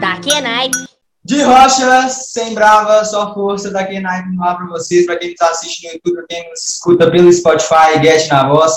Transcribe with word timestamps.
Da 0.00 0.18
Kenai. 0.18 0.70
De 1.22 1.42
rocha, 1.42 2.08
sem 2.08 2.54
brava, 2.54 3.04
só 3.04 3.34
força 3.34 3.70
da 3.70 3.86
Kenai 3.86 4.24
no 4.26 4.42
ar 4.42 4.56
para 4.56 4.66
vocês, 4.66 5.04
para 5.04 5.18
quem 5.18 5.32
está 5.32 5.50
assistindo 5.50 5.90
no 5.90 5.94
YouTube, 5.96 6.14
para 6.14 6.26
quem 6.26 6.48
nos 6.48 6.68
escuta 6.68 7.10
pelo 7.10 7.30
Spotify, 7.30 8.02
Get 8.02 8.28
na 8.28 8.48
Voz. 8.48 8.72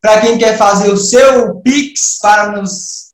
Para 0.00 0.20
quem 0.20 0.36
quer 0.36 0.58
fazer 0.58 0.92
o 0.92 0.96
seu 0.98 1.56
Pix 1.60 2.18
para 2.20 2.52
nos 2.52 3.07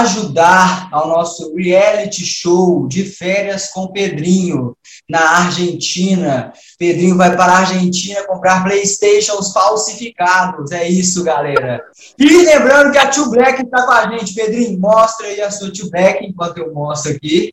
ajudar 0.00 0.88
ao 0.92 1.08
nosso 1.08 1.54
reality 1.54 2.24
show 2.24 2.86
de 2.86 3.04
férias 3.04 3.68
com 3.68 3.88
Pedrinho 3.88 4.76
na 5.08 5.38
Argentina. 5.44 6.52
Pedrinho 6.78 7.16
vai 7.16 7.36
para 7.36 7.52
a 7.52 7.58
Argentina 7.58 8.26
comprar 8.26 8.62
Playstations 8.64 9.52
falsificados. 9.52 10.70
É 10.72 10.88
isso, 10.88 11.22
galera. 11.24 11.82
E 12.18 12.44
lembrando 12.44 12.92
que 12.92 12.98
a 12.98 13.08
Tio 13.08 13.30
Black 13.30 13.62
está 13.62 13.84
com 13.84 13.92
a 13.92 14.10
gente. 14.10 14.34
Pedrinho, 14.34 14.78
mostra 14.78 15.26
aí 15.26 15.40
a 15.40 15.50
sua 15.50 15.70
Tio 15.70 15.90
Black 15.90 16.24
enquanto 16.24 16.58
eu 16.58 16.72
mostro 16.72 17.12
aqui. 17.12 17.52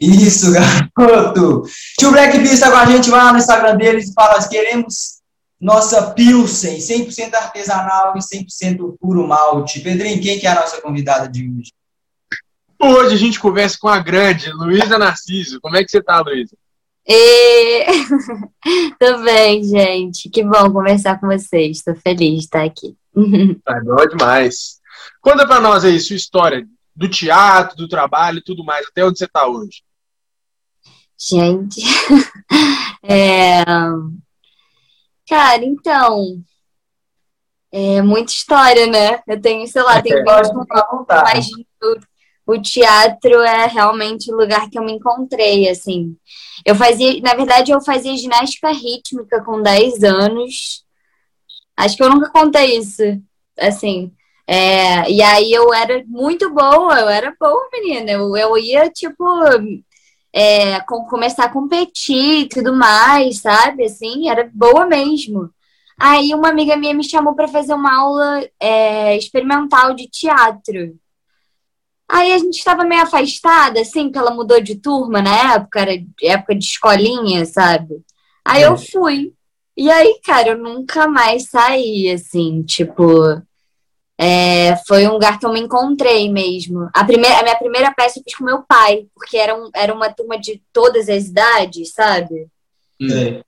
Isso, 0.00 0.52
garoto. 0.96 1.62
Tio 1.98 2.10
Black 2.10 2.38
Beast 2.38 2.54
está 2.54 2.70
com 2.70 2.78
a 2.78 2.86
gente 2.86 3.10
lá 3.10 3.32
no 3.32 3.38
Instagram 3.38 3.76
deles 3.76 4.08
e 4.08 4.14
fala: 4.14 4.48
queremos 4.48 5.19
nossa 5.60 6.12
Pilsen, 6.12 6.78
100% 6.78 7.34
artesanal 7.34 8.14
e 8.16 8.20
100% 8.20 8.96
puro 8.98 9.28
malte. 9.28 9.80
Pedrinho, 9.80 10.22
quem 10.22 10.38
que 10.38 10.46
é 10.46 10.50
a 10.50 10.54
nossa 10.54 10.80
convidada 10.80 11.28
de 11.28 11.42
hoje? 11.42 11.72
Hoje 12.82 13.14
a 13.14 13.18
gente 13.18 13.38
conversa 13.38 13.76
com 13.78 13.88
a 13.88 13.98
grande 13.98 14.50
Luísa 14.52 14.98
Narciso. 14.98 15.60
Como 15.60 15.76
é 15.76 15.84
que 15.84 15.90
você 15.90 16.02
tá, 16.02 16.20
Luísa? 16.20 16.56
E... 17.06 17.84
Tudo 18.98 19.22
bem, 19.22 19.62
gente. 19.62 20.30
Que 20.30 20.42
bom 20.42 20.72
conversar 20.72 21.20
com 21.20 21.26
vocês. 21.26 21.76
Estou 21.76 21.94
feliz 21.94 22.38
de 22.38 22.44
estar 22.44 22.64
aqui. 22.64 22.96
Tá 23.62 23.80
bom 23.84 24.06
demais. 24.06 24.80
Conta 25.20 25.46
pra 25.46 25.60
nós 25.60 25.84
aí 25.84 26.00
sua 26.00 26.16
história 26.16 26.66
do 26.96 27.06
teatro, 27.06 27.76
do 27.76 27.88
trabalho 27.88 28.38
e 28.38 28.42
tudo 28.42 28.64
mais. 28.64 28.86
Até 28.86 29.04
onde 29.04 29.18
você 29.18 29.28
tá 29.28 29.46
hoje? 29.46 29.82
Gente. 31.18 31.82
É... 33.02 33.64
Cara, 35.30 35.64
então. 35.64 36.42
É 37.70 38.02
muita 38.02 38.32
história, 38.32 38.88
né? 38.88 39.22
Eu 39.28 39.40
tenho, 39.40 39.64
sei 39.68 39.80
lá, 39.80 40.02
tenho 40.02 40.24
Pode 40.24 40.52
contar. 40.52 41.22
mas 41.22 41.46
o, 41.80 42.54
o 42.54 42.60
teatro 42.60 43.40
é 43.42 43.66
realmente 43.66 44.32
o 44.32 44.36
lugar 44.36 44.68
que 44.68 44.76
eu 44.76 44.82
me 44.82 44.94
encontrei, 44.94 45.68
assim. 45.68 46.16
Eu 46.66 46.74
fazia, 46.74 47.20
na 47.20 47.34
verdade, 47.34 47.70
eu 47.70 47.80
fazia 47.80 48.16
ginástica 48.16 48.72
rítmica 48.72 49.40
com 49.44 49.62
10 49.62 50.02
anos. 50.02 50.84
Acho 51.76 51.96
que 51.96 52.02
eu 52.02 52.10
nunca 52.10 52.28
contei 52.30 52.76
isso, 52.76 53.02
assim. 53.56 54.12
É, 54.48 55.08
e 55.08 55.22
aí 55.22 55.52
eu 55.52 55.72
era 55.72 56.02
muito 56.08 56.52
boa, 56.52 56.98
eu 56.98 57.08
era 57.08 57.32
boa, 57.38 57.68
menina. 57.72 58.10
Eu, 58.10 58.36
eu 58.36 58.58
ia, 58.58 58.90
tipo, 58.90 59.24
é, 60.32 60.80
com, 60.80 61.04
começar 61.06 61.44
a 61.44 61.52
competir 61.52 62.42
e 62.42 62.48
tudo 62.48 62.74
mais, 62.74 63.40
sabe? 63.40 63.84
Assim, 63.84 64.28
era 64.28 64.50
boa 64.52 64.86
mesmo. 64.86 65.50
Aí 65.98 66.34
uma 66.34 66.48
amiga 66.48 66.76
minha 66.76 66.94
me 66.94 67.04
chamou 67.04 67.34
para 67.34 67.48
fazer 67.48 67.74
uma 67.74 67.94
aula 67.94 68.48
é, 68.58 69.16
experimental 69.16 69.94
de 69.94 70.08
teatro. 70.08 70.98
Aí 72.08 72.32
a 72.32 72.38
gente 72.38 72.58
estava 72.58 72.84
meio 72.84 73.02
afastada, 73.02 73.80
assim, 73.80 74.10
que 74.10 74.18
ela 74.18 74.32
mudou 74.32 74.60
de 74.60 74.74
turma 74.76 75.22
na 75.22 75.54
época, 75.54 75.80
era 75.80 75.92
época 76.22 76.56
de 76.56 76.64
escolinha, 76.64 77.44
sabe? 77.44 78.02
Aí 78.44 78.62
eu 78.62 78.76
fui. 78.76 79.32
E 79.76 79.90
aí, 79.90 80.20
cara, 80.24 80.48
eu 80.50 80.58
nunca 80.58 81.06
mais 81.06 81.48
saí, 81.48 82.10
assim, 82.10 82.62
tipo. 82.62 83.40
É, 84.22 84.76
foi 84.86 85.08
um 85.08 85.12
lugar 85.12 85.38
que 85.38 85.46
eu 85.46 85.52
me 85.52 85.60
encontrei 85.60 86.30
mesmo. 86.30 86.90
A, 86.92 87.02
primeira, 87.02 87.38
a 87.38 87.42
minha 87.42 87.56
primeira 87.56 87.90
peça 87.90 88.18
eu 88.18 88.22
fiz 88.22 88.34
com 88.34 88.44
meu 88.44 88.62
pai, 88.64 89.06
porque 89.14 89.38
era, 89.38 89.56
um, 89.56 89.70
era 89.74 89.94
uma 89.94 90.12
turma 90.12 90.38
de 90.38 90.62
todas 90.74 91.08
as 91.08 91.28
idades, 91.28 91.94
sabe? 91.94 92.46
É. 93.00 93.42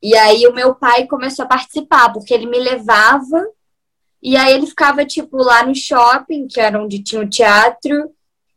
E 0.00 0.16
aí 0.16 0.46
o 0.46 0.54
meu 0.54 0.72
pai 0.72 1.08
começou 1.08 1.44
a 1.44 1.48
participar, 1.48 2.12
porque 2.12 2.32
ele 2.32 2.46
me 2.46 2.60
levava, 2.60 3.44
e 4.22 4.36
aí 4.36 4.54
ele 4.54 4.68
ficava, 4.68 5.04
tipo, 5.04 5.36
lá 5.38 5.66
no 5.66 5.74
shopping, 5.74 6.46
que 6.46 6.60
era 6.60 6.80
onde 6.80 7.02
tinha 7.02 7.20
o 7.20 7.28
teatro, 7.28 8.08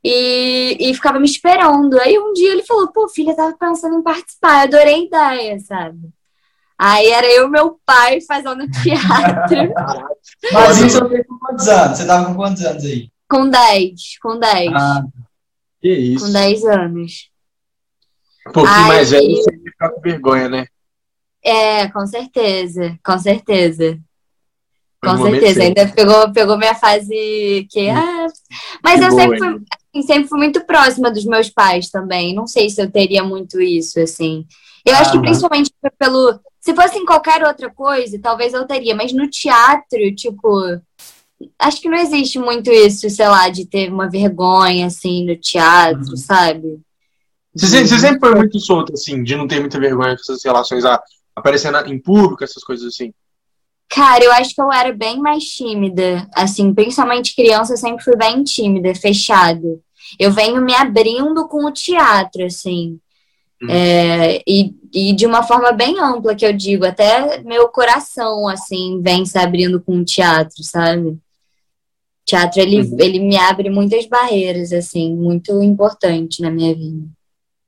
e, 0.03 0.77
e 0.79 0.93
ficava 0.93 1.19
me 1.19 1.25
esperando. 1.25 1.99
Aí 1.99 2.19
um 2.19 2.33
dia 2.33 2.51
ele 2.51 2.63
falou, 2.63 2.89
pô, 2.89 3.09
filha, 3.09 3.35
tava 3.35 3.57
pensando 3.57 3.97
em 3.97 4.03
participar, 4.03 4.59
eu 4.59 4.63
adorei 4.77 4.93
a 4.93 4.99
ideia, 4.99 5.59
sabe? 5.61 5.97
Aí 6.79 7.07
era 7.07 7.27
eu 7.27 7.47
e 7.47 7.49
meu 7.49 7.79
pai 7.85 8.21
fazendo 8.21 8.67
teatro. 8.83 9.73
Mas 10.53 10.77
isso 10.79 10.99
eu 10.99 11.09
tenho 11.09 11.25
com 11.25 11.39
quantos 11.39 11.67
anos? 11.67 11.97
Você 11.97 12.05
tava 12.05 12.25
com 12.25 12.35
quantos 12.35 12.63
anos 12.63 12.85
aí? 12.85 13.09
com 13.29 13.49
10, 13.49 14.19
com 14.21 14.39
10. 14.39 14.73
Ah, 14.73 15.03
Que 15.81 15.93
isso. 15.93 16.25
Com 16.25 16.31
10 16.31 16.65
anos. 16.65 17.29
Um 18.47 18.51
pouquinho 18.51 18.75
Ai, 18.75 18.87
mais 18.87 19.09
velho, 19.11 19.35
você 19.35 19.51
ia 19.51 19.71
ficar 19.71 19.89
com 19.89 20.01
vergonha, 20.01 20.49
né? 20.49 20.67
É, 21.43 21.87
com 21.89 22.05
certeza, 22.07 22.97
com 23.03 23.17
certeza. 23.19 23.99
Foi 25.03 25.15
Com 25.15 25.23
certeza, 25.23 25.61
certo. 25.61 25.79
ainda 25.79 25.93
pegou, 25.93 26.33
pegou 26.33 26.57
minha 26.57 26.73
fase 26.73 27.67
que. 27.69 27.89
Ah, 27.89 28.27
mas 28.83 28.99
Que 28.99 29.05
eu 29.05 29.09
boa, 29.09 29.21
sempre 29.21 29.37
fui, 29.37 29.47
assim, 29.47 30.07
sempre 30.07 30.27
fui 30.29 30.37
muito 30.39 30.65
próxima 30.65 31.11
dos 31.11 31.25
meus 31.25 31.49
pais 31.49 31.89
também. 31.89 32.33
Não 32.33 32.47
sei 32.47 32.69
se 32.69 32.81
eu 32.81 32.89
teria 32.89 33.23
muito 33.23 33.61
isso, 33.61 33.99
assim. 33.99 34.45
Eu 34.85 34.95
acho 34.95 35.11
que 35.11 35.19
principalmente 35.19 35.71
pelo. 35.99 36.39
Se 36.67 36.75
fosse 36.75 36.97
em 36.99 37.05
qualquer 37.05 37.41
outra 37.45 37.71
coisa, 37.73 38.19
talvez 38.21 38.53
eu 38.53 38.67
teria, 38.67 38.93
mas 38.93 39.13
no 39.13 39.25
teatro, 39.29 40.13
tipo. 40.13 40.49
Acho 41.57 41.79
que 41.79 41.87
não 41.87 41.97
existe 41.97 42.37
muito 42.39 42.69
isso, 42.69 43.09
sei 43.09 43.25
lá, 43.29 43.47
de 43.47 43.65
ter 43.65 43.89
uma 43.89 44.09
vergonha, 44.09 44.85
assim, 44.87 45.25
no 45.25 45.37
teatro, 45.37 46.09
Uhum. 46.09 46.17
sabe? 46.17 46.81
Você, 47.55 47.67
sempre- 47.67 47.87
você 47.87 47.99
sempre 47.99 48.19
foi 48.19 48.35
muito 48.35 48.59
solto, 48.59 48.91
assim, 48.91 49.23
de 49.23 49.33
não 49.37 49.47
ter 49.47 49.61
muita 49.61 49.79
vergonha 49.79 50.13
com 50.13 50.21
essas 50.21 50.43
relações, 50.43 50.83
a 50.83 51.01
aparecer 51.33 51.71
na- 51.71 51.87
em 51.87 51.97
público, 51.97 52.43
essas 52.43 52.61
coisas 52.61 52.85
assim. 52.85 53.13
Cara, 53.87 54.25
eu 54.25 54.33
acho 54.33 54.53
que 54.53 54.61
eu 54.61 54.69
era 54.69 54.91
bem 54.91 55.19
mais 55.21 55.45
tímida. 55.45 56.27
Assim, 56.35 56.73
principalmente 56.73 57.33
criança, 57.33 57.71
eu 57.73 57.77
sempre 57.77 58.03
fui 58.03 58.17
bem 58.17 58.43
tímida, 58.43 58.93
fechada. 58.93 59.79
Eu 60.19 60.33
venho 60.33 60.61
me 60.61 60.73
abrindo 60.75 61.47
com 61.47 61.63
o 61.63 61.71
teatro, 61.71 62.43
assim. 62.43 62.99
Hum. 63.61 63.67
É, 63.69 64.41
e, 64.47 64.75
e 64.93 65.13
de 65.13 65.25
uma 65.25 65.43
forma 65.43 65.71
bem 65.71 65.99
ampla, 65.99 66.35
que 66.35 66.45
eu 66.45 66.53
digo. 66.53 66.85
Até 66.85 67.41
meu 67.43 67.67
coração, 67.69 68.47
assim, 68.47 69.01
vem 69.01 69.25
se 69.25 69.37
abrindo 69.37 69.81
com 69.81 69.97
o 69.97 70.05
teatro, 70.05 70.63
sabe? 70.63 71.17
Teatro, 72.25 72.59
ele, 72.61 72.81
Uhum. 72.81 72.97
ele 72.99 73.19
me 73.19 73.37
abre 73.37 73.69
muitas 73.69 74.05
barreiras, 74.05 74.71
assim, 74.73 75.15
muito 75.15 75.61
importante 75.63 76.41
na 76.41 76.49
minha 76.51 76.75
vida. 76.75 77.07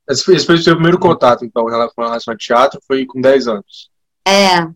Esse 0.08 0.24
foi, 0.24 0.36
esse 0.36 0.44
foi 0.46 0.56
o 0.56 0.58
seu 0.62 0.74
primeiro 0.74 0.98
contato, 0.98 1.44
então, 1.44 1.66
em 1.68 1.70
relação- 1.70 1.94
com 1.94 2.02
relação 2.02 2.32
ao 2.34 2.38
teatro, 2.38 2.80
foi 2.86 3.06
com 3.06 3.20
10 3.20 3.46
anos. 3.46 3.88
É. 4.26 4.66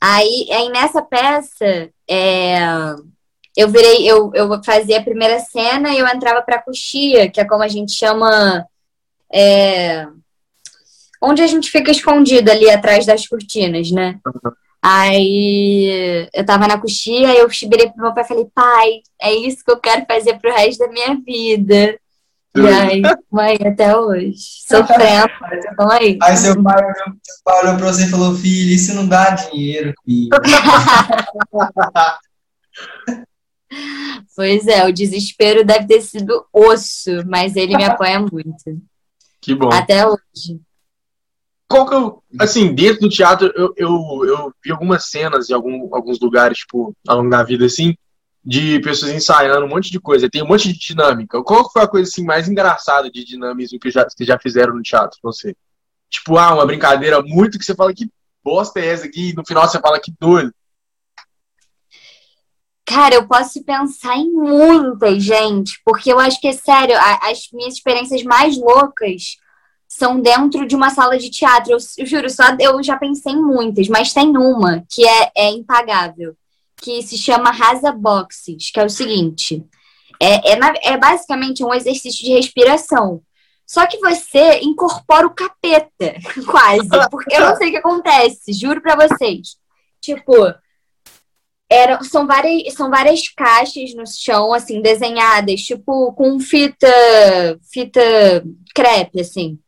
Aí, 0.00 0.48
aí 0.50 0.68
nessa 0.68 1.00
peça, 1.00 1.88
é, 2.10 2.58
eu 3.56 3.68
virei, 3.68 4.04
eu, 4.10 4.30
eu 4.34 4.62
fazia 4.64 4.98
a 4.98 5.02
primeira 5.04 5.38
cena 5.38 5.90
e 5.94 5.98
eu 5.98 6.06
entrava 6.08 6.42
pra 6.42 6.60
coxia, 6.60 7.30
que 7.30 7.40
é 7.40 7.44
como 7.44 7.62
a 7.62 7.68
gente 7.68 7.92
chama. 7.92 8.66
é, 9.34 10.06
onde 11.22 11.40
a 11.40 11.46
gente 11.46 11.70
fica 11.70 11.90
escondido 11.90 12.50
ali 12.50 12.68
atrás 12.68 13.06
das 13.06 13.26
cortinas, 13.26 13.90
né? 13.90 14.18
Aí 14.82 16.28
eu 16.34 16.44
tava 16.44 16.66
na 16.66 16.76
coxia 16.76 17.32
e 17.32 17.38
eu 17.38 17.48
virei 17.48 17.88
pro 17.88 18.02
meu 18.02 18.12
pai 18.12 18.24
e 18.24 18.28
falei, 18.28 18.46
pai, 18.52 18.90
é 19.20 19.32
isso 19.32 19.64
que 19.64 19.70
eu 19.70 19.78
quero 19.78 20.04
fazer 20.06 20.38
pro 20.40 20.52
resto 20.52 20.80
da 20.80 20.88
minha 20.88 21.14
vida. 21.14 21.96
E 22.54 22.66
aí, 22.66 23.00
mãe, 23.30 23.56
até 23.64 23.96
hoje. 23.96 24.36
Sofrendo, 24.68 25.30
aí. 25.88 26.18
Aí 26.20 26.36
seu 26.36 26.60
pai 26.60 26.82
olhou, 26.82 27.16
seu 27.22 27.36
pai 27.44 27.62
olhou 27.62 27.76
pra 27.76 27.86
você 27.86 28.04
e 28.04 28.10
falou, 28.10 28.34
filho, 28.34 28.74
isso 28.74 28.94
não 28.94 29.06
dá 29.06 29.30
dinheiro, 29.30 29.94
filho. 30.04 30.30
Pois 34.36 34.66
é, 34.66 34.86
o 34.86 34.92
desespero 34.92 35.64
deve 35.64 35.86
ter 35.86 36.02
sido 36.02 36.44
osso, 36.52 37.10
mas 37.26 37.56
ele 37.56 37.74
me 37.74 37.84
apoia 37.84 38.20
muito. 38.20 38.82
Que 39.40 39.54
bom. 39.54 39.70
Até 39.72 40.06
hoje. 40.06 40.60
Qual 41.72 41.88
que 41.88 41.94
eu, 41.94 42.22
assim, 42.38 42.74
dentro 42.74 43.00
do 43.00 43.08
teatro, 43.08 43.50
eu, 43.56 43.72
eu, 43.76 44.24
eu 44.26 44.52
vi 44.62 44.70
algumas 44.70 45.06
cenas 45.06 45.48
em 45.48 45.54
algum, 45.54 45.94
alguns 45.94 46.20
lugares, 46.20 46.58
tipo, 46.58 46.94
ao 47.08 47.16
longo 47.16 47.30
da 47.30 47.42
vida, 47.42 47.64
assim, 47.64 47.96
de 48.44 48.78
pessoas 48.80 49.12
ensaiando 49.12 49.64
um 49.64 49.68
monte 49.68 49.90
de 49.90 49.98
coisa. 49.98 50.28
Tem 50.28 50.42
um 50.42 50.46
monte 50.48 50.70
de 50.70 50.78
dinâmica. 50.78 51.42
Qual 51.42 51.70
foi 51.72 51.80
a 51.82 51.88
coisa, 51.88 52.10
assim, 52.10 52.24
mais 52.24 52.46
engraçada 52.46 53.10
de 53.10 53.24
dinamismo 53.24 53.78
que 53.80 53.90
já, 53.90 54.04
que 54.04 54.22
já 54.22 54.38
fizeram 54.38 54.74
no 54.74 54.82
teatro, 54.82 55.18
você? 55.22 55.56
Tipo, 56.10 56.36
ah, 56.36 56.52
uma 56.54 56.66
brincadeira 56.66 57.22
muito 57.22 57.58
que 57.58 57.64
você 57.64 57.74
fala 57.74 57.94
que 57.94 58.10
bosta 58.44 58.78
é 58.78 58.88
essa 58.88 59.06
aqui, 59.06 59.30
e 59.30 59.34
no 59.34 59.42
final 59.46 59.66
você 59.66 59.80
fala 59.80 59.98
que 59.98 60.12
doido. 60.20 60.52
Cara, 62.84 63.14
eu 63.14 63.26
posso 63.26 63.64
pensar 63.64 64.16
em 64.18 64.30
muitas, 64.30 65.22
gente, 65.22 65.80
porque 65.84 66.12
eu 66.12 66.18
acho 66.18 66.38
que, 66.38 66.52
sério, 66.52 66.94
a- 66.98 67.30
as 67.30 67.48
minhas 67.52 67.74
experiências 67.74 68.22
mais 68.24 68.58
loucas 68.58 69.36
são 69.98 70.18
dentro 70.18 70.66
de 70.66 70.74
uma 70.74 70.88
sala 70.88 71.18
de 71.18 71.28
teatro. 71.28 71.72
Eu, 71.72 71.78
eu 71.98 72.06
juro, 72.06 72.30
só 72.30 72.44
eu 72.58 72.82
já 72.82 72.96
pensei 72.96 73.32
em 73.34 73.42
muitas, 73.42 73.88
mas 73.88 74.12
tem 74.12 74.34
uma 74.36 74.82
que 74.88 75.06
é, 75.06 75.30
é 75.36 75.50
impagável, 75.50 76.34
que 76.78 77.02
se 77.02 77.18
chama 77.18 77.50
Rasa 77.50 77.92
Boxes, 77.92 78.70
que 78.70 78.80
é 78.80 78.84
o 78.84 78.88
seguinte: 78.88 79.62
É, 80.20 80.52
é, 80.52 80.92
é 80.92 80.96
basicamente 80.96 81.62
um 81.62 81.74
exercício 81.74 82.24
de 82.24 82.32
respiração. 82.32 83.20
Só 83.66 83.86
que 83.86 83.98
você 83.98 84.60
incorpora 84.60 85.26
o 85.26 85.34
capeta, 85.34 86.14
quase. 86.50 86.88
Porque 87.10 87.36
eu 87.36 87.40
não 87.40 87.56
sei 87.56 87.68
o 87.68 87.70
que 87.72 87.76
acontece, 87.76 88.52
juro 88.54 88.80
pra 88.80 88.96
vocês. 88.96 89.56
Tipo, 90.00 90.32
era, 91.70 92.02
são, 92.02 92.26
várias, 92.26 92.72
são 92.74 92.90
várias 92.90 93.28
caixas 93.28 93.94
no 93.94 94.06
chão, 94.06 94.54
assim, 94.54 94.80
desenhadas, 94.80 95.60
tipo, 95.60 96.12
com 96.14 96.40
fita, 96.40 96.88
fita 97.70 98.00
crepe, 98.74 99.20
assim. 99.20 99.58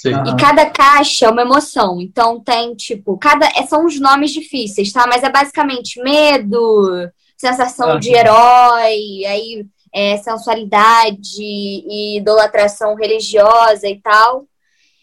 Sim. 0.00 0.14
E 0.26 0.36
cada 0.40 0.64
caixa 0.70 1.26
é 1.26 1.28
uma 1.28 1.42
emoção. 1.42 2.00
Então 2.00 2.40
tem, 2.40 2.74
tipo, 2.74 3.18
cada. 3.18 3.46
É, 3.48 3.66
são 3.66 3.84
os 3.84 4.00
nomes 4.00 4.30
difíceis, 4.30 4.90
tá? 4.90 5.06
Mas 5.06 5.22
é 5.22 5.28
basicamente 5.28 6.02
medo, 6.02 7.10
sensação 7.36 7.98
de 7.98 8.10
herói, 8.10 9.26
aí 9.26 9.66
é, 9.92 10.16
sensualidade 10.16 11.36
e 11.38 12.16
idolatração 12.16 12.94
religiosa 12.94 13.86
e 13.86 14.00
tal. 14.00 14.46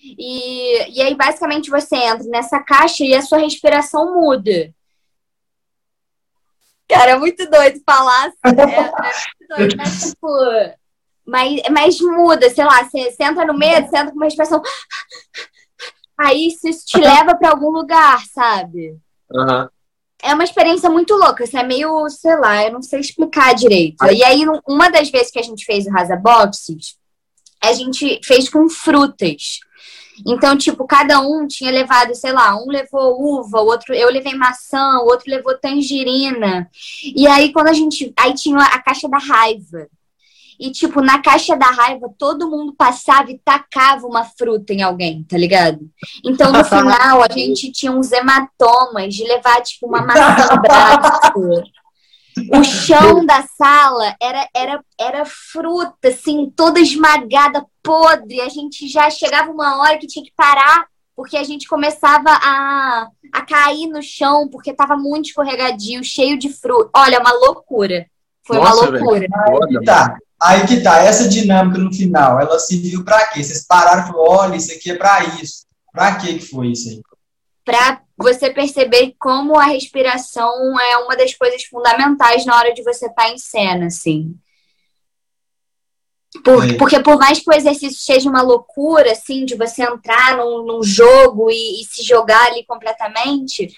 E, 0.02 0.98
e 0.98 1.02
aí, 1.04 1.14
basicamente, 1.14 1.70
você 1.70 1.96
entra 1.96 2.28
nessa 2.30 2.60
caixa 2.60 3.04
e 3.04 3.14
a 3.14 3.22
sua 3.22 3.38
respiração 3.38 4.20
muda. 4.20 4.74
Cara, 6.90 7.12
é 7.12 7.20
muito 7.20 7.48
doido 7.48 7.80
falar. 7.86 8.32
É, 8.46 8.50
é 8.50 8.56
muito 8.56 9.58
doido, 9.58 9.78
mas, 9.78 10.10
tipo, 10.10 10.28
mas, 11.28 11.62
mas 11.70 12.00
muda, 12.00 12.50
sei 12.50 12.64
lá, 12.64 12.84
você, 12.84 13.10
entra 13.20 13.46
no 13.46 13.58
medo, 13.58 13.88
entra 13.88 14.10
com 14.10 14.16
uma 14.16 14.28
expressão. 14.28 14.62
Aí 16.18 16.48
isso 16.48 16.86
te 16.86 16.98
leva 16.98 17.36
para 17.36 17.50
algum 17.50 17.70
lugar, 17.70 18.24
sabe? 18.34 18.98
Uhum. 19.32 19.68
É 20.24 20.34
uma 20.34 20.44
experiência 20.44 20.90
muito 20.90 21.14
louca, 21.14 21.44
isso 21.44 21.58
é 21.58 21.64
meio, 21.64 22.10
sei 22.10 22.36
lá, 22.38 22.64
eu 22.64 22.72
não 22.72 22.82
sei 22.82 23.02
explicar 23.02 23.54
direito. 23.54 24.04
E 24.06 24.24
aí, 24.24 24.44
uma 24.68 24.90
das 24.90 25.12
vezes 25.12 25.32
que 25.32 25.38
a 25.38 25.44
gente 25.44 25.64
fez 25.64 25.86
o 25.86 25.92
Rasa 25.92 26.16
Boxes, 26.16 26.98
a 27.64 27.72
gente 27.74 28.20
fez 28.24 28.50
com 28.50 28.68
frutas. 28.68 29.60
Então, 30.26 30.58
tipo, 30.58 30.88
cada 30.88 31.20
um 31.22 31.46
tinha 31.46 31.70
levado, 31.72 32.16
sei 32.16 32.32
lá, 32.32 32.56
um 32.56 32.68
levou 32.68 33.22
uva, 33.22 33.62
o 33.62 33.68
outro 33.68 33.94
eu 33.94 34.10
levei 34.10 34.34
maçã, 34.34 35.00
o 35.00 35.06
outro 35.06 35.30
levou 35.30 35.56
tangerina. 35.60 36.68
E 37.04 37.28
aí 37.28 37.54
quando 37.54 37.68
a 37.68 37.74
gente, 37.74 38.12
aí 38.18 38.34
tinha 38.34 38.58
a 38.58 38.82
caixa 38.82 39.08
da 39.08 39.20
raiva. 39.20 39.88
E 40.60 40.72
tipo, 40.72 41.02
na 41.02 41.22
caixa 41.22 41.56
da 41.56 41.68
raiva, 41.68 42.10
todo 42.18 42.50
mundo 42.50 42.74
passava 42.74 43.30
e 43.30 43.38
tacava 43.40 44.08
uma 44.08 44.24
fruta 44.24 44.74
em 44.74 44.82
alguém, 44.82 45.24
tá 45.24 45.38
ligado? 45.38 45.80
Então, 46.26 46.52
no 46.52 46.64
final, 46.66 47.22
a 47.22 47.32
gente 47.32 47.72
tinha 47.72 47.92
uns 47.92 48.12
hematomas 48.12 49.14
de 49.14 49.24
levar, 49.24 49.62
tipo, 49.62 49.88
uma 49.88 50.02
maçã 50.06 50.56
no 50.56 50.62
braço. 50.62 51.64
O 52.52 52.64
chão 52.64 53.26
da 53.26 53.42
sala 53.58 54.16
era, 54.22 54.48
era, 54.56 54.84
era 55.00 55.26
fruta, 55.26 56.10
assim, 56.10 56.52
toda 56.56 56.80
esmagada, 56.80 57.66
podre. 57.82 58.42
A 58.42 58.50
gente 58.50 58.88
já 58.88 59.10
chegava 59.10 59.52
uma 59.52 59.80
hora 59.82 59.98
que 59.98 60.08
tinha 60.08 60.24
que 60.24 60.34
parar, 60.36 60.86
porque 61.16 61.36
a 61.36 61.44
gente 61.44 61.68
começava 61.68 62.30
a, 62.30 63.08
a 63.34 63.42
cair 63.46 63.88
no 63.88 64.04
chão, 64.04 64.48
porque 64.50 64.74
tava 64.74 64.96
muito 64.96 65.30
escorregadio, 65.30 66.04
cheio 66.04 66.38
de 66.38 66.50
fruta. 66.50 66.92
Olha, 66.96 67.20
uma 67.20 67.32
loucura. 67.32 68.06
Foi 68.46 68.58
Nossa, 68.58 68.90
uma 68.90 69.00
loucura. 69.00 69.28
Tá. 69.84 70.18
Aí 70.40 70.68
que 70.68 70.82
tá. 70.82 71.00
Essa 71.00 71.28
dinâmica 71.28 71.80
no 71.80 71.94
final, 71.94 72.40
ela 72.40 72.60
serviu 72.60 73.04
para 73.04 73.28
quê? 73.28 73.44
Vocês 73.44 73.66
pararam 73.66 74.04
e 74.04 74.08
falaram, 74.08 74.30
olha, 74.30 74.56
isso 74.56 74.72
aqui 74.72 74.92
é 74.92 74.96
para 74.96 75.24
isso. 75.42 75.66
Para 75.92 76.16
que 76.16 76.40
foi 76.40 76.68
isso 76.68 76.90
aí? 76.90 77.02
Para 77.66 78.02
você 78.18 78.50
perceber 78.50 79.16
como 79.20 79.58
a 79.58 79.66
respiração 79.66 80.80
é 80.80 80.98
uma 80.98 81.16
das 81.16 81.34
coisas 81.34 81.64
fundamentais 81.64 82.46
na 82.46 82.56
hora 82.56 82.74
de 82.74 82.84
você 82.84 83.08
estar 83.08 83.24
tá 83.24 83.30
em 83.30 83.38
cena, 83.38 83.88
assim. 83.88 84.36
Por, 86.44 86.70
é. 86.70 86.74
Porque 86.78 87.00
por 87.00 87.18
mais 87.18 87.40
que 87.40 87.50
o 87.50 87.54
exercício 87.54 88.00
seja 88.00 88.30
uma 88.30 88.42
loucura, 88.42 89.12
assim, 89.12 89.46
de 89.46 89.56
você 89.56 89.84
entrar 89.84 90.38
num, 90.38 90.64
num 90.66 90.84
jogo 90.84 91.50
e, 91.50 91.82
e, 91.82 91.86
se 91.86 92.04
jogar 92.04 92.46
ali 92.48 92.66
completamente, 92.66 93.70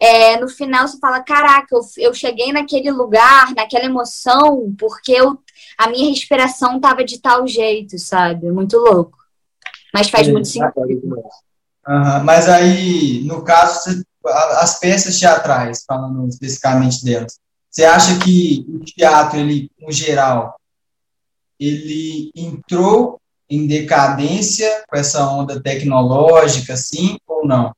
é, 0.00 0.38
no 0.38 0.48
final 0.48 0.86
você 0.86 0.98
fala, 0.98 1.20
caraca, 1.20 1.74
eu, 1.74 1.80
eu 1.98 2.14
cheguei 2.14 2.52
naquele 2.52 2.90
lugar, 2.90 3.54
naquela 3.54 3.84
emoção, 3.84 4.74
porque 4.78 5.12
eu, 5.12 5.38
a 5.76 5.88
minha 5.88 6.10
respiração 6.10 6.76
estava 6.76 7.04
de 7.04 7.20
tal 7.20 7.46
jeito, 7.46 7.98
sabe? 7.98 8.50
Muito 8.50 8.76
louco. 8.78 9.18
Mas 9.92 10.08
faz 10.08 10.28
é, 10.28 10.32
muito 10.32 10.48
sentido. 10.48 11.22
Uhum, 11.88 12.24
mas 12.24 12.48
aí, 12.48 13.24
no 13.24 13.42
caso, 13.42 14.02
as 14.60 14.78
peças 14.78 15.18
teatrais, 15.18 15.84
falando 15.86 16.28
especificamente 16.28 17.04
delas, 17.04 17.38
você 17.70 17.84
acha 17.84 18.18
que 18.18 18.64
o 18.68 18.80
teatro, 18.80 19.38
ele, 19.38 19.70
no 19.80 19.90
geral, 19.90 20.56
ele 21.58 22.30
entrou 22.36 23.20
em 23.50 23.66
decadência 23.66 24.84
com 24.86 24.96
essa 24.96 25.26
onda 25.28 25.60
tecnológica, 25.60 26.74
assim, 26.74 27.18
ou 27.26 27.46
não? 27.46 27.74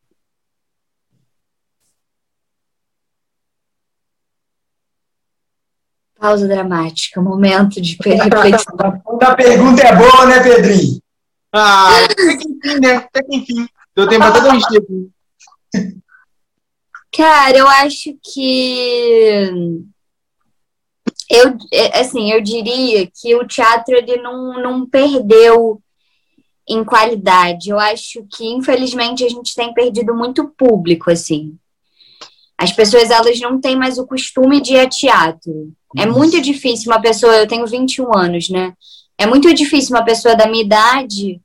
Pausa 6.21 6.47
dramática, 6.47 7.23
momento 7.23 7.81
de 7.81 7.97
reflexão. 7.97 8.77
a 9.23 9.35
pergunta 9.35 9.83
é 9.83 9.97
boa, 9.97 10.27
né, 10.27 10.43
Pedrinho? 10.43 11.01
Ah, 11.51 12.05
até 12.05 12.37
que 12.37 12.49
enfim, 12.49 12.81
né? 12.81 12.97
Até 12.97 13.23
que 13.23 13.37
enfim. 13.37 13.67
Deu 13.97 14.07
tempo 14.07 14.25
até 14.25 14.41
tempo. 14.41 15.11
Cara, 17.11 17.57
eu 17.57 17.67
acho 17.67 18.17
que 18.23 19.51
eu 21.31 21.57
é, 21.73 22.01
assim, 22.01 22.31
eu 22.31 22.41
diria 22.41 23.07
que 23.07 23.35
o 23.35 23.47
teatro 23.47 23.97
ele 23.97 24.17
não, 24.19 24.61
não 24.63 24.87
perdeu 24.87 25.81
em 26.69 26.85
qualidade. 26.85 27.71
Eu 27.71 27.79
acho 27.79 28.27
que 28.31 28.47
infelizmente 28.47 29.25
a 29.25 29.29
gente 29.29 29.55
tem 29.55 29.73
perdido 29.73 30.15
muito 30.15 30.49
público 30.49 31.11
assim. 31.11 31.59
As 32.61 32.73
pessoas 32.73 33.11
elas 33.11 33.41
não 33.41 33.59
têm 33.59 33.75
mais 33.75 33.97
o 33.97 34.07
costume 34.07 34.61
de 34.61 34.75
ir 34.75 34.81
a 34.81 34.89
teatro. 34.89 35.73
É 35.97 36.05
muito 36.05 36.41
difícil 36.43 36.93
uma 36.93 37.01
pessoa, 37.01 37.35
eu 37.35 37.49
tenho 37.49 37.67
21 37.67 38.15
anos, 38.15 38.51
né? 38.51 38.75
É 39.17 39.27
muito 39.27 39.53
difícil 39.55 39.97
uma 39.97 40.05
pessoa 40.05 40.37
da 40.37 40.47
minha 40.47 40.62
idade 40.62 41.41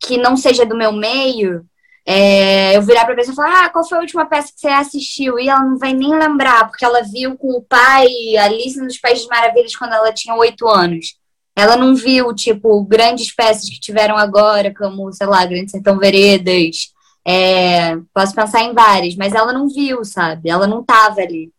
que 0.00 0.18
não 0.18 0.36
seja 0.36 0.66
do 0.66 0.76
meu 0.76 0.92
meio, 0.92 1.64
é, 2.04 2.76
eu 2.76 2.82
virar 2.82 3.04
pra 3.04 3.14
pessoa 3.14 3.32
e 3.32 3.36
falar, 3.36 3.64
ah, 3.64 3.70
qual 3.70 3.88
foi 3.88 3.98
a 3.98 4.00
última 4.00 4.26
peça 4.26 4.52
que 4.52 4.60
você 4.60 4.68
assistiu? 4.68 5.38
E 5.38 5.48
ela 5.48 5.64
não 5.64 5.78
vai 5.78 5.92
nem 5.92 6.12
lembrar, 6.18 6.68
porque 6.68 6.84
ela 6.84 7.02
viu 7.02 7.36
com 7.36 7.52
o 7.52 7.62
pai 7.62 8.08
Alice 8.36 8.80
nos 8.80 8.98
Países 8.98 9.26
Maravilhas 9.28 9.76
quando 9.76 9.92
ela 9.92 10.12
tinha 10.12 10.34
oito 10.34 10.66
anos. 10.66 11.14
Ela 11.54 11.76
não 11.76 11.94
viu, 11.94 12.34
tipo, 12.34 12.82
grandes 12.82 13.32
peças 13.32 13.68
que 13.68 13.78
tiveram 13.78 14.16
agora, 14.16 14.74
como, 14.74 15.12
sei 15.12 15.26
lá, 15.26 15.46
Grande 15.46 15.70
Sertão 15.70 15.98
Veredas. 15.98 16.92
É, 17.24 17.96
posso 18.12 18.34
pensar 18.34 18.62
em 18.62 18.72
várias, 18.72 19.14
mas 19.14 19.32
ela 19.32 19.52
não 19.52 19.68
viu, 19.68 20.04
sabe? 20.04 20.50
Ela 20.50 20.66
não 20.66 20.82
tava 20.82 21.20
ali. 21.20 21.52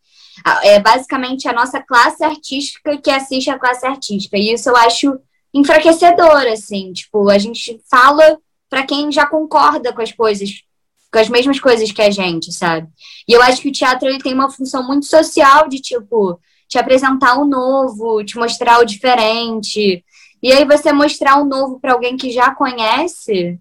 É 0.63 0.79
basicamente 0.79 1.48
a 1.48 1.53
nossa 1.53 1.82
classe 1.82 2.24
artística 2.24 2.98
que 2.98 3.10
assiste 3.10 3.50
a 3.50 3.60
classe 3.60 3.86
artística. 3.86 4.38
E 4.38 4.53
isso 4.53 4.70
eu 4.70 4.75
acho 4.75 5.17
enfraquecedor, 5.53 6.48
assim. 6.51 6.91
Tipo, 6.91 7.29
a 7.29 7.38
gente 7.38 7.79
fala 7.89 8.38
para 8.70 8.86
quem 8.86 9.12
já 9.12 9.25
concorda 9.25 9.93
com 9.93 10.01
as 10.01 10.12
coisas, 10.12 10.63
com 11.12 11.20
as 11.20 11.29
mesmas 11.29 11.60
coisas 11.60 11.91
que 11.91 12.01
a 12.01 12.10
gente, 12.10 12.51
sabe? 12.51 12.88
E 13.27 13.32
eu 13.32 13.41
acho 13.41 13.62
que 13.62 13.70
o 13.70 13.72
teatro 13.72 14.10
ele 14.10 14.20
tem 14.20 14.34
uma 14.34 14.50
função 14.50 14.86
muito 14.86 15.05
social 15.05 15.70
de, 15.70 15.79
tipo, 15.79 16.39
te 16.67 16.79
apresentar 16.79 17.39
o 17.39 17.46
novo, 17.46 18.24
te 18.25 18.36
mostrar 18.36 18.79
o 18.79 18.86
diferente. 18.86 20.03
E 20.41 20.51
aí 20.51 20.65
você 20.65 20.91
mostrar 20.91 21.39
o 21.39 21.46
novo 21.46 21.79
para 21.79 21.93
alguém 21.93 22.17
que 22.17 22.32
já 22.32 22.53
conhece, 22.53 23.60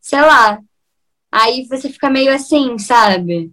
sei 0.00 0.20
lá. 0.20 0.58
Aí 1.30 1.66
você 1.66 1.88
fica 1.90 2.08
meio 2.08 2.32
assim, 2.32 2.78
sabe? 2.78 3.52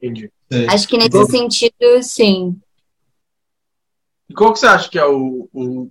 Entendi. 0.00 0.30
Acho 0.68 0.88
que 0.88 0.98
nesse 0.98 1.24
sentido, 1.26 2.02
sim. 2.02 2.60
E 4.28 4.34
qual 4.34 4.52
que 4.52 4.58
você 4.58 4.66
acha 4.66 4.90
que 4.90 4.98
é 4.98 5.06
o, 5.06 5.48
o, 5.52 5.90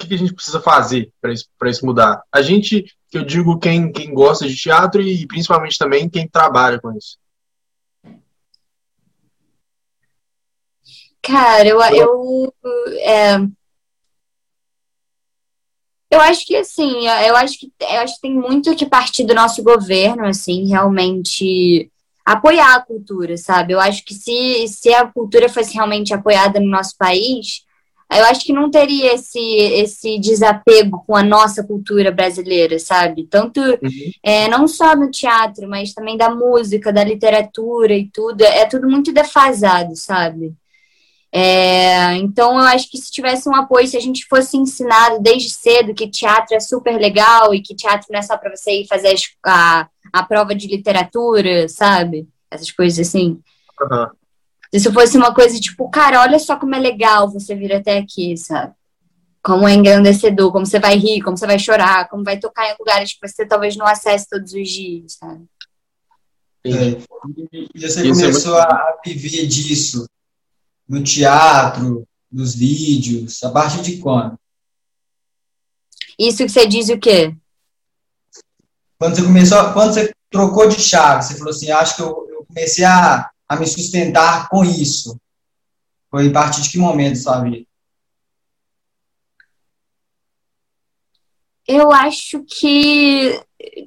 que, 0.00 0.08
que 0.08 0.14
a 0.14 0.18
gente 0.18 0.34
precisa 0.34 0.60
fazer 0.60 1.12
para 1.20 1.32
isso, 1.32 1.46
isso 1.66 1.86
mudar? 1.86 2.22
A 2.32 2.40
gente, 2.40 2.84
que 3.08 3.18
eu 3.18 3.24
digo 3.24 3.58
quem, 3.58 3.92
quem 3.92 4.12
gosta 4.14 4.48
de 4.48 4.56
teatro 4.56 5.02
e 5.02 5.26
principalmente 5.26 5.78
também 5.78 6.08
quem 6.08 6.26
trabalha 6.26 6.80
com 6.80 6.96
isso. 6.96 7.18
Cara, 11.22 11.68
eu, 11.68 11.80
eu, 11.82 12.54
é, 13.00 13.36
eu 16.10 16.20
acho 16.20 16.44
que 16.46 16.56
assim, 16.56 17.06
eu 17.06 17.36
acho 17.36 17.58
que 17.58 17.72
eu 17.80 18.00
acho 18.00 18.14
que 18.16 18.22
tem 18.22 18.34
muito 18.34 18.74
que 18.74 18.86
partir 18.86 19.24
do 19.24 19.34
nosso 19.34 19.62
governo, 19.62 20.26
assim, 20.26 20.68
realmente 20.68 21.90
apoiar 22.24 22.74
a 22.74 22.80
cultura, 22.80 23.36
sabe? 23.36 23.72
Eu 23.72 23.80
acho 23.80 24.04
que 24.04 24.14
se, 24.14 24.66
se 24.68 24.92
a 24.92 25.06
cultura 25.06 25.48
fosse 25.48 25.74
realmente 25.74 26.12
apoiada 26.12 26.60
no 26.60 26.68
nosso 26.68 26.96
país, 26.96 27.64
eu 28.12 28.24
acho 28.24 28.44
que 28.44 28.52
não 28.52 28.68
teria 28.70 29.14
esse, 29.14 29.38
esse 29.38 30.18
desapego 30.18 31.04
com 31.06 31.14
a 31.14 31.22
nossa 31.22 31.62
cultura 31.62 32.10
brasileira, 32.10 32.76
sabe? 32.78 33.26
Tanto 33.30 33.60
uhum. 33.60 34.10
é, 34.22 34.48
não 34.48 34.66
só 34.66 34.96
no 34.96 35.10
teatro, 35.10 35.68
mas 35.68 35.94
também 35.94 36.16
da 36.16 36.28
música, 36.28 36.92
da 36.92 37.04
literatura 37.04 37.94
e 37.94 38.08
tudo. 38.12 38.42
É 38.42 38.66
tudo 38.66 38.88
muito 38.88 39.12
defasado, 39.12 39.94
sabe? 39.94 40.52
É, 41.32 42.16
então, 42.16 42.58
eu 42.58 42.64
acho 42.64 42.90
que 42.90 42.98
se 42.98 43.10
tivesse 43.10 43.48
um 43.48 43.54
apoio, 43.54 43.86
se 43.86 43.96
a 43.96 44.00
gente 44.00 44.26
fosse 44.26 44.56
ensinado 44.56 45.20
desde 45.20 45.50
cedo 45.50 45.94
que 45.94 46.10
teatro 46.10 46.56
é 46.56 46.60
super 46.60 46.98
legal 46.98 47.54
e 47.54 47.62
que 47.62 47.74
teatro 47.74 48.08
não 48.10 48.18
é 48.18 48.22
só 48.22 48.36
para 48.36 48.54
você 48.54 48.82
ir 48.82 48.88
fazer 48.88 49.14
a, 49.46 49.88
a 50.12 50.22
prova 50.24 50.54
de 50.54 50.66
literatura, 50.66 51.68
sabe? 51.68 52.28
Essas 52.50 52.72
coisas 52.72 53.06
assim. 53.06 53.40
Uhum. 53.80 54.08
Se 54.74 54.92
fosse 54.92 55.16
uma 55.16 55.32
coisa 55.32 55.58
tipo, 55.60 55.88
cara, 55.88 56.20
olha 56.20 56.38
só 56.38 56.56
como 56.56 56.74
é 56.74 56.78
legal 56.80 57.30
você 57.30 57.54
vir 57.54 57.72
até 57.72 57.98
aqui, 57.98 58.36
sabe? 58.36 58.72
Como 59.42 59.66
é 59.68 59.74
engrandecedor, 59.74 60.52
como 60.52 60.66
você 60.66 60.80
vai 60.80 60.96
rir, 60.96 61.22
como 61.22 61.36
você 61.36 61.46
vai 61.46 61.58
chorar, 61.58 62.08
como 62.08 62.24
vai 62.24 62.38
tocar 62.38 62.68
em 62.68 62.76
lugares 62.78 63.12
que 63.12 63.26
você 63.26 63.46
talvez 63.46 63.76
não 63.76 63.86
acesse 63.86 64.28
todos 64.28 64.52
os 64.52 64.68
dias, 64.68 65.16
sabe? 65.18 65.44
É. 66.66 66.70
E 66.70 67.80
você 67.80 68.06
Isso 68.06 68.20
começou 68.20 68.58
é 68.58 68.66
muito... 68.66 68.74
a 68.74 68.98
viver 69.04 69.46
disso 69.46 70.06
no 70.90 71.04
teatro, 71.04 72.04
nos 72.30 72.56
vídeos, 72.56 73.40
a 73.44 73.50
partir 73.50 73.80
de 73.80 73.98
quando? 73.98 74.36
Isso 76.18 76.38
que 76.38 76.48
você 76.48 76.66
diz 76.66 76.88
o 76.88 76.98
quê? 76.98 77.32
Quando 78.98 79.14
você 79.14 79.22
começou, 79.22 79.72
quando 79.72 79.94
você 79.94 80.12
trocou 80.28 80.68
de 80.68 80.80
chave, 80.80 81.22
você 81.22 81.38
falou 81.38 81.50
assim, 81.50 81.70
acho 81.70 81.94
que 81.94 82.02
eu, 82.02 82.28
eu 82.32 82.44
comecei 82.44 82.84
a, 82.84 83.30
a 83.48 83.56
me 83.56 83.68
sustentar 83.68 84.48
com 84.48 84.64
isso. 84.64 85.16
Foi 86.10 86.28
a 86.28 86.32
partir 86.32 86.62
de 86.62 86.70
que 86.70 86.78
momento 86.78 87.14
da 87.14 87.20
sua 87.20 87.40
vida? 87.44 87.64
Eu 91.68 91.92
acho 91.92 92.42
que 92.42 93.40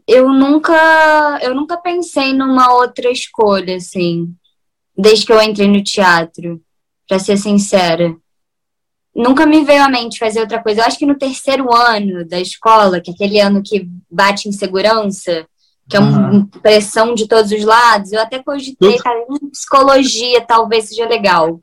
eu 0.07 0.29
nunca 0.29 1.38
eu 1.41 1.53
nunca 1.53 1.75
pensei 1.75 2.31
numa 2.31 2.74
outra 2.74 3.12
escolha 3.12 3.75
assim, 3.75 4.33
desde 4.98 5.25
que 5.25 5.33
eu 5.33 5.41
entrei 5.41 5.67
no 5.67 5.83
teatro, 5.83 6.63
para 7.07 7.19
ser 7.19 7.38
sincera. 7.38 8.15
Nunca 9.15 9.45
me 9.45 9.63
veio 9.63 9.83
à 9.83 9.89
mente 9.89 10.17
fazer 10.17 10.39
outra 10.39 10.62
coisa. 10.62 10.81
Eu 10.81 10.86
acho 10.86 10.98
que 10.98 11.05
no 11.05 11.17
terceiro 11.17 11.74
ano 11.74 12.25
da 12.25 12.39
escola, 12.39 13.00
que 13.00 13.12
é 13.12 13.13
aquele 13.13 13.39
ano 13.39 13.62
que 13.63 13.88
bate 14.10 14.50
em 14.50 14.51
segurança, 14.51 15.45
que 15.88 15.95
é 15.95 16.00
uma 16.00 16.31
uhum. 16.31 16.45
pressão 16.45 17.13
de 17.13 17.27
todos 17.27 17.51
os 17.51 17.63
lados, 17.63 18.12
eu 18.12 18.22
até 18.22 18.41
cogitei, 18.41 18.98
cara, 18.98 19.24
psicologia 19.51 20.41
talvez 20.41 20.89
seja 20.89 21.07
legal. 21.07 21.60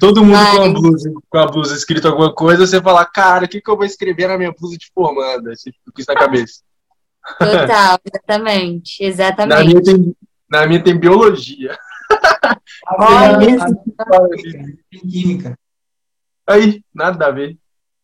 Todo 0.00 0.24
mundo 0.24 0.32
Mas... 0.32 0.56
com, 0.56 0.64
a 0.64 0.72
blusa, 0.72 1.12
com 1.28 1.38
a 1.38 1.46
blusa 1.46 1.76
escrito 1.76 2.08
alguma 2.08 2.34
coisa, 2.34 2.66
você 2.66 2.80
fala, 2.80 3.04
cara, 3.04 3.44
o 3.44 3.48
que, 3.48 3.60
que 3.60 3.70
eu 3.70 3.76
vou 3.76 3.84
escrever 3.84 4.28
na 4.28 4.38
minha 4.38 4.52
blusa 4.58 4.76
de 4.78 4.90
formanda? 4.94 5.54
Você 5.54 5.70
fica 5.70 5.92
com 5.94 6.00
isso 6.00 6.10
na 6.10 6.18
cabeça. 6.18 6.60
Total, 7.38 7.98
exatamente. 8.04 9.04
Exatamente. 9.04 9.54
Na 9.60 9.64
minha 9.64 9.82
tem, 9.82 10.16
na 10.50 10.66
minha 10.66 10.82
tem 10.82 10.98
biologia. 10.98 11.78
Tem 14.90 15.00
química. 15.00 15.58
Aí, 16.46 16.82
nada 16.92 17.26
a 17.26 17.30
ver. 17.30 17.56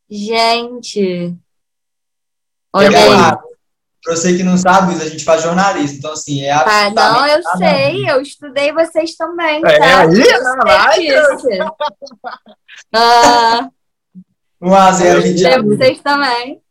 Gente. 0.08 1.36
Olha 2.72 2.98
aí. 2.98 3.36
Pra 4.04 4.14
você 4.14 4.36
que 4.36 4.44
não 4.44 4.56
sabe, 4.56 4.94
a 4.94 5.08
gente 5.08 5.24
faz 5.24 5.42
jornalismo. 5.42 5.98
Então, 5.98 6.12
assim, 6.12 6.42
é 6.42 6.52
Ah, 6.52 6.90
não, 6.90 7.26
eu 7.26 7.42
sei. 7.58 8.08
Eu 8.08 8.22
estudei 8.22 8.72
vocês 8.72 9.16
também, 9.16 9.60
é, 9.66 9.78
tá? 9.78 10.00
Aí, 10.90 11.08
vai, 11.08 11.58
ah, 12.94 13.68
1 14.60 14.74
a 14.74 14.92
0 14.92 15.20
Eu 15.20 15.26
estudei 15.26 15.62
vocês 15.62 16.00
também. 16.02 16.62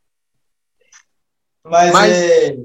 Mas, 1.65 1.92
Mas... 1.92 2.12
é... 2.12 2.58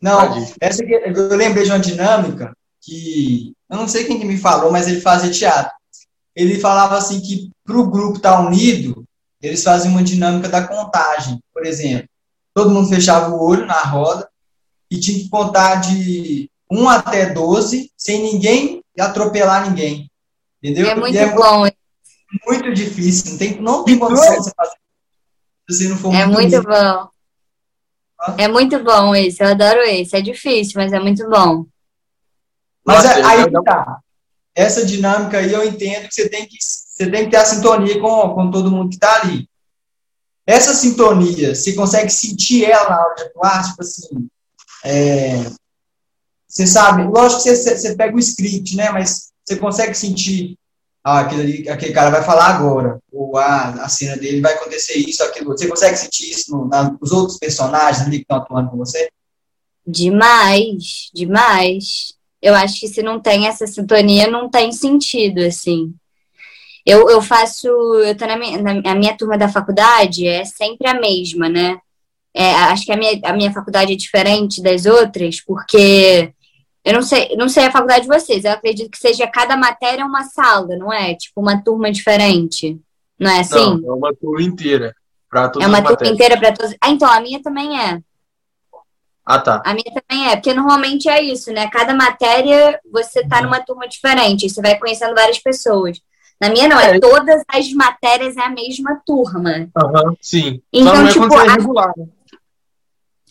Não, 0.00 0.20
essa 0.60 0.82
aqui, 0.82 0.92
eu 0.92 1.36
lembrei 1.36 1.64
de 1.64 1.70
uma 1.70 1.78
dinâmica 1.78 2.54
que 2.84 3.52
eu 3.70 3.76
não 3.76 3.88
sei 3.88 4.04
quem 4.04 4.18
que 4.18 4.26
me 4.26 4.38
falou, 4.38 4.70
mas 4.70 4.86
ele 4.86 5.00
fazia 5.00 5.30
teatro. 5.30 5.72
Ele 6.34 6.58
falava 6.58 6.96
assim 6.96 7.20
que 7.20 7.50
para 7.64 7.78
o 7.78 7.90
grupo 7.90 8.16
estar 8.16 8.36
tá 8.36 8.40
unido, 8.40 9.04
eles 9.40 9.62
faziam 9.62 9.92
uma 9.92 10.02
dinâmica 10.02 10.48
da 10.48 10.66
contagem, 10.66 11.38
por 11.52 11.64
exemplo 11.64 12.08
todo 12.54 12.70
mundo 12.70 12.88
fechava 12.88 13.34
o 13.34 13.42
olho 13.42 13.66
na 13.66 13.80
roda 13.82 14.30
e 14.90 14.98
tinha 14.98 15.18
que 15.18 15.28
contar 15.28 15.76
de 15.76 16.48
1 16.70 16.88
até 16.88 17.30
12 17.30 17.90
sem 17.96 18.22
ninguém 18.22 18.82
atropelar 18.98 19.68
ninguém. 19.68 20.08
Entendeu? 20.62 20.88
É 20.88 20.94
muito 20.94 21.18
é 21.18 21.34
bom. 21.34 21.68
Muito 22.46 22.72
difícil, 22.72 23.32
não 23.32 23.38
tem, 23.38 23.60
não 23.60 23.84
tem 23.84 23.98
condição 23.98 24.36
de 24.36 24.44
você 24.44 24.52
fazer 24.56 24.76
se 25.70 25.88
não 25.88 25.96
for 25.96 26.14
É 26.14 26.26
muito, 26.26 26.40
muito 26.40 26.62
bom. 26.62 27.08
É 28.38 28.48
muito 28.48 28.82
bom 28.82 29.14
esse, 29.14 29.42
eu 29.42 29.48
adoro 29.48 29.80
esse. 29.80 30.16
É 30.16 30.20
difícil, 30.20 30.74
mas 30.76 30.92
é 30.92 31.00
muito 31.00 31.28
bom. 31.28 31.66
Mas 32.84 33.04
é, 33.04 33.22
aí 33.22 33.50
tá. 33.64 33.98
Essa 34.54 34.84
dinâmica 34.84 35.38
aí 35.38 35.52
eu 35.52 35.64
entendo 35.64 36.08
que 36.08 36.14
você 36.14 36.28
tem 36.28 36.46
que, 36.46 36.56
você 36.60 37.10
tem 37.10 37.24
que 37.24 37.30
ter 37.30 37.38
a 37.38 37.44
sintonia 37.44 38.00
com, 38.00 38.34
com 38.34 38.50
todo 38.50 38.70
mundo 38.70 38.90
que 38.90 38.96
está 38.96 39.22
ali. 39.22 39.48
Essa 40.46 40.74
sintonia, 40.74 41.54
você 41.54 41.72
consegue 41.72 42.10
sentir 42.10 42.64
ela 42.64 42.90
na 42.90 43.00
hora 43.00 43.14
de 43.14 43.22
atuar? 43.22 43.64
Tipo 43.64 43.82
assim, 43.82 44.28
é, 44.84 45.50
você 46.46 46.66
sabe, 46.66 47.02
lógico 47.04 47.42
que 47.42 47.56
você, 47.56 47.76
você 47.76 47.96
pega 47.96 48.14
o 48.14 48.20
script, 48.20 48.76
né? 48.76 48.90
Mas 48.90 49.32
você 49.44 49.56
consegue 49.56 49.94
sentir 49.94 50.56
ah, 51.02 51.20
aquele, 51.20 51.68
aquele 51.68 51.92
cara 51.92 52.10
vai 52.10 52.22
falar 52.22 52.46
agora, 52.46 52.98
ou 53.12 53.36
ah, 53.36 53.70
a 53.82 53.88
cena 53.88 54.16
dele 54.16 54.40
vai 54.40 54.54
acontecer 54.54 54.94
isso, 54.94 55.22
aquilo. 55.22 55.50
Você 55.50 55.66
consegue 55.66 55.96
sentir 55.96 56.30
isso 56.30 56.50
no, 56.50 56.68
na, 56.68 56.90
nos 56.90 57.12
outros 57.12 57.38
personagens 57.38 58.06
ali 58.06 58.18
que 58.18 58.22
estão 58.22 58.38
atuando 58.38 58.70
com 58.70 58.76
você? 58.76 59.10
Demais, 59.86 61.10
demais. 61.12 62.13
Eu 62.44 62.54
acho 62.54 62.78
que 62.78 62.88
se 62.88 63.02
não 63.02 63.18
tem 63.18 63.46
essa 63.46 63.66
sintonia, 63.66 64.26
não 64.26 64.50
tem 64.50 64.70
sentido, 64.70 65.40
assim. 65.40 65.94
Eu, 66.84 67.08
eu 67.08 67.22
faço, 67.22 67.66
eu 67.66 68.14
tô 68.14 68.26
na 68.26 68.36
minha, 68.36 68.60
na, 68.60 68.92
a 68.92 68.94
minha 68.94 69.16
turma 69.16 69.38
da 69.38 69.48
faculdade 69.48 70.26
é 70.26 70.44
sempre 70.44 70.86
a 70.86 71.00
mesma, 71.00 71.48
né? 71.48 71.78
É, 72.34 72.52
acho 72.54 72.84
que 72.84 72.92
a 72.92 72.98
minha, 72.98 73.18
a 73.24 73.32
minha 73.32 73.50
faculdade 73.50 73.94
é 73.94 73.96
diferente 73.96 74.62
das 74.62 74.84
outras, 74.84 75.40
porque 75.40 76.34
eu 76.84 76.92
não 76.92 77.00
sei, 77.00 77.34
não 77.34 77.48
sei 77.48 77.64
a 77.64 77.72
faculdade 77.72 78.02
de 78.02 78.08
vocês, 78.08 78.44
eu 78.44 78.50
acredito 78.50 78.90
que 78.90 78.98
seja 78.98 79.26
cada 79.26 79.56
matéria 79.56 80.04
uma 80.04 80.24
sala, 80.24 80.76
não 80.76 80.92
é? 80.92 81.14
Tipo, 81.14 81.40
uma 81.40 81.62
turma 81.64 81.90
diferente. 81.90 82.78
Não 83.18 83.30
é 83.30 83.40
assim? 83.40 83.80
Não, 83.80 83.88
é 83.88 83.96
uma 83.96 84.14
turma 84.14 84.42
inteira. 84.42 84.94
Pra 85.30 85.48
todas 85.48 85.66
é 85.66 85.70
uma 85.70 85.78
turma 85.78 85.92
matérias. 85.92 86.14
inteira 86.14 86.38
para 86.38 86.52
todos. 86.52 86.76
Ah, 86.78 86.90
então, 86.90 87.08
a 87.08 87.20
minha 87.22 87.42
também 87.42 87.80
é. 87.80 88.02
Ah, 89.26 89.38
tá. 89.38 89.62
A 89.64 89.72
minha 89.72 89.84
também 89.84 90.28
é, 90.28 90.36
porque 90.36 90.52
normalmente 90.52 91.08
é 91.08 91.22
isso, 91.22 91.50
né? 91.50 91.68
Cada 91.68 91.94
matéria 91.94 92.78
você 92.92 93.26
tá 93.26 93.40
numa 93.40 93.60
turma 93.60 93.88
diferente, 93.88 94.48
você 94.48 94.60
vai 94.60 94.78
conhecendo 94.78 95.14
várias 95.14 95.38
pessoas. 95.38 95.98
Na 96.40 96.50
minha 96.50 96.68
não, 96.68 96.78
é, 96.78 96.96
é 96.96 97.00
todas 97.00 97.42
as 97.48 97.72
matérias 97.72 98.36
é 98.36 98.42
a 98.42 98.50
mesma 98.50 99.00
turma. 99.06 99.70
Uhum, 99.76 100.16
sim. 100.20 100.60
Então, 100.72 100.94
não 100.94 101.06
é 101.08 101.12
tipo, 101.12 101.34
a... 101.34 101.42
regular, 101.42 101.92
né? 101.96 102.06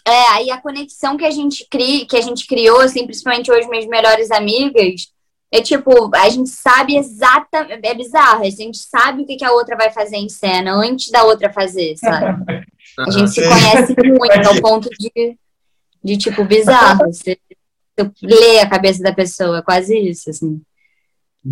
É, 0.05 0.27
aí 0.33 0.51
a 0.51 0.59
conexão 0.59 1.15
que 1.15 1.25
a 1.25 1.31
gente 1.31 1.65
cria, 1.69 2.05
que 2.05 2.17
a 2.17 2.21
gente 2.21 2.45
criou, 2.45 2.81
assim, 2.81 3.05
principalmente 3.05 3.51
hoje 3.51 3.69
minhas 3.69 3.85
melhores 3.85 4.31
amigas, 4.31 5.13
é 5.49 5.61
tipo, 5.61 6.09
a 6.15 6.27
gente 6.29 6.49
sabe 6.49 6.97
exatamente, 6.97 7.79
é 7.85 7.93
bizarro, 7.93 8.41
a 8.41 8.49
gente 8.49 8.79
sabe 8.79 9.21
o 9.21 9.25
que, 9.25 9.37
que 9.37 9.45
a 9.45 9.51
outra 9.51 9.77
vai 9.77 9.91
fazer 9.91 10.17
em 10.17 10.27
cena 10.27 10.73
antes 10.73 11.09
da 11.09 11.23
outra 11.23 11.53
fazer, 11.53 11.95
sabe? 11.97 12.43
A 12.95 13.09
gente 13.09 13.31
se 13.31 13.41
conhece 13.41 13.95
muito 14.05 14.47
ao 14.47 14.61
ponto 14.61 14.87
de, 14.99 15.35
de 16.03 16.17
tipo, 16.17 16.43
bizarro. 16.43 17.05
Você, 17.11 17.37
você 17.95 18.11
lê 18.23 18.59
a 18.59 18.69
cabeça 18.69 19.03
da 19.03 19.13
pessoa, 19.13 19.61
quase 19.61 19.95
isso, 19.95 20.29
assim. 20.29 20.59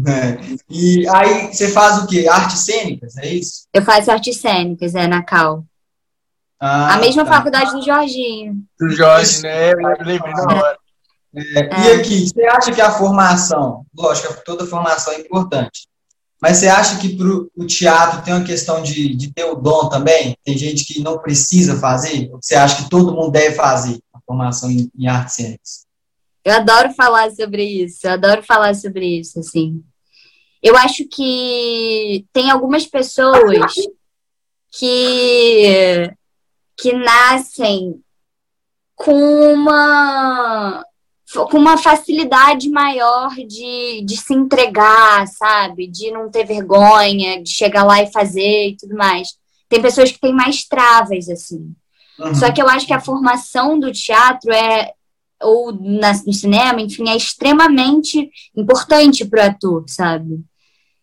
É. 0.08 0.40
E 0.70 1.08
aí 1.10 1.54
você 1.54 1.68
faz 1.68 2.02
o 2.02 2.08
quê? 2.08 2.28
Artes 2.28 2.60
cênicas, 2.60 3.18
é 3.18 3.28
isso? 3.28 3.68
Eu 3.74 3.82
faço 3.84 4.10
artes 4.10 4.38
cênicas, 4.38 4.96
é, 4.96 5.06
na 5.06 5.22
Cal. 5.22 5.66
Ah, 6.60 6.94
a 6.94 6.98
mesma 6.98 7.26
tá. 7.26 7.32
faculdade 7.34 7.72
do 7.72 7.84
Jorginho. 7.84 8.56
Do 8.80 8.90
Jorge, 8.90 9.42
né? 9.42 9.74
Eu 9.74 9.78
lembrei 9.78 10.20
na 10.20 10.56
hora. 10.56 10.78
É, 11.36 11.60
é. 11.60 11.70
E 11.70 11.92
aqui, 12.00 12.28
você 12.28 12.46
acha 12.46 12.72
que 12.72 12.82
a 12.82 12.92
formação, 12.92 13.86
lógico, 13.96 14.34
toda 14.46 14.66
formação 14.66 15.14
é 15.14 15.20
importante, 15.20 15.88
mas 16.42 16.58
você 16.58 16.68
acha 16.68 16.98
que 16.98 17.16
para 17.16 17.28
o 17.28 17.68
teatro 17.68 18.22
tem 18.22 18.34
uma 18.34 18.46
questão 18.46 18.82
de, 18.82 19.16
de 19.16 19.34
ter 19.34 19.46
o 19.46 19.56
dom 19.56 19.90
também? 19.90 20.36
Tem 20.44 20.58
gente 20.58 20.86
que 20.86 21.02
não 21.02 21.20
precisa 21.20 21.78
fazer? 21.78 22.30
Ou 22.32 22.40
você 22.42 22.56
acha 22.56 22.84
que 22.84 22.90
todo 22.90 23.14
mundo 23.14 23.32
deve 23.32 23.56
fazer 23.56 24.00
formação 24.32 24.72
em, 24.72 24.90
em 24.98 25.08
artes 25.08 25.36
cênicas? 25.36 25.86
Eu 26.44 26.56
adoro 26.56 26.92
falar 26.94 27.30
sobre 27.32 27.64
isso, 27.64 28.00
eu 28.08 28.12
adoro 28.12 28.42
falar 28.44 28.74
sobre 28.74 29.20
isso, 29.20 29.40
assim. 29.40 29.84
Eu 30.62 30.76
acho 30.78 31.06
que 31.08 32.26
tem 32.32 32.50
algumas 32.50 32.86
pessoas 32.86 33.74
que, 34.72 36.12
que 36.78 36.94
nascem 36.94 38.02
com 38.96 39.54
uma, 39.54 40.84
com 41.50 41.58
uma 41.58 41.78
facilidade 41.78 42.70
maior 42.70 43.30
de, 43.36 44.04
de 44.06 44.18
se 44.18 44.34
entregar, 44.34 45.28
sabe? 45.28 45.88
De 45.88 46.12
não 46.12 46.30
ter 46.30 46.46
vergonha, 46.46 47.42
de 47.42 47.50
chegar 47.50 47.84
lá 47.84 48.02
e 48.02 48.12
fazer 48.12 48.70
e 48.70 48.78
tudo 48.78 48.96
mais. 48.96 49.30
Tem 49.68 49.82
pessoas 49.82 50.12
que 50.12 50.20
têm 50.20 50.34
mais 50.34 50.64
travas, 50.66 51.30
assim. 51.30 51.74
Uhum. 52.22 52.36
Só 52.36 52.52
que 52.52 52.62
eu 52.62 52.70
acho 52.70 52.86
que 52.86 52.94
a 52.94 53.00
formação 53.00 53.80
do 53.80 53.92
teatro 53.92 54.52
é, 54.54 54.94
ou 55.42 55.74
na, 55.74 56.14
no 56.26 56.34
cinema, 56.34 56.80
enfim, 56.82 57.10
é 57.10 57.16
extremamente 57.16 58.30
importante 58.56 59.26
para 59.26 59.44
o 59.44 59.48
ator, 59.50 59.84
sabe? 59.88 60.40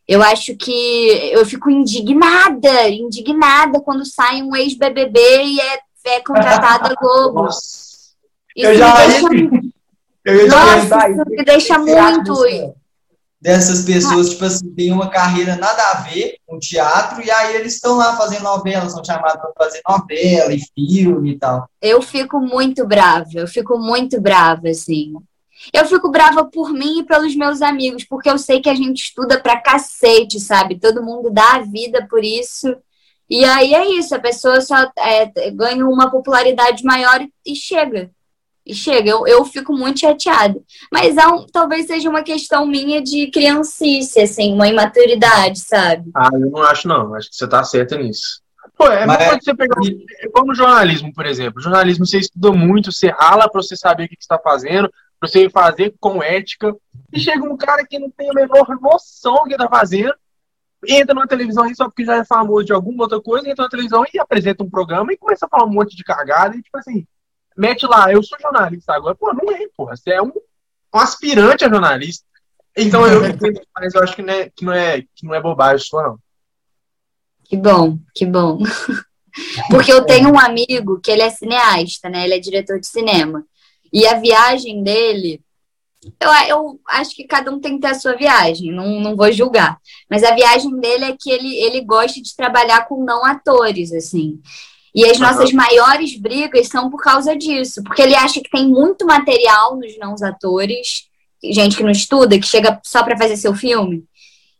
Eu 0.06 0.22
acho 0.22 0.56
que 0.56 1.30
eu 1.32 1.44
fico 1.44 1.68
indignada, 1.68 2.88
indignada 2.88 3.80
quando 3.80 4.06
sai 4.06 4.42
um 4.42 4.56
ex-BBB 4.56 5.20
e 5.44 5.60
é, 5.60 5.78
é 6.06 6.20
contratado 6.20 6.92
a 6.92 6.94
Globo. 6.94 7.42
Nossa. 7.42 7.88
Eu 8.56 8.74
já 8.74 8.94
me 8.94 9.06
deixa, 9.06 9.26
eu 10.24 10.36
ia 10.36 10.48
Nossa, 10.48 11.10
isso 11.10 11.24
me 11.28 11.44
deixa 11.44 11.78
muito. 11.78 12.32
Dessas 13.40 13.84
pessoas, 13.84 14.30
tipo 14.30 14.44
assim, 14.44 14.68
tem 14.74 14.90
uma 14.90 15.08
carreira 15.08 15.54
nada 15.54 15.80
a 15.92 16.00
ver 16.02 16.38
com 16.44 16.58
teatro, 16.58 17.24
e 17.24 17.30
aí 17.30 17.54
eles 17.54 17.74
estão 17.74 17.96
lá 17.96 18.16
fazendo 18.16 18.42
novela, 18.42 18.90
são 18.90 19.04
chamados 19.04 19.40
para 19.40 19.52
fazer 19.56 19.80
novela 19.88 20.52
e 20.52 20.60
filme 20.74 21.32
e 21.32 21.38
tal. 21.38 21.68
Eu 21.80 22.02
fico 22.02 22.40
muito 22.40 22.84
brava, 22.84 23.28
eu 23.34 23.46
fico 23.46 23.78
muito 23.78 24.20
brava, 24.20 24.68
assim. 24.68 25.14
Eu 25.72 25.86
fico 25.86 26.10
brava 26.10 26.44
por 26.44 26.72
mim 26.72 27.00
e 27.00 27.04
pelos 27.04 27.36
meus 27.36 27.62
amigos, 27.62 28.04
porque 28.04 28.28
eu 28.28 28.38
sei 28.38 28.60
que 28.60 28.68
a 28.68 28.74
gente 28.74 29.04
estuda 29.04 29.40
pra 29.40 29.60
cacete, 29.60 30.40
sabe? 30.40 30.78
Todo 30.78 31.02
mundo 31.02 31.30
dá 31.30 31.56
a 31.56 31.62
vida 31.62 32.06
por 32.08 32.24
isso. 32.24 32.76
E 33.30 33.44
aí 33.44 33.74
é 33.74 33.86
isso, 33.90 34.14
a 34.14 34.18
pessoa 34.18 34.60
só 34.60 34.90
é, 34.98 35.50
ganha 35.50 35.86
uma 35.86 36.10
popularidade 36.10 36.82
maior 36.82 37.20
e 37.46 37.54
chega. 37.54 38.10
E 38.68 38.74
chega, 38.74 39.08
eu, 39.08 39.26
eu 39.26 39.44
fico 39.46 39.72
muito 39.72 40.00
chateada. 40.00 40.60
Mas 40.92 41.16
é 41.16 41.26
um, 41.26 41.46
talvez 41.46 41.86
seja 41.86 42.10
uma 42.10 42.22
questão 42.22 42.66
minha 42.66 43.02
de 43.02 43.30
criancice, 43.30 44.20
assim, 44.20 44.52
uma 44.52 44.68
imaturidade, 44.68 45.60
sabe? 45.60 46.10
Ah, 46.14 46.28
eu 46.34 46.50
não 46.50 46.62
acho, 46.62 46.86
não. 46.86 47.14
Acho 47.14 47.30
que 47.30 47.36
você 47.36 47.48
tá 47.48 47.64
certa 47.64 47.96
nisso. 47.96 48.42
Pô, 48.76 48.86
é 48.90 49.06
Mas... 49.06 49.20
É 49.20 49.40
você 49.40 49.54
pegar. 49.54 49.74
É 50.20 50.28
como 50.28 50.54
jornalismo, 50.54 51.10
por 51.14 51.24
exemplo. 51.24 51.62
Jornalismo 51.62 52.04
você 52.04 52.18
estuda 52.18 52.52
muito, 52.52 52.92
você 52.92 53.08
rala 53.08 53.48
pra 53.48 53.62
você 53.62 53.74
saber 53.74 54.04
o 54.04 54.08
que, 54.08 54.16
que 54.16 54.22
você 54.22 54.28
tá 54.28 54.38
fazendo, 54.38 54.90
pra 55.18 55.28
você 55.28 55.48
fazer 55.48 55.94
com 55.98 56.22
ética. 56.22 56.76
E 57.10 57.18
chega 57.18 57.42
um 57.42 57.56
cara 57.56 57.86
que 57.86 57.98
não 57.98 58.10
tem 58.10 58.28
a 58.28 58.34
menor 58.34 58.78
noção 58.82 59.36
do 59.36 59.44
que 59.44 59.56
tá 59.56 59.66
fazendo, 59.66 60.14
entra 60.86 61.14
numa 61.14 61.26
televisão 61.26 61.64
aí 61.64 61.74
só 61.74 61.86
porque 61.86 62.04
já 62.04 62.16
é 62.16 62.24
famoso 62.24 62.66
de 62.66 62.72
alguma 62.74 63.04
outra 63.04 63.20
coisa, 63.20 63.48
entra 63.48 63.64
na 63.64 63.70
televisão 63.70 64.04
e 64.12 64.20
apresenta 64.20 64.62
um 64.62 64.70
programa 64.70 65.10
e 65.12 65.16
começa 65.16 65.46
a 65.46 65.48
falar 65.48 65.64
um 65.64 65.72
monte 65.72 65.96
de 65.96 66.04
cagada 66.04 66.54
e, 66.54 66.62
tipo 66.62 66.76
assim, 66.76 67.06
mete 67.58 67.86
lá, 67.86 68.12
eu 68.12 68.22
sou 68.22 68.38
jornalista 68.40 68.94
agora. 68.94 69.14
Pô, 69.14 69.32
não 69.32 69.52
é, 69.52 69.66
porra. 69.76 69.96
Você 69.96 70.10
é 70.10 70.22
um, 70.22 70.32
um 70.94 70.98
aspirante 70.98 71.64
a 71.64 71.68
jornalista. 71.68 72.24
Então 72.76 73.06
eu 73.06 73.26
entendo, 73.26 73.60
mas 73.76 73.94
eu 73.94 74.02
acho 74.02 74.14
que 74.14 74.22
não 74.22 74.32
é, 74.32 74.50
que 74.50 74.64
não 74.64 74.72
é, 74.72 75.02
que 75.02 75.26
não 75.26 75.34
é 75.34 75.42
bobagem 75.42 75.84
sua, 75.84 76.02
não. 76.04 76.18
Que 77.44 77.56
bom, 77.56 77.98
que 78.14 78.24
bom. 78.24 78.58
Porque 79.70 79.92
eu 79.92 80.04
tenho 80.04 80.30
um 80.30 80.38
amigo 80.38 81.00
que 81.00 81.10
ele 81.10 81.22
é 81.22 81.30
cineasta, 81.30 82.08
né? 82.08 82.24
Ele 82.24 82.34
é 82.34 82.38
diretor 82.38 82.78
de 82.78 82.86
cinema. 82.86 83.44
E 83.92 84.06
a 84.06 84.14
viagem 84.18 84.82
dele, 84.82 85.40
eu, 86.20 86.30
eu 86.48 86.80
acho 86.88 87.14
que 87.14 87.24
cada 87.24 87.50
um 87.50 87.60
tem 87.60 87.76
que 87.76 87.80
ter 87.80 87.88
a 87.88 87.94
sua 87.94 88.16
viagem, 88.16 88.72
não, 88.72 89.00
não 89.00 89.16
vou 89.16 89.32
julgar. 89.32 89.78
Mas 90.10 90.22
a 90.22 90.34
viagem 90.34 90.78
dele 90.78 91.04
é 91.04 91.16
que 91.18 91.30
ele, 91.30 91.56
ele 91.56 91.80
gosta 91.80 92.20
de 92.20 92.36
trabalhar 92.36 92.86
com 92.86 93.04
não 93.04 93.24
atores, 93.24 93.92
assim. 93.92 94.40
E 94.94 95.04
as 95.04 95.18
nossas 95.18 95.52
maiores 95.52 96.18
brigas 96.18 96.68
são 96.68 96.90
por 96.90 97.02
causa 97.02 97.36
disso, 97.36 97.82
porque 97.82 98.02
ele 98.02 98.14
acha 98.14 98.40
que 98.40 98.50
tem 98.50 98.66
muito 98.68 99.06
material 99.06 99.76
nos 99.76 99.98
não 99.98 100.14
atores, 100.22 101.08
gente 101.42 101.76
que 101.76 101.82
não 101.82 101.90
estuda, 101.90 102.38
que 102.38 102.46
chega 102.46 102.80
só 102.84 103.02
para 103.02 103.16
fazer 103.16 103.36
seu 103.36 103.54
filme. 103.54 104.04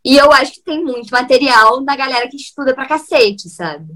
E 0.05 0.17
eu 0.17 0.31
acho 0.33 0.53
que 0.53 0.63
tem 0.63 0.85
muito 0.85 1.11
material 1.11 1.81
na 1.81 1.97
galera 1.97 2.29
que 2.29 2.37
estuda 2.37 2.75
pra 2.75 2.87
cacete, 2.87 3.49
sabe? 3.49 3.93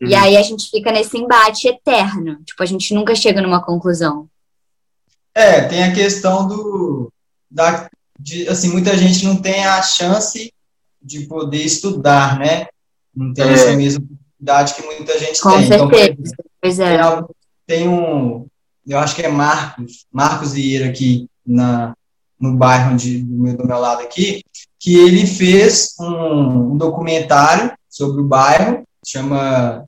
Uhum. 0.00 0.08
E 0.08 0.14
aí 0.14 0.36
a 0.36 0.42
gente 0.42 0.70
fica 0.70 0.90
nesse 0.90 1.16
embate 1.16 1.68
eterno. 1.68 2.42
Tipo, 2.44 2.62
a 2.62 2.66
gente 2.66 2.92
nunca 2.94 3.14
chega 3.14 3.40
numa 3.40 3.62
conclusão. 3.62 4.28
É, 5.34 5.62
tem 5.62 5.84
a 5.84 5.94
questão 5.94 6.48
do. 6.48 7.12
Da, 7.50 7.88
de, 8.18 8.48
assim, 8.48 8.68
muita 8.68 8.96
gente 8.96 9.24
não 9.24 9.36
tem 9.36 9.64
a 9.64 9.80
chance 9.82 10.52
de 11.00 11.26
poder 11.26 11.62
estudar, 11.62 12.38
né? 12.38 12.66
Não 13.14 13.32
tem 13.32 13.48
é. 13.48 13.52
essa 13.52 13.76
mesma 13.76 14.04
oportunidade 14.38 14.74
que 14.74 14.82
muita 14.82 15.18
gente 15.18 15.40
Com 15.40 15.50
tem. 15.50 15.64
Então, 15.64 15.88
certeza. 15.90 16.14
Então, 16.20 16.44
pois 16.60 16.80
é. 16.80 16.98
Tem, 17.66 17.88
um. 17.88 18.46
Eu 18.86 18.98
acho 18.98 19.14
que 19.14 19.22
é 19.22 19.28
Marcos, 19.28 20.06
Marcos 20.10 20.52
Vieira 20.52 20.88
aqui 20.88 21.28
na, 21.46 21.94
no 22.40 22.56
bairro 22.56 22.96
de, 22.96 23.22
do, 23.22 23.42
meu, 23.42 23.56
do 23.56 23.66
meu 23.66 23.78
lado 23.78 24.02
aqui, 24.02 24.42
que 24.78 24.96
ele 24.96 25.26
fez 25.26 25.94
um, 26.00 26.72
um 26.72 26.76
documentário 26.76 27.72
sobre 27.90 28.22
o 28.22 28.24
bairro, 28.24 28.84
chama 29.04 29.84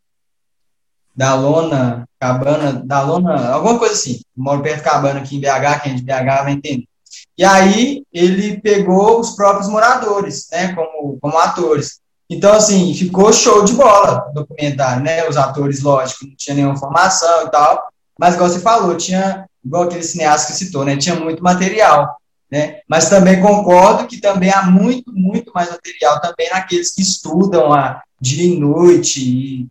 da 1.17 1.35
Lona 1.35 2.07
Cabana, 2.19 2.73
da 2.85 3.01
Lona, 3.01 3.51
alguma 3.51 3.79
coisa 3.79 3.95
assim. 3.95 4.21
moro 4.37 4.63
perto 4.63 4.79
de 4.79 4.85
Cabana 4.85 5.21
aqui 5.21 5.37
em 5.37 5.41
BH, 5.41 5.83
quem 5.83 5.93
é 5.93 5.95
de 5.95 6.03
BH 6.03 6.43
vai 6.43 6.53
entender. 6.53 6.85
E 7.37 7.45
aí 7.45 8.05
ele 8.13 8.61
pegou 8.61 9.19
os 9.19 9.31
próprios 9.31 9.69
moradores, 9.69 10.49
né, 10.53 10.75
como, 10.75 11.19
como 11.19 11.39
atores. 11.39 12.01
Então, 12.31 12.53
assim, 12.53 12.95
ficou 12.95 13.33
show 13.33 13.65
de 13.65 13.73
bola 13.73 14.27
o 14.31 14.33
documentário, 14.33 15.03
né? 15.03 15.29
Os 15.29 15.37
atores, 15.37 15.83
lógico, 15.83 16.27
não 16.27 16.35
tinha 16.37 16.55
nenhuma 16.55 16.79
formação 16.79 17.47
e 17.47 17.51
tal, 17.51 17.89
mas, 18.19 18.35
igual 18.35 18.49
você 18.49 18.61
falou, 18.61 18.97
tinha, 18.97 19.47
igual 19.65 19.83
aquele 19.83 20.03
cineasta 20.03 20.53
que 20.53 20.59
citou, 20.59 20.85
né? 20.85 20.97
Tinha 20.97 21.17
muito 21.17 21.43
material, 21.43 22.17
né? 22.51 22.81
Mas 22.89 23.09
também 23.09 23.41
concordo 23.41 24.07
que 24.07 24.21
também 24.21 24.51
há 24.51 24.63
muito, 24.63 25.13
muito 25.13 25.51
mais 25.53 25.71
material 25.71 26.21
também 26.21 26.49
naqueles 26.51 26.95
que 26.95 27.03
estudam 27.03 27.73
a 27.73 28.01
dia 28.21 28.45
e 28.45 28.59
noite 28.59 29.21
e 29.21 29.69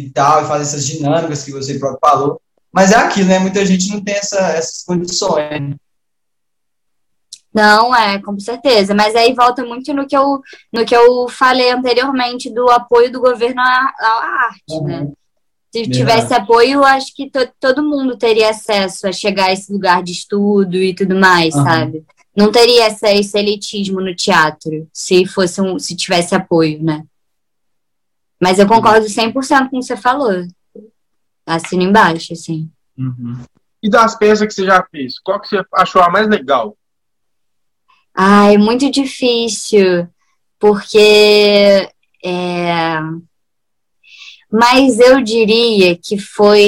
e 0.00 0.10
tal, 0.10 0.42
e 0.42 0.48
fazer 0.48 0.62
essas 0.62 0.86
dinâmicas 0.86 1.44
que 1.44 1.52
você 1.52 1.78
próprio 1.78 1.98
falou. 2.00 2.40
Mas 2.72 2.92
é 2.92 2.96
aquilo, 2.96 3.28
né? 3.28 3.38
Muita 3.38 3.64
gente 3.66 3.90
não 3.90 4.00
tem 4.00 4.14
essa, 4.14 4.38
essas 4.38 4.82
condições. 4.84 5.74
Não, 7.52 7.94
é, 7.94 8.20
com 8.20 8.38
certeza. 8.38 8.94
Mas 8.94 9.14
aí 9.16 9.34
volta 9.34 9.64
muito 9.64 9.92
no 9.92 10.06
que 10.06 10.16
eu, 10.16 10.40
no 10.72 10.84
que 10.84 10.94
eu 10.94 11.28
falei 11.28 11.70
anteriormente 11.70 12.48
do 12.48 12.70
apoio 12.70 13.10
do 13.10 13.20
governo 13.20 13.60
à, 13.60 13.92
à 13.98 14.46
arte, 14.48 14.72
uhum. 14.72 14.86
né? 14.86 15.08
Se 15.72 15.88
tivesse 15.88 16.34
apoio, 16.34 16.82
acho 16.82 17.14
que 17.14 17.30
to, 17.30 17.48
todo 17.60 17.82
mundo 17.82 18.16
teria 18.16 18.50
acesso 18.50 19.06
a 19.06 19.12
chegar 19.12 19.46
a 19.46 19.52
esse 19.52 19.72
lugar 19.72 20.02
de 20.02 20.10
estudo 20.10 20.76
e 20.76 20.92
tudo 20.92 21.14
mais, 21.14 21.54
uhum. 21.54 21.62
sabe? 21.62 22.04
Não 22.36 22.50
teria 22.50 22.86
essa, 22.86 23.10
esse 23.12 23.38
elitismo 23.38 24.00
no 24.00 24.14
teatro 24.14 24.88
se 24.92 25.26
fosse 25.26 25.60
um, 25.60 25.78
se 25.78 25.94
tivesse 25.94 26.34
apoio, 26.34 26.82
né? 26.82 27.04
Mas 28.40 28.58
eu 28.58 28.66
concordo 28.66 29.06
100% 29.06 29.68
com 29.68 29.76
o 29.76 29.80
que 29.80 29.86
você 29.86 29.96
falou. 29.96 30.44
Assino 31.46 31.82
embaixo, 31.82 32.32
assim. 32.32 32.68
Uhum. 32.96 33.42
E 33.82 33.88
das 33.88 34.16
peças 34.16 34.46
que 34.46 34.54
você 34.54 34.64
já 34.64 34.84
fez, 34.90 35.18
qual 35.20 35.40
que 35.40 35.48
você 35.48 35.62
achou 35.74 36.02
a 36.02 36.10
mais 36.10 36.28
legal? 36.28 36.76
Ah, 38.14 38.52
é 38.52 38.58
muito 38.58 38.90
difícil, 38.90 40.08
porque. 40.58 41.88
É... 42.24 42.98
Mas 44.52 44.98
eu 44.98 45.22
diria 45.22 45.96
que 45.96 46.18
foi 46.18 46.64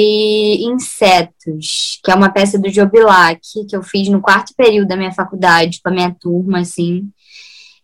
Insetos, 0.61 1.99
que 2.01 2.09
é 2.09 2.15
uma 2.15 2.29
peça 2.29 2.57
do 2.57 2.69
Jobilac, 2.69 3.41
que 3.69 3.75
eu 3.75 3.83
fiz 3.83 4.07
no 4.07 4.21
quarto 4.21 4.53
período 4.55 4.87
da 4.87 4.95
minha 4.95 5.11
faculdade, 5.11 5.81
com 5.83 5.89
a 5.89 5.91
minha 5.93 6.15
turma, 6.17 6.59
assim. 6.59 7.09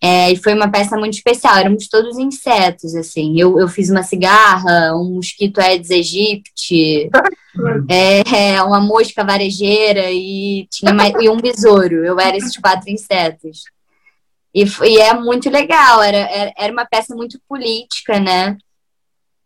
É, 0.02 0.32
e 0.32 0.38
foi 0.38 0.54
uma 0.54 0.72
peça 0.72 0.96
muito 0.98 1.16
especial, 1.16 1.58
éramos 1.58 1.90
todos 1.90 2.18
insetos, 2.18 2.96
assim. 2.96 3.38
Eu, 3.38 3.60
eu 3.60 3.68
fiz 3.68 3.90
uma 3.90 4.02
cigarra, 4.02 4.96
um 4.96 5.16
mosquito 5.16 5.60
Aedes 5.60 5.92
aegypti, 5.92 7.10
é, 7.90 8.54
é, 8.56 8.64
uma 8.64 8.80
mosca 8.80 9.24
varejeira 9.24 10.12
e, 10.12 10.68
tinha 10.70 10.94
mais, 10.94 11.14
e 11.20 11.30
um 11.30 11.38
besouro. 11.38 12.06
Eu 12.06 12.20
era 12.20 12.38
esses 12.38 12.58
quatro 12.58 12.90
insetos. 12.90 13.64
E, 14.54 14.64
e 14.64 14.98
é 14.98 15.14
muito 15.14 15.50
legal, 15.50 16.02
era, 16.02 16.54
era 16.58 16.74
uma 16.74 16.86
peça 16.86 17.16
muito 17.16 17.40
política, 17.48 18.20
né? 18.20 18.58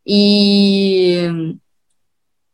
E, 0.06 1.56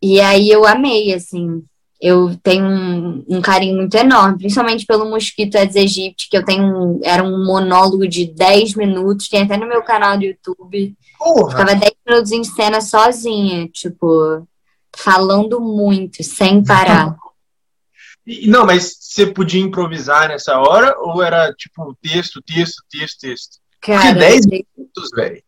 e 0.02 0.20
aí 0.20 0.50
eu 0.50 0.66
amei, 0.66 1.14
assim 1.14 1.64
eu 2.00 2.34
tenho 2.42 2.66
um, 2.66 3.26
um, 3.28 3.42
carinho 3.42 3.76
muito 3.76 3.96
enorme, 3.96 4.38
principalmente 4.38 4.86
pelo 4.86 5.10
mosquito 5.10 5.58
Aedes 5.58 5.76
aegypti, 5.76 6.30
que 6.30 6.38
eu 6.38 6.46
tenho 6.46 6.64
um, 6.64 7.00
era 7.04 7.22
um 7.22 7.46
monólogo 7.46 8.08
de 8.08 8.26
10 8.26 8.76
minutos, 8.76 9.28
tem 9.28 9.42
até 9.42 9.58
no 9.58 9.68
meu 9.68 9.84
canal 9.84 10.18
do 10.18 10.24
YouTube. 10.24 10.96
Porra. 11.18 11.50
Ficava 11.52 11.76
10 11.76 11.92
minutos 12.08 12.32
em 12.32 12.44
cena 12.46 12.80
sozinha, 12.80 13.68
tipo, 13.68 14.48
falando 14.96 15.60
muito, 15.60 16.24
sem 16.24 16.64
parar. 16.64 17.16
não, 18.48 18.66
mas 18.66 18.98
você 19.00 19.26
podia 19.26 19.62
improvisar 19.62 20.30
nessa 20.30 20.58
hora 20.60 20.98
ou 21.00 21.22
era 21.22 21.54
tipo 21.54 21.96
texto, 22.02 22.42
texto, 22.42 22.84
texto, 22.90 23.20
texto? 23.20 23.60
Cara, 23.82 24.14
Porque 24.14 24.20
10 24.20 24.46
minutos, 24.46 25.10
velho 25.16 25.42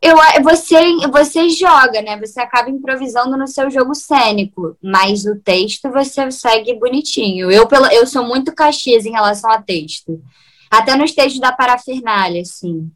eu, 0.00 0.16
você, 0.42 0.96
você 1.08 1.50
joga, 1.50 2.00
né? 2.00 2.18
Você 2.18 2.40
acaba 2.40 2.70
improvisando 2.70 3.36
no 3.36 3.46
seu 3.46 3.70
jogo 3.70 3.94
cênico, 3.94 4.76
mas 4.82 5.26
o 5.26 5.36
texto 5.36 5.90
você 5.90 6.30
segue 6.30 6.74
bonitinho. 6.74 7.50
Eu, 7.50 7.66
pelo, 7.66 7.86
eu 7.86 8.06
sou 8.06 8.24
muito 8.24 8.54
caxias 8.54 9.04
em 9.04 9.12
relação 9.12 9.50
a 9.50 9.60
texto. 9.60 10.22
Até 10.70 10.96
nos 10.96 11.12
textos 11.12 11.40
da 11.40 11.52
parafernália, 11.52 12.40
assim. 12.40 12.90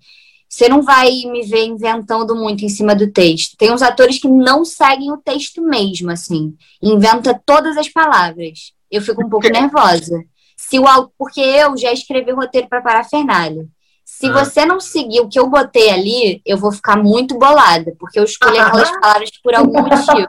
Você 0.51 0.69
não 0.69 0.83
vai 0.83 1.09
me 1.27 1.43
ver 1.43 1.65
inventando 1.65 2.35
muito 2.35 2.65
em 2.65 2.69
cima 2.69 2.93
do 2.93 3.13
texto. 3.13 3.57
Tem 3.57 3.73
uns 3.73 3.83
atores 3.83 4.19
que 4.19 4.27
não 4.27 4.65
seguem 4.65 5.13
o 5.13 5.17
texto 5.17 5.63
mesmo, 5.63 6.11
assim. 6.11 6.57
Inventa 6.83 7.41
todas 7.47 7.77
as 7.77 7.89
palavras. 7.89 8.73
Eu 8.91 9.01
fico 9.01 9.25
um 9.25 9.31
pouco 9.31 9.49
nervosa. 9.49 10.25
Se 10.57 10.77
o, 10.81 10.85
porque 11.17 11.41
eu 11.41 11.77
já 11.77 11.93
escrevi 11.93 12.33
o 12.33 12.37
roteiro 12.37 12.69
para 12.69 12.83
parafernália. 12.83 13.65
Se 14.05 14.27
ah. 14.27 14.33
você 14.33 14.67
não 14.67 14.81
seguir 14.81 15.21
o 15.21 15.29
que 15.29 15.39
eu 15.39 15.49
botei 15.49 15.89
ali, 15.89 16.43
eu 16.45 16.59
vou 16.59 16.73
ficar 16.73 16.97
muito 16.97 17.39
bolada, 17.39 17.95
porque 17.97 18.19
eu 18.19 18.25
escolhi 18.25 18.59
aquelas 18.59 18.91
palavras 18.91 19.31
por 19.43 19.55
algum 19.55 19.81
motivo. 19.87 20.29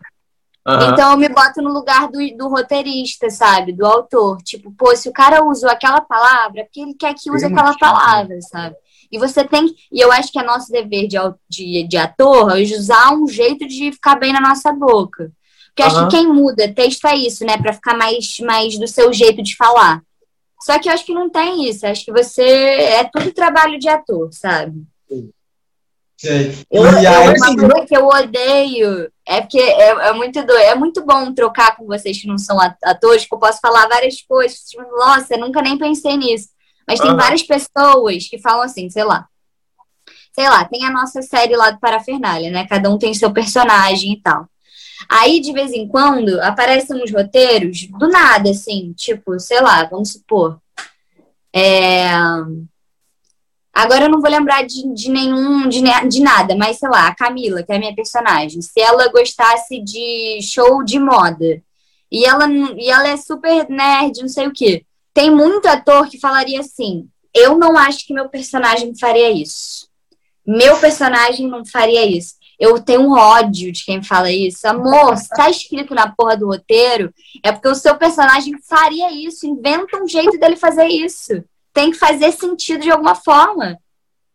Uhum. 0.68 0.94
Então 0.94 1.14
eu 1.14 1.18
me 1.18 1.28
boto 1.30 1.64
no 1.64 1.74
lugar 1.74 2.08
do, 2.08 2.20
do 2.38 2.48
roteirista, 2.48 3.28
sabe? 3.32 3.74
Do 3.74 3.88
autor. 3.88 4.38
Tipo, 4.44 4.72
pô, 4.78 4.96
se 4.96 5.10
o 5.10 5.14
cara 5.14 5.44
usou 5.44 5.68
aquela 5.68 6.00
palavra, 6.00 6.62
é 6.62 6.64
porque 6.64 6.80
ele 6.80 6.94
quer 6.94 7.16
que 7.16 7.32
use 7.32 7.44
aquela 7.44 7.76
palavra, 7.76 8.40
sabe? 8.42 8.76
E 9.12 9.17
você 9.17 9.43
tem. 9.43 9.65
E 9.91 10.00
eu 10.00 10.12
acho 10.12 10.32
que 10.32 10.39
é 10.39 10.43
nosso 10.43 10.71
dever 10.71 11.08
de, 11.08 11.17
de, 11.50 11.88
de 11.88 11.97
ator 11.97 12.58
é 12.58 12.62
usar 12.62 13.13
um 13.13 13.28
jeito 13.28 13.67
de 13.67 13.91
ficar 13.91 14.15
bem 14.15 14.32
na 14.32 14.39
nossa 14.39 14.71
boca. 14.71 15.32
Porque 15.67 15.84
uhum. 15.84 15.88
acho 15.88 16.08
que 16.08 16.17
quem 16.17 16.28
muda 16.28 16.74
texto 16.74 17.06
é 17.06 17.15
isso, 17.15 17.45
né? 17.45 17.58
Pra 17.58 17.74
ficar 17.74 17.97
mais, 17.97 18.38
mais 18.39 18.78
do 18.78 18.88
seu 18.88 19.12
jeito 19.12 19.41
de 19.41 19.56
falar. 19.56 20.02
Só 20.62 20.78
que 20.80 20.88
eu 20.88 20.93
acho 20.93 21.06
que 21.06 21.13
não 21.13 21.30
tem 21.30 21.67
isso. 21.67 21.86
Acho 21.86 22.06
que 22.06 22.12
você. 22.12 22.43
É 22.43 23.04
tudo 23.04 23.34
trabalho 23.34 23.80
de 23.80 23.89
ator, 23.89 24.30
sabe? 24.32 24.84
Sei. 26.17 26.54
Eu, 26.69 26.84
e 26.84 27.08
aí, 27.08 27.28
uma 27.30 27.47
assim, 27.47 27.58
coisa 27.58 27.86
que 27.88 27.97
eu 27.97 28.06
odeio 28.06 29.12
é 29.28 29.41
porque 29.41 29.60
é, 29.60 29.89
é, 29.89 30.13
muito 30.13 30.45
doido. 30.45 30.62
É 30.62 30.76
muito 30.76 31.04
bom 31.04 31.34
trocar 31.34 31.76
com 31.76 31.88
vocês 31.88 32.21
que 32.21 32.28
não 32.28 32.38
são 32.38 32.60
atores, 32.84 33.26
que 33.26 33.34
eu 33.34 33.39
posso 33.39 33.60
falar 33.60 33.88
várias 33.88 34.21
coisas. 34.21 34.60
Tipo, 34.60 34.84
nossa, 34.97 35.34
eu 35.34 35.39
nunca 35.39 35.63
nem 35.63 35.80
pensei 35.80 36.15
nisso. 36.15 36.50
Mas 36.91 36.99
tem 36.99 37.15
várias 37.15 37.41
pessoas 37.41 38.27
que 38.27 38.38
falam 38.38 38.63
assim, 38.63 38.89
sei 38.89 39.06
lá. 39.06 39.25
Sei 40.34 40.49
lá, 40.49 40.65
tem 40.65 40.84
a 40.86 40.91
nossa 40.91 41.21
série 41.21 41.56
lá 41.56 41.71
do 41.71 41.80
Parafernália, 41.80 42.51
né? 42.51 42.67
Cada 42.67 42.89
um 42.89 42.97
tem 42.97 43.13
seu 43.13 43.32
personagem 43.32 44.12
e 44.12 44.21
tal. 44.21 44.45
Aí, 45.10 45.39
de 45.39 45.54
vez 45.54 45.71
em 45.71 45.88
quando, 45.88 46.41
aparecem 46.41 47.01
uns 47.01 47.12
roteiros 47.12 47.88
do 47.88 48.10
nada, 48.10 48.49
assim, 48.49 48.91
tipo, 48.91 49.39
sei 49.39 49.62
lá, 49.62 49.86
vamos 49.86 50.12
supor. 50.12 50.60
É... 51.56 52.12
Agora 53.73 54.06
eu 54.06 54.10
não 54.10 54.19
vou 54.19 54.30
lembrar 54.30 54.65
de, 54.65 54.93
de 54.93 55.10
nenhum, 55.10 55.69
de, 55.69 55.82
de 56.10 56.21
nada, 56.21 56.58
mas 56.58 56.77
sei 56.77 56.89
lá, 56.89 57.08
a 57.08 57.15
Camila, 57.15 57.63
que 57.63 57.71
é 57.71 57.77
a 57.77 57.80
minha 57.80 57.95
personagem, 57.95 58.62
se 58.62 58.82
ela 58.82 59.08
gostasse 59.08 59.82
de 59.82 60.41
show 60.41 60.84
de 60.84 60.99
moda 60.99 61.63
e 62.12 62.25
ela, 62.25 62.49
e 62.49 62.89
ela 62.89 63.08
é 63.08 63.15
super 63.15 63.69
nerd, 63.69 64.19
não 64.19 64.27
sei 64.27 64.47
o 64.47 64.51
quê. 64.54 64.86
Tem 65.13 65.30
muito 65.30 65.67
ator 65.67 66.08
que 66.10 66.19
falaria 66.19 66.60
assim: 66.60 67.08
eu 67.34 67.58
não 67.58 67.78
acho 67.78 68.06
que 68.06 68.13
meu 68.13 68.30
personagem 68.30 68.93
faria 68.97 69.32
isso. 69.32 69.89
Meu 70.45 70.78
personagem 70.80 71.47
não 71.47 71.65
faria 71.65 72.06
isso. 72.06 72.36
Eu 72.60 72.80
tenho 72.80 73.02
um 73.02 73.13
ódio 73.13 73.71
de 73.71 73.84
quem 73.84 74.04
fala 74.04 74.32
isso. 74.32 74.67
Amor, 74.67 75.17
se 75.17 75.30
tá 75.30 75.50
escrito 75.50 75.95
na 75.95 76.12
porra 76.12 76.38
do 76.38 76.47
roteiro, 76.47 77.13
é 77.43 77.52
porque 77.52 77.67
o 77.67 77.76
seu 77.76 77.95
personagem 77.95 78.54
faria 78.67 79.12
isso. 79.12 79.47
Inventa 79.47 80.02
um 80.02 80.08
jeito 80.08 80.38
dele 80.38 80.56
fazer 80.56 80.86
isso. 80.86 81.43
Tem 81.74 81.91
que 81.91 81.97
fazer 81.97 82.32
sentido 82.32 82.82
de 82.82 82.91
alguma 82.91 83.15
forma. 83.15 83.80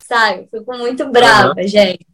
Sabe? 0.02 0.48
Fico 0.50 0.76
muito 0.76 1.08
brava, 1.08 1.54
uhum. 1.56 1.68
gente. 1.68 2.06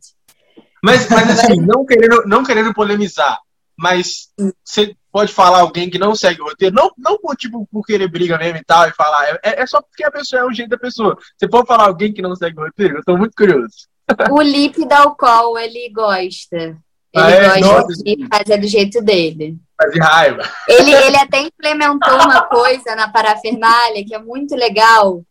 Mas, 0.82 1.08
mas 1.08 1.30
assim, 1.38 1.60
não 1.60 1.84
querendo, 1.86 2.26
não 2.26 2.42
querendo 2.42 2.74
polemizar, 2.74 3.38
mas 3.78 4.28
você 4.64 4.96
pode 5.12 5.32
falar 5.32 5.60
alguém 5.60 5.90
que 5.90 5.98
não 5.98 6.14
segue 6.14 6.40
o 6.40 6.46
roteiro, 6.46 6.74
não, 6.74 6.90
não 6.96 7.18
por, 7.18 7.36
tipo, 7.36 7.68
por 7.70 7.84
querer 7.84 8.08
briga 8.08 8.38
mesmo 8.38 8.56
e 8.56 8.64
tal, 8.64 8.88
e 8.88 8.92
falar, 8.92 9.38
é, 9.44 9.62
é 9.62 9.66
só 9.66 9.82
porque 9.82 10.02
a 10.02 10.10
pessoa 10.10 10.40
é 10.40 10.44
o 10.44 10.52
jeito 10.52 10.70
da 10.70 10.78
pessoa. 10.78 11.16
Você 11.36 11.46
pode 11.46 11.66
falar 11.66 11.84
alguém 11.84 12.12
que 12.12 12.22
não 12.22 12.34
segue 12.34 12.58
o 12.58 12.64
roteiro? 12.64 12.96
Eu 12.96 13.04
tô 13.04 13.16
muito 13.16 13.34
curioso. 13.36 13.92
O 14.30 14.40
Lipe 14.40 14.86
Dalcol, 14.86 15.58
ele 15.58 15.90
gosta. 15.90 16.56
Ele 16.56 16.76
ah, 17.14 17.58
é? 17.58 17.60
gosta 17.60 17.92
de 18.02 18.26
fazer 18.26 18.56
do 18.58 18.66
jeito 18.66 19.02
dele. 19.02 19.58
Fazer 19.80 20.00
raiva. 20.00 20.42
Ele, 20.66 20.92
ele 20.92 21.16
até 21.20 21.40
implementou 21.42 22.14
uma 22.14 22.42
coisa 22.42 22.96
na 22.96 23.08
parafernália 23.08 24.04
que 24.04 24.14
é 24.14 24.18
muito 24.18 24.54
legal, 24.54 25.22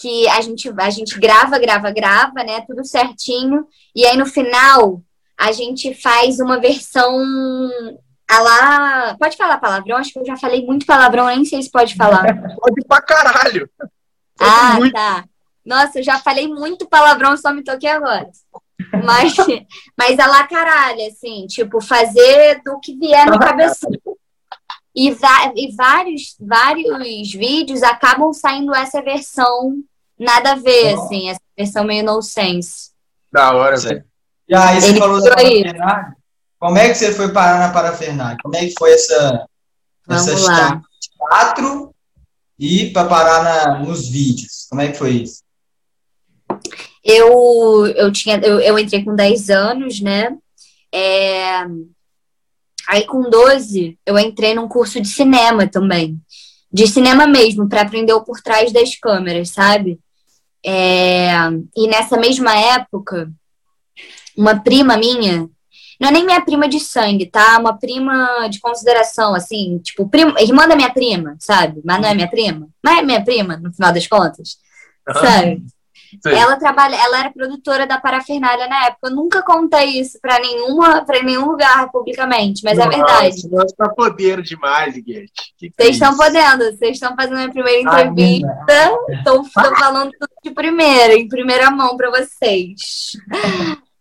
que 0.00 0.26
a 0.28 0.40
gente, 0.40 0.72
a 0.78 0.90
gente 0.90 1.18
grava, 1.20 1.58
grava, 1.58 1.90
grava, 1.90 2.42
né? 2.42 2.62
Tudo 2.66 2.84
certinho. 2.84 3.66
E 3.94 4.06
aí 4.06 4.16
no 4.16 4.26
final 4.26 5.02
a 5.38 5.52
gente 5.52 5.94
faz 5.94 6.40
uma 6.40 6.58
versão 6.58 7.14
a 8.28 8.40
lá. 8.40 9.16
Pode 9.18 9.36
falar 9.36 9.58
palavrão? 9.58 9.96
Acho 9.96 10.12
que 10.12 10.18
eu 10.18 10.26
já 10.26 10.36
falei 10.36 10.64
muito 10.64 10.86
palavrão, 10.86 11.26
nem 11.26 11.44
sei 11.44 11.62
se 11.62 11.70
pode 11.70 11.94
falar. 11.94 12.24
pode 12.56 12.84
pra 12.86 13.00
caralho. 13.00 13.68
ah, 14.40 14.74
muito. 14.76 14.92
tá. 14.92 15.24
Nossa, 15.64 15.98
eu 15.98 16.02
já 16.02 16.18
falei 16.18 16.46
muito 16.46 16.88
palavrão, 16.88 17.36
só 17.36 17.52
me 17.52 17.62
toquei 17.62 17.90
agora. 17.90 18.30
Mas, 19.04 19.34
mas 19.98 20.18
a 20.18 20.26
lá 20.26 20.46
caralho, 20.46 21.06
assim, 21.08 21.46
tipo, 21.46 21.80
fazer 21.80 22.60
do 22.64 22.78
que 22.80 22.96
vier 22.96 23.26
na 23.26 23.38
cabeça. 23.38 23.88
E, 24.94 25.08
e 25.10 25.74
vários, 25.74 26.36
vários 26.40 27.32
vídeos 27.32 27.82
acabam 27.82 28.32
saindo 28.32 28.74
essa 28.74 29.02
versão 29.02 29.82
nada 30.18 30.52
a 30.52 30.54
ver, 30.54 30.94
assim, 30.94 31.28
essa 31.28 31.40
versão 31.56 31.84
meio 31.84 32.04
no 32.04 32.22
sense. 32.22 32.90
Da 33.30 33.52
hora, 33.54 33.76
velho. 33.76 34.04
E 34.48 34.54
aí 34.54 34.80
você 34.80 34.88
Ele 34.90 34.98
falou 34.98 35.22
da. 35.22 36.15
Como 36.66 36.78
é 36.78 36.88
que 36.88 36.96
você 36.96 37.12
foi 37.12 37.32
parar 37.32 37.60
na 37.60 37.72
parafernália? 37.72 38.36
Como 38.42 38.56
é 38.56 38.66
que 38.66 38.74
foi 38.76 38.92
essa, 38.92 39.46
Vamos 40.04 40.26
essa 40.26 40.52
lá. 40.52 40.82
teatro 41.30 41.94
e 42.58 42.90
para 42.90 43.06
parar 43.06 43.44
na, 43.44 43.78
nos 43.78 44.08
vídeos? 44.08 44.66
Como 44.68 44.82
é 44.82 44.90
que 44.90 44.98
foi 44.98 45.10
isso? 45.12 45.44
Eu, 47.04 47.86
eu, 47.86 48.10
tinha, 48.10 48.38
eu, 48.38 48.58
eu 48.58 48.76
entrei 48.80 49.04
com 49.04 49.14
10 49.14 49.48
anos, 49.48 50.00
né? 50.00 50.36
É... 50.92 51.64
Aí 52.88 53.06
com 53.06 53.30
12 53.30 53.96
eu 54.04 54.18
entrei 54.18 54.52
num 54.52 54.66
curso 54.66 55.00
de 55.00 55.06
cinema 55.06 55.68
também. 55.68 56.20
De 56.72 56.88
cinema 56.88 57.28
mesmo, 57.28 57.68
para 57.68 57.82
aprender 57.82 58.12
o 58.12 58.24
por 58.24 58.40
trás 58.40 58.72
das 58.72 58.96
câmeras, 58.96 59.50
sabe? 59.50 60.00
É... 60.64 61.30
E 61.76 61.86
nessa 61.86 62.16
mesma 62.16 62.58
época, 62.58 63.30
uma 64.36 64.58
prima 64.58 64.96
minha, 64.96 65.48
não 66.00 66.08
é 66.08 66.12
nem 66.12 66.24
minha 66.24 66.40
prima 66.40 66.68
de 66.68 66.80
sangue, 66.80 67.26
tá? 67.26 67.58
Uma 67.58 67.78
prima 67.78 68.48
de 68.48 68.60
consideração, 68.60 69.34
assim, 69.34 69.78
tipo, 69.78 70.08
prima, 70.08 70.40
irmã 70.40 70.68
da 70.68 70.76
minha 70.76 70.90
prima, 70.90 71.36
sabe? 71.38 71.80
Mas 71.84 72.00
não 72.00 72.08
é 72.08 72.14
minha 72.14 72.28
prima. 72.28 72.68
Mas 72.82 72.98
é 72.98 73.02
minha 73.02 73.24
prima, 73.24 73.56
no 73.56 73.72
final 73.72 73.92
das 73.92 74.06
contas, 74.06 74.56
sabe? 75.12 75.62
Sim. 76.22 76.30
Ela 76.30 76.56
trabalha, 76.56 76.96
ela 76.96 77.20
era 77.20 77.30
produtora 77.30 77.86
da 77.86 77.98
Parafernália 77.98 78.68
na 78.68 78.86
época. 78.86 79.08
Eu 79.08 79.14
nunca 79.14 79.42
contei 79.42 80.00
isso 80.00 80.18
para 80.20 80.38
nenhuma, 80.38 81.04
para 81.04 81.22
nenhum 81.22 81.46
lugar 81.46 81.90
publicamente, 81.90 82.62
mas 82.64 82.78
é 82.78 82.84
Nossa, 82.84 82.94
é 82.94 82.96
verdade. 82.96 83.50
Nós 83.50 83.72
tá 83.72 83.88
podendo 83.88 84.42
demais, 84.42 84.94
Guete. 84.94 85.52
Vocês 85.76 85.96
estão 85.96 86.12
é 86.12 86.16
podendo, 86.16 86.64
vocês 86.76 86.92
estão 86.92 87.14
fazendo 87.16 87.40
a 87.40 87.50
primeira 87.50 87.80
entrevista. 87.80 88.98
Estou 89.10 89.44
falando 89.44 90.10
tudo 90.18 90.30
de 90.42 90.50
primeira, 90.50 91.14
em 91.14 91.28
primeira 91.28 91.70
mão 91.70 91.96
para 91.96 92.10
vocês. 92.10 93.12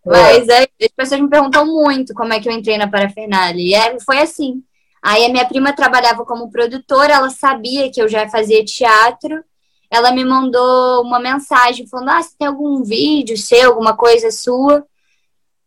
Mas 0.06 0.48
aí, 0.50 0.68
as 0.82 0.88
pessoas 0.96 1.22
me 1.22 1.30
perguntam 1.30 1.66
muito 1.66 2.14
como 2.14 2.34
é 2.34 2.40
que 2.40 2.48
eu 2.48 2.54
entrei 2.54 2.78
na 2.78 2.90
Parafernália. 2.90 3.62
E 3.62 3.74
é, 3.74 4.00
foi 4.00 4.20
assim. 4.20 4.64
Aí 5.02 5.26
a 5.26 5.30
minha 5.30 5.46
prima 5.48 5.74
trabalhava 5.74 6.26
como 6.26 6.50
produtora, 6.50 7.14
ela 7.14 7.30
sabia 7.30 7.92
que 7.92 8.02
eu 8.02 8.08
já 8.08 8.28
fazia 8.28 8.64
teatro 8.64 9.44
ela 9.90 10.12
me 10.12 10.26
mandou 10.26 11.02
uma 11.02 11.20
mensagem 11.20 11.88
falando: 11.88 12.10
Ah, 12.10 12.22
você 12.22 12.36
tem 12.38 12.48
algum 12.48 12.84
vídeo 12.84 13.38
seu, 13.38 13.70
alguma 13.70 13.96
coisa 13.96 14.32
sua? 14.32 14.86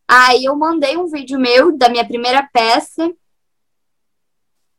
Aí 0.06 0.44
eu 0.44 0.56
mandei 0.56 0.96
um 0.96 1.06
vídeo 1.06 1.38
meu 1.38 1.76
da 1.76 1.88
minha 1.88 2.06
primeira 2.06 2.48
peça. 2.52 3.10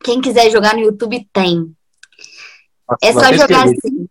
Quem 0.04 0.22
quiser 0.22 0.50
jogar 0.50 0.76
no 0.76 0.82
YouTube 0.82 1.28
tem. 1.32 1.76
Nossa, 2.88 3.00
é 3.02 3.13
só 3.13 3.34
jogar 3.34 3.65
assim. 3.65 4.08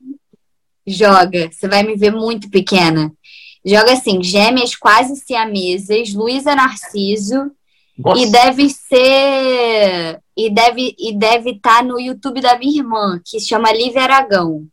Joga, 0.86 1.50
você 1.52 1.68
vai 1.68 1.82
me 1.82 1.96
ver 1.96 2.12
muito 2.12 2.48
pequena. 2.50 3.12
Joga 3.68 3.92
assim, 3.92 4.22
gêmeas 4.22 4.74
quase 4.74 5.14
siamesas, 5.16 6.14
Luísa 6.14 6.54
Narciso. 6.54 7.50
Nossa. 7.98 8.18
E 8.18 8.30
deve 8.30 8.70
ser. 8.70 10.20
E 10.34 10.48
deve 10.48 10.94
e 10.98 11.12
deve 11.12 11.50
estar 11.50 11.78
tá 11.78 11.82
no 11.82 12.00
YouTube 12.00 12.40
da 12.40 12.58
minha 12.58 12.78
irmã, 12.80 13.20
que 13.22 13.38
se 13.38 13.46
chama 13.46 13.70
Lívia 13.70 14.04
Aragão. 14.04 14.66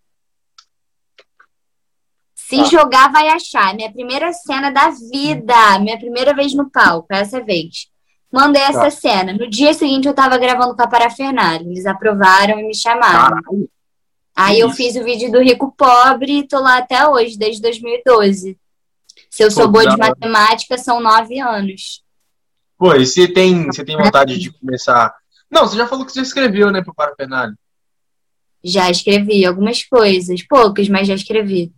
Se 2.35 2.61
ah. 2.61 2.65
jogar, 2.65 3.11
vai 3.11 3.27
achar. 3.27 3.75
Minha 3.75 3.91
primeira 3.91 4.31
cena 4.31 4.69
da 4.69 4.91
vida. 4.91 5.79
Minha 5.79 5.97
primeira 5.97 6.33
vez 6.33 6.53
no 6.53 6.69
palco, 6.69 7.07
essa 7.09 7.43
vez. 7.43 7.87
Mandei 8.31 8.61
essa 8.61 8.79
tá. 8.79 8.91
cena. 8.91 9.33
No 9.33 9.49
dia 9.49 9.73
seguinte, 9.73 10.07
eu 10.07 10.13
tava 10.13 10.37
gravando 10.37 10.73
com 10.73 10.83
a 10.83 10.87
Parafernália. 10.87 11.67
Eles 11.67 11.85
aprovaram 11.85 12.59
e 12.59 12.63
me 12.63 12.75
chamaram. 12.75 13.41
Caralho. 13.41 13.69
Aí 14.33 14.59
eu 14.59 14.69
fiz 14.69 14.95
o 14.95 15.03
vídeo 15.03 15.31
do 15.31 15.41
Rico 15.41 15.73
Pobre 15.75 16.39
e 16.39 16.47
tô 16.47 16.59
lá 16.59 16.77
até 16.77 17.07
hoje, 17.07 17.37
desde 17.37 17.61
2012. 17.61 18.57
Se 19.35 19.43
eu 19.43 19.51
sou 19.51 19.65
Pô, 19.65 19.73
boa 19.73 19.85
de 19.85 19.97
matemática, 19.97 20.77
são 20.77 21.01
nove 21.01 21.39
anos. 21.41 22.01
Pô, 22.77 22.95
e 22.95 23.05
você 23.05 23.27
tem, 23.27 23.65
você 23.65 23.83
tem 23.83 23.97
vontade 23.97 24.39
de 24.39 24.49
começar. 24.49 25.13
Não, 25.51 25.67
você 25.67 25.75
já 25.75 25.85
falou 25.85 26.05
que 26.05 26.13
você 26.13 26.21
escreveu, 26.21 26.71
né, 26.71 26.81
pro 26.81 26.95
Parafernália? 26.95 27.53
Já 28.63 28.89
escrevi 28.89 29.45
algumas 29.45 29.83
coisas, 29.83 30.41
poucas, 30.47 30.87
mas 30.87 31.09
já 31.09 31.15
escrevi 31.15 31.73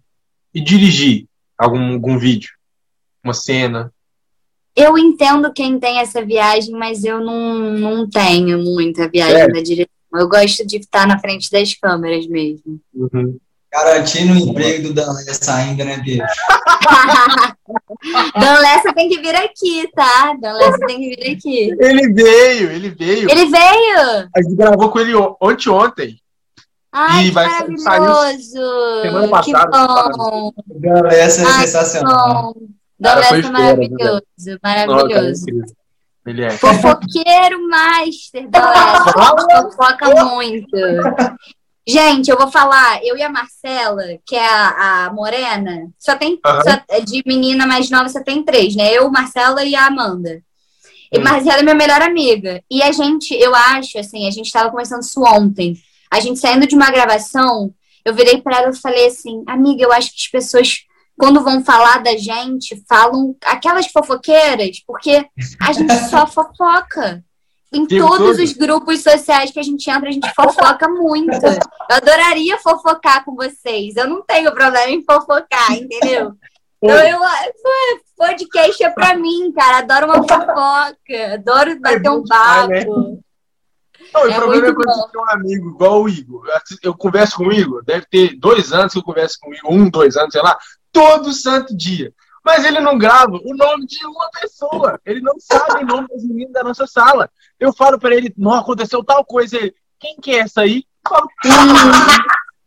e 0.53 0.61
dirigir 0.61 1.25
algum, 1.57 1.93
algum 1.93 2.19
vídeo, 2.19 2.51
uma 3.23 3.33
cena? 3.33 3.91
Eu 4.75 4.95
entendo 4.95 5.51
quem 5.51 5.79
tem 5.79 5.97
essa 5.97 6.23
viagem, 6.23 6.75
mas 6.75 7.03
eu 7.03 7.19
não, 7.19 7.71
não 7.71 8.07
tenho 8.07 8.59
muita 8.59 9.09
viagem 9.09 9.41
é. 9.41 9.47
da 9.47 9.61
direção. 9.61 9.87
Eu 10.13 10.29
gosto 10.29 10.63
de 10.63 10.77
estar 10.77 11.07
na 11.07 11.17
frente 11.17 11.49
das 11.49 11.73
câmeras 11.73 12.27
mesmo. 12.27 12.79
Uhum. 12.93 13.39
Garantindo 13.71 14.34
o 14.34 14.38
emprego 14.38 14.89
do 14.89 14.93
Dan 14.93 15.12
Lessa 15.25 15.56
ainda, 15.56 15.84
né, 15.84 16.01
Pedro? 16.03 16.25
Dan 18.39 18.60
Lessa 18.60 18.93
tem 18.93 19.10
que 19.10 19.19
vir 19.19 19.36
aqui, 19.36 19.89
tá? 19.93 20.34
Dan 20.39 20.53
Lessa 20.53 20.77
tem 20.88 20.97
que 20.99 21.10
vir 21.15 21.36
aqui. 21.36 21.75
Ele 21.80 22.13
veio, 22.13 22.71
ele 22.71 22.89
veio. 22.91 23.30
Ele 23.30 23.45
veio? 23.45 24.30
A 24.36 24.41
gente 24.41 24.56
gravou 24.56 24.89
com 24.89 24.99
ele 24.99 25.13
ontem 25.41 25.69
ontem. 25.69 26.17
Ai, 26.91 27.25
E 27.25 27.27
que 27.27 27.32
vai 27.32 27.47
maravilhoso! 27.47 29.01
semana 29.01 29.27
passada, 29.27 29.69
Que 29.69 30.17
bom! 30.17 30.51
Dan 30.67 31.01
Lessa 31.03 31.41
é 31.41 31.45
Ai, 31.45 31.65
sensacional. 31.67 32.56
Dan 32.99 33.15
Lessa 33.15 33.36
é 33.36 33.41
maravilhoso, 33.51 34.21
Nossa, 34.38 34.60
maravilhoso. 34.63 35.41
incrível. 35.43 35.65
ele 36.25 36.45
é. 36.45 36.49
Fofoqueiro 36.51 37.67
master 37.69 38.47
Dan 38.49 38.69
Lessa. 38.69 39.12
Fofoca 39.62 40.25
muito. 40.25 40.77
Gente, 41.88 42.30
eu 42.30 42.38
vou 42.38 42.52
falar, 42.52 43.00
eu 43.04 43.15
e 43.17 43.23
a 43.23 43.30
Marcela, 43.30 44.04
que 44.26 44.36
é 44.36 44.45
a, 44.45 45.06
a 45.06 45.13
Morena, 45.13 45.89
só 45.97 46.17
tem 46.17 46.38
Aham. 46.45 46.62
só- 46.62 47.00
de 47.00 47.23
menina 47.26 47.65
mais 47.65 47.89
nova, 47.89 48.10
só 48.10 48.21
tem 48.21 48.43
três, 48.43 48.76
né? 48.76 48.91
Eu, 48.91 49.10
Marcela 49.10 49.63
e 49.63 49.73
a 49.73 49.86
Amanda. 49.86 50.41
E. 51.12 51.17
Marcela 51.19 51.60
é 51.60 51.63
minha 51.63 51.76
melhor 51.76 52.02
amiga. 52.02 52.62
E 52.69 52.84
a 52.84 52.91
gente, 52.91 53.34
eu 53.34 53.56
acho, 53.56 53.97
assim, 53.97 54.28
a 54.28 54.32
gente 54.32 54.52
tava 54.52 54.69
conversando 54.69 55.02
isso 55.02 55.23
ontem. 55.23 55.76
A 56.12 56.19
gente 56.19 56.39
saindo 56.39 56.67
de 56.67 56.76
uma 56.76 56.91
gravação, 56.91 57.73
eu 58.04 58.13
virei 58.13 58.41
pra 58.41 58.58
ela 58.58 58.69
e 58.71 58.78
falei 58.78 59.08
assim, 59.08 59.43
amiga, 59.47 59.84
eu 59.84 59.91
acho 59.93 60.10
que 60.10 60.21
as 60.21 60.28
pessoas, 60.28 60.80
quando 61.17 61.41
vão 61.43 61.63
falar 61.63 62.04
da 62.04 62.17
gente, 62.17 62.84
falam 62.88 63.34
aquelas 63.45 63.88
fofoqueiras, 63.88 64.82
porque 64.86 65.26
a 65.62 65.71
gente 65.71 65.93
só 66.10 66.28
fofoca. 66.28 67.23
Em 67.73 67.86
Tempo 67.86 68.08
todos 68.08 68.38
todo. 68.38 68.43
os 68.43 68.53
grupos 68.53 69.03
sociais 69.03 69.51
que 69.51 69.60
a 69.60 69.63
gente 69.63 69.89
entra, 69.89 70.08
a 70.08 70.12
gente 70.12 70.34
fofoca 70.34 70.88
muito. 70.88 71.36
Eu 71.45 71.95
adoraria 71.95 72.58
fofocar 72.60 73.25
com 73.25 73.36
vocês. 73.36 73.95
Eu 73.97 74.08
não 74.08 74.21
tenho 74.21 74.53
problema 74.53 74.89
em 74.89 75.03
fofocar, 75.03 75.71
entendeu? 75.71 76.34
Então, 76.80 76.95
eu, 76.95 77.19
podcast 78.15 78.84
é 78.84 78.89
pra 78.91 79.15
mim, 79.15 79.51
cara. 79.51 79.80
Adoro 79.80 80.06
uma 80.06 80.17
fofoca. 80.17 81.34
Adoro 81.34 81.80
bater 81.80 82.12
um 82.12 82.19
né? 82.19 82.25
papo. 82.30 83.23
Não, 84.13 84.23
o 84.23 84.27
É 84.27 84.36
problema 84.36 84.67
é 84.67 84.73
quando 84.73 84.93
você 84.93 85.12
tem 85.12 85.21
um 85.21 85.30
amigo 85.32 85.69
igual 85.69 86.03
o 86.03 86.10
Igor. 86.10 86.45
Eu 86.84 86.95
converso 86.95 87.38
com 87.38 87.47
o 87.47 87.51
Igor, 87.51 87.84
deve 87.84 88.06
ter 88.06 88.38
dois 88.38 88.71
anos 88.71 88.93
que 88.93 88.99
eu 88.99 89.03
converso 89.03 89.38
com 89.41 89.49
o 89.49 89.53
Igor, 89.56 89.73
um, 89.73 89.89
dois 89.89 90.15
anos, 90.15 90.32
sei 90.32 90.41
lá, 90.41 90.58
todo 90.91 91.34
santo 91.34 91.75
dia. 91.75 92.13
Mas 92.47 92.63
ele 92.63 92.79
não 92.79 92.97
grava 92.97 93.33
o 93.43 93.53
nome 93.53 93.86
de 93.86 94.05
uma 94.05 94.29
pessoa. 94.39 94.97
Ele 95.05 95.19
não 95.19 95.33
sabe 95.38 95.83
o 95.83 95.86
nome 95.86 96.07
das 96.07 96.23
meninas 96.23 96.53
da 96.53 96.63
nossa 96.63 96.88
sala. 96.88 97.29
Eu 97.60 97.73
falo 97.73 97.99
pra 97.99 98.15
ele, 98.15 98.33
não, 98.38 98.53
aconteceu 98.53 99.03
tal 99.03 99.25
coisa. 99.25 99.57
Ele, 99.57 99.75
quem 99.99 100.15
que 100.15 100.31
é 100.31 100.39
essa 100.39 100.62
aí? 100.62 100.86
Eu 101.43 101.51
falo, 101.51 101.67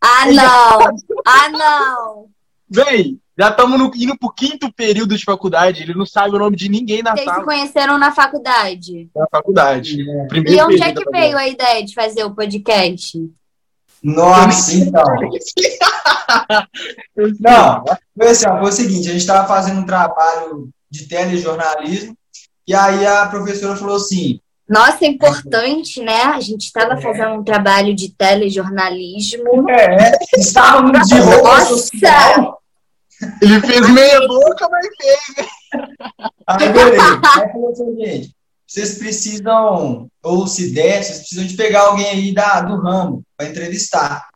Ah, 0.02 0.26
não! 0.26 0.96
Ah, 1.26 1.48
não! 1.48 2.26
Véi, 2.68 3.18
já 3.38 3.48
estamos 3.48 3.80
indo 3.96 4.18
pro 4.18 4.30
quinto 4.30 4.70
período 4.70 5.16
de 5.16 5.24
faculdade. 5.24 5.82
Ele 5.82 5.94
não 5.94 6.04
sabe 6.04 6.36
o 6.36 6.38
nome 6.38 6.56
de 6.56 6.68
ninguém 6.68 7.02
na 7.02 7.12
Vocês 7.12 7.26
se 7.26 7.32
sala 7.34 7.44
conheceram 7.44 7.98
na 7.98 8.12
faculdade. 8.12 9.08
da 9.14 9.26
faculdade. 9.30 9.96
Primeiro 10.28 10.58
E 10.58 10.62
onde 10.62 10.82
é 10.82 10.92
que 10.92 11.10
veio 11.10 11.38
a 11.38 11.48
ideia 11.48 11.82
de 11.82 11.94
fazer 11.94 12.22
o 12.24 12.34
podcast? 12.34 13.18
Nossa, 14.02 14.74
então. 14.74 15.04
Não, 17.40 17.84
foi 18.16 18.28
assim, 18.28 18.48
ó, 18.48 18.58
foi 18.58 18.68
o 18.68 18.72
seguinte, 18.72 19.08
a 19.08 19.12
gente 19.12 19.20
estava 19.20 19.46
fazendo 19.46 19.80
um 19.80 19.86
trabalho 19.86 20.68
de 20.90 21.06
telejornalismo, 21.06 22.16
e 22.66 22.74
aí 22.74 23.06
a 23.06 23.26
professora 23.26 23.76
falou 23.76 23.96
assim, 23.96 24.40
Nossa, 24.68 25.04
é 25.04 25.08
importante, 25.08 26.00
né? 26.02 26.22
A 26.22 26.40
gente 26.40 26.62
estava 26.66 26.94
É. 26.94 27.00
fazendo 27.00 27.34
um 27.34 27.44
trabalho 27.44 27.94
de 27.94 28.10
telejornalismo. 28.10 29.68
é, 29.70 30.12
estávamos 30.38 31.06
de 31.08 31.18
roupa 31.18 31.48
Nossa! 31.58 31.66
social. 31.76 32.60
Ele 33.42 33.60
fez 33.60 33.90
meia 33.90 34.26
boca, 34.26 34.66
mas 34.70 34.86
fez. 34.96 35.46
Aí, 36.46 36.68
beleza. 36.72 37.20
Aí 37.36 37.52
falou 37.52 37.70
assim, 37.70 37.96
gente, 37.96 38.34
vocês 38.70 38.98
precisam, 38.98 40.08
ou 40.22 40.46
se 40.46 40.70
der, 40.70 41.02
vocês 41.02 41.18
precisam 41.18 41.44
de 41.44 41.54
pegar 41.54 41.80
alguém 41.80 42.06
aí 42.06 42.32
da, 42.32 42.60
do 42.60 42.80
ramo 42.80 43.24
para 43.36 43.48
entrevistar. 43.48 44.28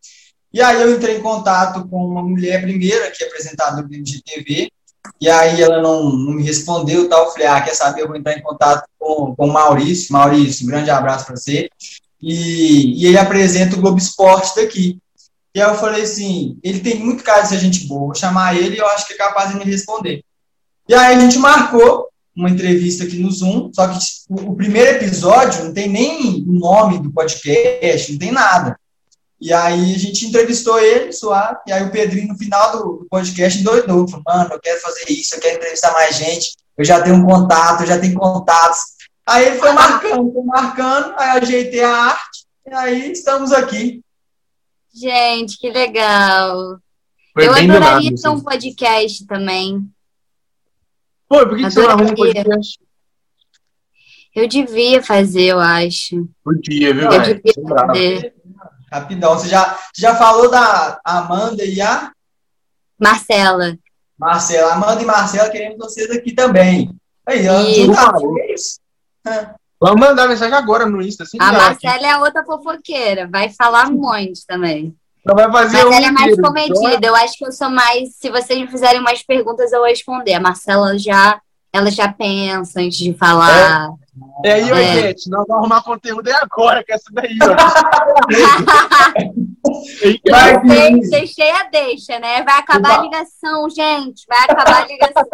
E 0.52 0.60
aí 0.60 0.82
eu 0.82 0.96
entrei 0.96 1.18
em 1.18 1.22
contato 1.22 1.88
com 1.88 2.04
uma 2.04 2.22
mulher 2.22 2.60
primeira, 2.60 3.12
que 3.12 3.22
é 3.22 3.28
apresentadora 3.28 3.86
do 3.86 3.94
IGTV, 3.94 4.68
e 5.20 5.30
aí 5.30 5.62
ela 5.62 5.80
não, 5.80 6.10
não 6.10 6.32
me 6.32 6.42
respondeu 6.42 7.08
tal. 7.08 7.26
Eu 7.26 7.30
falei, 7.30 7.46
ah, 7.46 7.60
quer 7.60 7.74
saber, 7.74 8.02
eu 8.02 8.08
vou 8.08 8.16
entrar 8.16 8.36
em 8.36 8.42
contato 8.42 8.88
com, 8.98 9.36
com 9.36 9.46
o 9.46 9.52
Maurício. 9.52 10.12
Maurício, 10.12 10.64
um 10.64 10.70
grande 10.70 10.90
abraço 10.90 11.26
para 11.26 11.36
você. 11.36 11.68
E, 12.20 13.02
e 13.02 13.06
ele 13.06 13.18
apresenta 13.18 13.76
o 13.76 13.80
Globo 13.80 13.98
Esporte 13.98 14.56
daqui. 14.56 14.98
E 15.54 15.62
aí 15.62 15.68
eu 15.68 15.76
falei 15.76 16.02
assim, 16.02 16.58
ele 16.60 16.80
tem 16.80 16.98
muito 16.98 17.22
cara 17.22 17.42
de 17.42 17.50
ser 17.50 17.58
gente 17.58 17.86
boa, 17.86 18.06
vou 18.06 18.14
chamar 18.16 18.56
ele 18.56 18.74
e 18.74 18.78
eu 18.78 18.86
acho 18.88 19.06
que 19.06 19.12
é 19.12 19.16
capaz 19.16 19.52
de 19.52 19.58
me 19.58 19.64
responder. 19.64 20.24
E 20.88 20.94
aí 20.94 21.14
a 21.14 21.20
gente 21.20 21.38
marcou 21.38 22.08
uma 22.36 22.50
entrevista 22.50 23.04
aqui 23.04 23.16
no 23.18 23.30
Zoom, 23.30 23.70
só 23.72 23.88
que 23.88 23.98
o 24.28 24.52
o 24.52 24.56
primeiro 24.56 24.96
episódio 24.96 25.64
não 25.64 25.72
tem 25.72 25.88
nem 25.88 26.44
o 26.46 26.52
nome 26.52 26.98
do 26.98 27.12
podcast, 27.12 28.12
não 28.12 28.18
tem 28.18 28.32
nada. 28.32 28.78
E 29.40 29.52
aí 29.52 29.94
a 29.94 29.98
gente 29.98 30.26
entrevistou 30.26 30.78
ele, 30.80 31.12
suave, 31.12 31.58
e 31.66 31.72
aí 31.72 31.82
o 31.82 31.90
Pedrinho, 31.90 32.28
no 32.28 32.38
final 32.38 32.72
do 32.72 32.98
do 32.98 33.06
podcast, 33.10 33.58
endoidou, 33.58 34.08
falou, 34.08 34.24
mano, 34.26 34.54
eu 34.54 34.60
quero 34.60 34.80
fazer 34.80 35.04
isso, 35.10 35.34
eu 35.34 35.40
quero 35.40 35.56
entrevistar 35.56 35.92
mais 35.92 36.16
gente, 36.16 36.56
eu 36.76 36.84
já 36.84 37.02
tenho 37.02 37.16
um 37.16 37.26
contato, 37.26 37.82
eu 37.82 37.86
já 37.86 37.98
tenho 37.98 38.14
contatos. 38.14 38.80
Aí 39.26 39.46
ele 39.46 39.58
foi 39.58 39.72
marcando, 39.72 40.32
foi 40.32 40.44
marcando, 40.44 41.14
aí 41.18 41.36
eu 41.36 41.42
ajeitei 41.42 41.82
a 41.82 41.90
arte, 41.90 42.46
e 42.66 42.74
aí 42.74 43.12
estamos 43.12 43.52
aqui. 43.52 44.02
Gente, 44.94 45.58
que 45.58 45.70
legal. 45.70 46.78
Foi 47.32 47.48
eu 47.48 47.52
adoraria 47.52 48.14
ter 48.14 48.28
um 48.28 48.34
assim. 48.34 48.44
podcast 48.44 49.26
também. 49.26 49.82
Pô, 51.28 51.46
por 51.46 51.56
que, 51.56 51.64
que 51.64 51.70
você 51.70 51.82
não 51.82 51.90
arruma 51.90 52.10
um 52.10 52.14
podcast? 52.14 52.78
Eu 54.34 54.48
devia 54.48 55.02
fazer, 55.02 55.44
eu 55.44 55.60
acho. 55.60 56.28
Podia, 56.42 56.92
viu? 56.92 57.04
Eu 57.04 57.22
devia 57.22 57.40
Você 57.44 57.60
é 57.60 57.68
fazer. 57.68 58.34
Rapidão, 58.92 59.38
você 59.38 59.48
já, 59.48 59.78
já 59.96 60.14
falou 60.14 60.50
da 60.50 61.00
Amanda 61.04 61.64
e 61.64 61.80
a 61.80 62.12
Marcela. 62.98 63.76
Marcela. 64.18 64.72
Amanda 64.74 65.02
e 65.02 65.04
Marcela 65.04 65.50
queremos 65.50 65.78
vocês 65.78 66.10
aqui 66.10 66.32
também. 66.32 66.94
Aí, 67.26 67.48
ó, 67.48 67.60
Isso. 67.60 68.80
Vamos 69.80 70.00
mandar 70.00 70.28
mensagem 70.28 70.54
agora 70.54 70.86
no 70.86 71.02
Insta. 71.02 71.24
Assim, 71.24 71.36
A. 71.40 71.52
Marcela 71.52 72.06
é 72.06 72.10
a 72.10 72.20
outra 72.20 72.44
fofoqueira. 72.44 73.28
Vai 73.28 73.50
falar 73.50 73.88
um 73.88 73.98
monte 73.98 74.46
também. 74.46 74.94
Então 75.24 75.34
vai 75.34 75.50
fazer 75.50 75.76
Mas 75.78 75.86
um 75.86 75.92
ela 75.92 76.06
é 76.06 76.10
mais 76.10 76.36
comedida. 76.40 77.06
Eu 77.06 77.16
acho 77.16 77.38
que 77.38 77.46
eu 77.46 77.52
sou 77.52 77.70
mais. 77.70 78.14
Se 78.16 78.28
vocês 78.30 78.58
me 78.60 78.68
fizerem 78.68 79.00
mais 79.00 79.22
perguntas, 79.22 79.72
eu 79.72 79.78
vou 79.80 79.88
responder. 79.88 80.34
A 80.34 80.40
Marcela 80.40 80.98
já. 80.98 81.40
Ela 81.72 81.90
já 81.90 82.12
pensa 82.12 82.80
antes 82.80 82.98
de 82.98 83.14
falar. 83.14 83.88
É 84.44 84.52
aí, 84.52 84.70
ô, 84.70 84.76
É. 84.76 85.00
gente, 85.08 85.28
nós 85.28 85.44
vamos 85.48 85.62
arrumar 85.64 85.82
conteúdo 85.82 86.28
é 86.28 86.36
agora, 86.40 86.84
que 86.84 86.92
essa 86.92 87.10
daí, 87.10 87.36
ó. 87.42 87.56
Vai, 90.30 90.60
Deixei- 90.60 90.88
Vinícius. 90.90 91.10
Deixei 91.10 91.50
a 91.50 91.64
deixa, 91.64 92.18
né? 92.20 92.42
Vai 92.44 92.58
acabar 92.60 92.98
a 92.98 93.02
ligação, 93.02 93.68
gente. 93.70 94.24
Vai 94.28 94.38
acabar 94.44 94.82
a 94.82 94.86
ligação. 94.86 95.24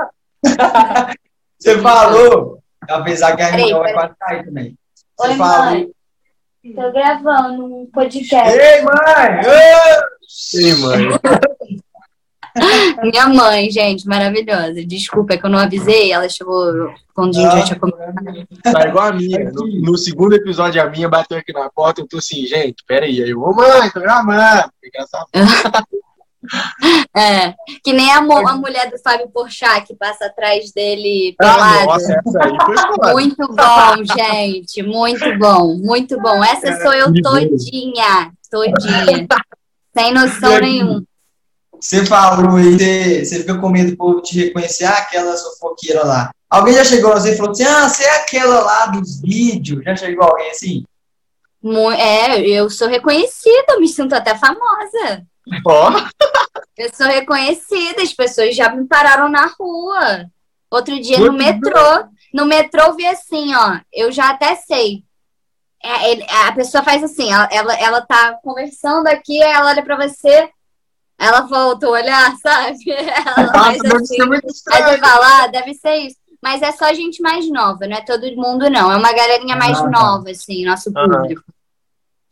Você 1.59 1.79
falou, 1.83 2.63
apesar 2.89 3.37
que 3.37 3.43
a 3.43 3.47
reunião 3.49 3.81
vai 3.81 3.93
quase 3.93 4.15
cair 4.19 4.45
também. 4.47 4.75
Você 5.19 5.29
Oi, 5.29 5.35
falou. 5.37 5.65
mãe. 5.67 5.91
Tô 6.63 6.93
gravando 6.93 7.65
um 7.65 7.87
podcast. 7.87 8.59
Ei, 8.59 8.83
mãe! 8.83 9.41
Ei! 9.47 10.75
Mãe. 10.75 11.09
Minha 13.03 13.29
mãe, 13.29 13.71
gente, 13.71 14.07
maravilhosa. 14.07 14.85
Desculpa, 14.85 15.35
é 15.35 15.39
que 15.39 15.47
eu 15.47 15.51
não 15.51 15.59
avisei. 15.59 16.13
Ela 16.13 16.29
chegou 16.29 16.93
quando 17.15 17.39
a 17.39 17.41
gente 17.41 17.59
já 17.59 17.65
tinha 17.65 17.79
começado. 17.79 18.15
Tá 18.63 18.89
igual 18.89 19.07
a 19.07 19.13
minha. 19.13 19.51
No, 19.53 19.67
no 19.67 19.97
segundo 19.97 20.35
episódio, 20.35 20.83
a 20.83 20.91
minha 20.91 21.09
bateu 21.09 21.39
aqui 21.39 21.53
na 21.53 21.71
porta. 21.71 22.03
Eu 22.03 22.09
tô 22.09 22.19
assim, 22.19 22.45
gente, 22.47 22.85
peraí. 22.87 23.23
Aí 23.23 23.31
eu, 23.31 23.41
ô 23.41 23.55
mãe, 23.55 23.91
tô 23.91 24.01
gravando. 24.01 24.71
Engraçado. 24.85 25.29
É, 27.15 27.55
que 27.85 27.93
nem 27.93 28.11
a, 28.11 28.19
a 28.19 28.57
mulher 28.57 28.91
do 28.91 28.99
Fábio 28.99 29.29
Porchat 29.29 29.87
que 29.87 29.95
passa 29.95 30.27
atrás 30.27 30.73
dele 30.73 31.35
Ah, 31.39 31.55
pelada. 31.55 31.85
nossa, 31.85 32.13
essa 32.13 32.45
aí 32.45 32.57
foi 32.65 32.77
foda. 32.77 33.13
Muito 33.13 33.49
bom, 33.49 34.05
gente. 34.17 34.83
Muito 34.83 35.39
bom, 35.39 35.75
muito 35.77 36.21
bom. 36.21 36.43
Essa 36.43 36.81
sou 36.81 36.93
eu 36.93 37.13
todinha. 37.23 38.33
Todinha. 38.51 39.27
Sem 39.97 40.15
noção 40.15 40.59
nenhuma. 40.61 41.03
Você 41.81 42.05
falou 42.05 42.57
aí, 42.57 42.77
você, 42.77 43.25
você 43.25 43.39
fica 43.41 43.59
com 43.59 43.69
medo 43.71 43.93
do 43.93 43.97
povo 43.97 44.21
te 44.21 44.39
reconhecer, 44.39 44.85
ah, 44.85 44.99
aquela 44.99 45.35
fofoqueira 45.37 46.05
lá. 46.05 46.31
Alguém 46.49 46.75
já 46.75 46.85
chegou 46.85 47.13
a 47.13 47.19
você 47.19 47.33
e 47.33 47.37
falou 47.37 47.53
assim, 47.53 47.65
ah, 47.65 47.89
você 47.89 48.05
é 48.05 48.17
aquela 48.17 48.61
lá 48.61 48.87
dos 48.87 49.21
vídeos. 49.21 49.83
Já 49.85 49.97
chegou 49.97 50.25
alguém 50.25 50.51
assim? 50.51 50.85
É, 51.97 52.41
eu 52.41 52.69
sou 52.71 52.89
reconhecida, 52.89 53.67
eu 53.71 53.81
me 53.81 53.89
sinto 53.89 54.15
até 54.15 54.37
famosa. 54.37 55.25
Ó, 55.67 55.91
Eu 56.77 56.93
sou 56.95 57.07
reconhecida, 57.07 58.03
as 58.03 58.13
pessoas 58.13 58.57
já 58.57 58.69
me 58.75 58.87
pararam 58.87 59.29
na 59.29 59.47
rua. 59.59 60.27
Outro 60.71 60.99
dia 61.01 61.19
no 61.19 61.33
Muito 61.33 61.39
metrô. 61.45 62.09
No 62.33 62.47
metrô 62.47 62.95
vi 62.95 63.07
assim, 63.07 63.55
ó. 63.55 63.81
Eu 63.93 64.11
já 64.13 64.31
até 64.31 64.55
sei. 64.55 65.03
É, 65.83 66.11
ele- 66.13 66.27
a 66.47 66.53
pessoa 66.53 66.83
faz 66.85 67.03
assim, 67.03 67.33
ela, 67.33 67.49
ela, 67.51 67.75
ela 67.75 68.01
tá 68.03 68.39
conversando 68.43 69.07
aqui, 69.09 69.43
ela 69.43 69.69
olha 69.69 69.83
pra 69.83 69.97
você. 69.97 70.49
Ela 71.19 71.43
voltou 71.43 71.91
a 71.95 71.99
olhar, 72.01 72.37
sabe? 72.41 72.79
Ela 72.91 73.47
Nossa, 73.47 73.53
faz 73.53 73.83
deve 73.83 73.95
assim. 73.97 74.17
ser 74.17 74.27
muito 74.27 74.45
Aí 74.47 74.51
estranho. 74.53 74.85
você 74.89 74.99
fala, 74.99 75.43
ah, 75.43 75.47
deve 75.49 75.75
ser 75.75 75.95
isso. 75.97 76.17
Mas 76.43 76.63
é 76.63 76.73
só 76.73 76.93
gente 76.95 77.21
mais 77.21 77.51
nova, 77.51 77.87
não 77.87 77.97
é 77.97 78.01
todo 78.01 78.23
mundo, 78.35 78.71
não. 78.71 78.91
É 78.91 78.97
uma 78.97 79.13
galerinha 79.13 79.57
mais 79.57 79.79
Ah, 79.79 79.83
tá. 79.83 79.91
nova, 79.91 80.31
assim, 80.31 80.65
nosso 80.65 80.91
Aham. 80.97 81.09
público. 81.11 81.43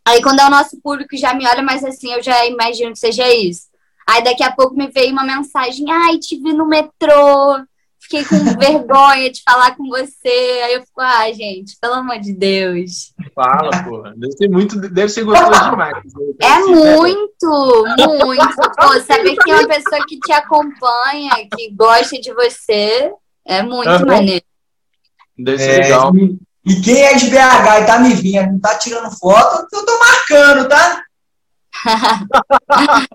Aí 0.09 0.23
quando 0.23 0.41
é 0.41 0.47
o 0.47 0.51
nosso 0.51 0.81
público 0.81 1.15
já 1.19 1.35
me 1.35 1.47
olha, 1.47 1.63
mas 1.63 1.85
assim, 1.85 2.11
eu 2.13 2.23
já 2.23 2.47
imagino 2.47 2.93
que 2.93 2.99
seja 2.99 3.29
isso. 3.29 3.69
Aí 4.09 4.25
daqui 4.25 4.43
a 4.43 4.51
pouco 4.51 4.75
me 4.75 4.89
veio 4.89 5.13
uma 5.13 5.23
mensagem, 5.23 5.85
ai, 5.91 6.17
te 6.17 6.35
vi 6.41 6.55
no 6.55 6.67
metrô, 6.67 7.59
fiquei 8.01 8.25
com 8.25 8.37
vergonha 8.59 9.31
de 9.31 9.43
falar 9.43 9.77
com 9.77 9.87
você. 9.87 10.63
Aí 10.65 10.73
eu 10.73 10.81
fico, 10.83 10.99
ah, 11.03 11.31
gente, 11.31 11.77
pelo 11.79 11.93
amor 11.93 12.19
de 12.21 12.33
Deus. 12.33 13.13
Fala, 13.35 13.85
porra. 13.85 14.15
Deve 14.17 14.33
ser 14.33 14.49
muito. 14.49 14.81
Deve 14.81 15.11
ser 15.11 15.25
gostoso 15.25 15.51
demais. 15.71 16.03
É 16.41 16.59
muito, 16.61 17.85
muito. 17.99 18.57
Pô, 18.81 19.01
saber 19.01 19.37
que 19.37 19.51
é 19.51 19.57
uma 19.57 19.69
pessoa 19.69 20.07
que 20.07 20.19
te 20.21 20.33
acompanha, 20.33 21.33
que 21.55 21.71
gosta 21.75 22.19
de 22.19 22.33
você, 22.33 23.13
é 23.47 23.63
muito 23.63 23.91
Aham. 23.91 24.07
maneiro. 24.07 24.45
Deve 25.37 25.59
ser 25.59 25.71
É, 25.71 25.83
legal. 25.83 26.17
e, 26.17 26.39
e 26.69 26.81
quem 26.83 27.03
é 27.03 27.15
de 27.15 27.27
BH 27.31 27.81
e 27.83 27.87
tá 27.87 27.99
me 27.99 28.15
vindo, 28.15 28.53
não 28.53 28.61
tá 28.61 28.77
tirando 28.77 29.11
foto, 29.19 29.67
eu 29.73 29.85
tô 29.87 29.99
marcando, 29.99 30.69
tá? 30.69 31.03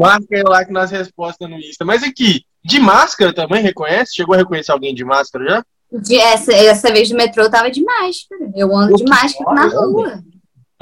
Marca 0.00 0.26
aí 0.36 0.42
lá 0.42 0.64
que 0.64 0.72
nas 0.72 0.90
respostas 0.90 1.48
no 1.48 1.58
Insta. 1.58 1.84
Mas 1.84 2.02
aqui, 2.02 2.42
de 2.64 2.80
máscara 2.80 3.34
também 3.34 3.62
reconhece? 3.62 4.14
Chegou 4.14 4.34
a 4.34 4.38
reconhecer 4.38 4.72
alguém 4.72 4.94
de 4.94 5.04
máscara 5.04 5.44
já? 5.44 5.64
De- 5.92 6.16
essa, 6.16 6.52
essa 6.52 6.90
vez 6.92 7.08
do 7.10 7.16
metrô 7.16 7.44
eu 7.44 7.50
tava 7.50 7.70
de 7.70 7.82
máscara. 7.84 8.50
Eu 8.56 8.74
ando 8.74 8.96
de 8.96 9.04
máscara 9.04 9.52
na 9.54 9.66
rua. 9.66 10.22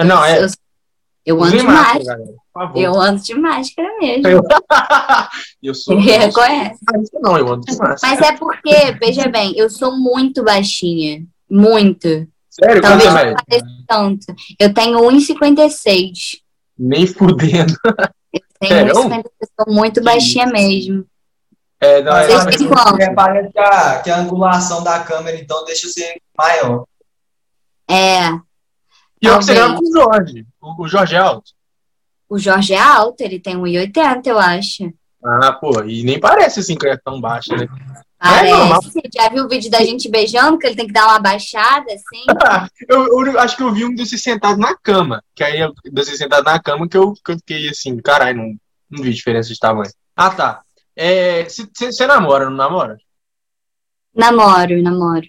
Não, 0.04 0.24
é. 0.24 0.44
Eu, 0.44 0.48
eu 1.26 1.42
ando 1.42 1.56
de 1.58 1.62
máscara. 1.64 2.20
favor. 2.54 2.80
Eu 2.80 2.94
ando 3.00 3.20
de 3.22 3.34
máscara 3.34 3.88
mesmo. 4.00 4.26
Eu- 4.28 4.42
Eu 5.62 5.74
sou. 5.74 5.94
Ele 5.98 6.10
eu 6.10 6.14
sou- 6.14 6.42
reconhece. 6.44 6.80
Não, 7.20 7.36
eu 7.38 7.52
ando 7.52 7.64
de 7.66 7.76
máscara. 7.76 8.16
Mas 8.16 8.20
é 8.28 8.36
porque, 8.36 8.92
veja 9.00 9.28
bem, 9.28 9.54
eu 9.56 9.68
sou 9.70 9.96
muito 9.96 10.42
baixinha. 10.44 11.24
Muito. 11.52 12.08
Sério, 12.48 12.80
Talvez 12.80 13.02
quanto 13.02 13.04
não 13.04 13.12
mais? 13.12 13.34
pareça 13.34 13.66
tanto. 13.86 14.26
Eu 14.58 14.72
tenho 14.72 14.98
1,56. 15.00 16.38
Nem 16.78 17.06
fudendo. 17.06 17.74
Tenho 18.58 18.74
Sério? 18.74 18.94
1,56. 18.94 19.24
Sou 19.60 19.74
muito 19.74 20.02
baixinha 20.02 20.46
mesmo. 20.46 21.04
É, 21.78 22.02
não, 22.02 22.12
Mas, 22.12 22.30
é, 22.30 22.32
é, 23.02 23.14
parece 23.14 23.52
que 23.52 23.58
a, 23.58 24.02
que 24.02 24.10
a 24.10 24.18
angulação 24.18 24.82
da 24.82 25.00
câmera, 25.00 25.36
então, 25.38 25.64
deixa 25.64 25.88
ser 25.88 26.22
maior. 26.38 26.84
É. 27.90 28.30
pior 29.20 29.38
que 29.38 29.44
você 29.44 29.54
talvez. 29.54 29.58
grava 29.58 29.74
com 29.74 29.88
o 29.88 29.92
Jorge. 29.92 30.46
O, 30.60 30.82
o 30.84 30.88
Jorge 30.88 31.14
é 31.16 31.18
alto. 31.18 31.50
O 32.28 32.38
Jorge 32.38 32.72
é 32.72 32.80
alto, 32.80 33.20
ele 33.20 33.40
tem 33.40 33.56
1,80, 33.56 34.26
eu 34.26 34.38
acho. 34.38 34.90
Ah, 35.22 35.52
pô, 35.52 35.82
e 35.82 36.02
nem 36.02 36.18
parece 36.18 36.60
assim 36.60 36.76
que 36.76 36.86
ele 36.86 36.94
é 36.94 37.00
tão 37.04 37.20
baixo, 37.20 37.54
né? 37.54 37.66
Normal. 38.22 38.80
Parece. 38.82 39.00
Já 39.14 39.28
viu 39.28 39.44
o 39.44 39.48
vídeo 39.48 39.70
da 39.70 39.78
gente 39.84 40.08
beijando, 40.08 40.58
que 40.58 40.66
ele 40.66 40.76
tem 40.76 40.86
que 40.86 40.92
dar 40.92 41.06
uma 41.08 41.18
baixada, 41.18 41.86
assim? 41.92 42.24
Eu, 42.88 43.06
eu 43.26 43.38
acho 43.40 43.56
que 43.56 43.62
eu 43.62 43.72
vi 43.72 43.84
um 43.84 43.94
de 43.94 44.06
você 44.06 44.16
sentado 44.18 44.58
na 44.58 44.76
cama. 44.76 45.22
Que 45.34 45.42
aí, 45.44 45.60
eu- 45.60 45.72
de 45.84 45.90
você 46.04 46.16
sentado 46.16 46.44
na 46.44 46.60
cama, 46.60 46.88
que 46.88 46.96
eu, 46.96 47.12
que 47.14 47.32
eu 47.32 47.36
fiquei 47.36 47.68
assim, 47.68 47.96
caralho, 48.00 48.38
não, 48.38 48.54
não 48.90 49.02
vi 49.02 49.12
diferença 49.12 49.48
de 49.48 49.58
tamanho. 49.58 49.90
Ah, 50.16 50.30
tá. 50.30 50.62
É, 50.94 51.44
Você 51.44 52.06
namora, 52.06 52.44
não 52.50 52.56
namora? 52.56 52.96
Namoro, 54.14 54.82
namoro. 54.82 55.26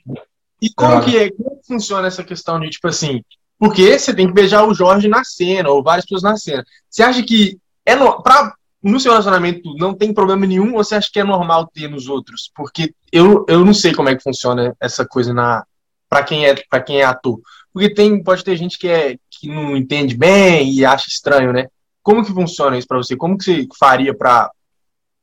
E 0.62 0.70
como 0.74 0.92
Droga. 0.98 1.06
que, 1.06 1.18
é, 1.18 1.32
como 1.32 1.60
que 1.62 1.68
funciona 1.68 2.08
essa 2.08 2.24
questão 2.24 2.60
de, 2.60 2.70
tipo 2.70 2.88
assim, 2.88 3.24
porque 3.58 3.98
você 3.98 4.14
tem 4.14 4.28
que 4.28 4.34
beijar 4.34 4.66
o 4.68 4.74
Jorge 4.74 5.08
na 5.08 5.24
cena, 5.24 5.70
ou 5.70 5.82
várias 5.84 6.06
pessoas 6.06 6.24
na 6.24 6.36
cena. 6.38 6.64
Você 6.90 7.02
acha 7.04 7.24
que 7.24 7.58
é 7.86 7.96
no, 7.96 8.22
pra, 8.22 8.54
no 8.84 9.00
seu 9.00 9.12
relacionamento 9.12 9.74
não 9.78 9.94
tem 9.94 10.14
problema 10.14 10.46
nenhum, 10.46 10.76
ou 10.76 10.84
você 10.84 10.96
acha 10.96 11.10
que 11.12 11.20
é 11.20 11.24
normal 11.24 11.68
ter 11.74 11.90
nos 11.90 12.08
outros? 12.08 12.52
Porque 12.54 12.94
eu, 13.12 13.46
eu 13.48 13.64
não 13.64 13.74
sei 13.74 13.94
como 13.94 14.10
é 14.10 14.16
que 14.16 14.24
funciona 14.24 14.76
essa 14.80 15.06
coisa 15.06 15.34
na 15.34 15.64
para 16.10 16.24
quem 16.24 16.46
é 16.46 16.54
para 16.70 16.82
quem 16.82 17.00
é 17.00 17.04
ator. 17.04 17.40
Porque 17.72 17.92
tem, 17.92 18.22
pode 18.22 18.44
ter 18.44 18.56
gente 18.56 18.78
que, 18.78 18.88
é, 18.88 19.18
que 19.32 19.48
não 19.48 19.76
entende 19.76 20.16
bem 20.16 20.72
e 20.72 20.86
acha 20.86 21.08
estranho, 21.08 21.52
né? 21.52 21.68
Como 22.04 22.24
que 22.24 22.32
funciona 22.32 22.78
isso 22.78 22.88
pra 22.88 22.98
você? 22.98 23.16
Como 23.16 23.38
que 23.38 23.44
você 23.46 23.68
faria 23.80 24.14
pra, 24.14 24.52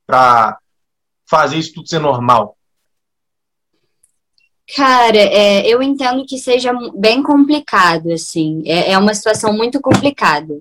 pra 0.07 0.59
fazer 1.29 1.59
isso 1.59 1.75
tudo 1.75 1.89
ser 1.89 2.01
normal? 2.01 2.57
Cara, 4.75 5.19
é, 5.19 5.67
eu 5.67 5.83
entendo 5.83 6.25
que 6.25 6.39
seja 6.39 6.73
bem 6.95 7.23
complicado, 7.23 8.11
assim. 8.13 8.63
É, 8.65 8.93
é 8.93 8.99
uma 8.99 9.15
situação 9.15 9.53
muito 9.53 9.81
complicada. 9.81 10.61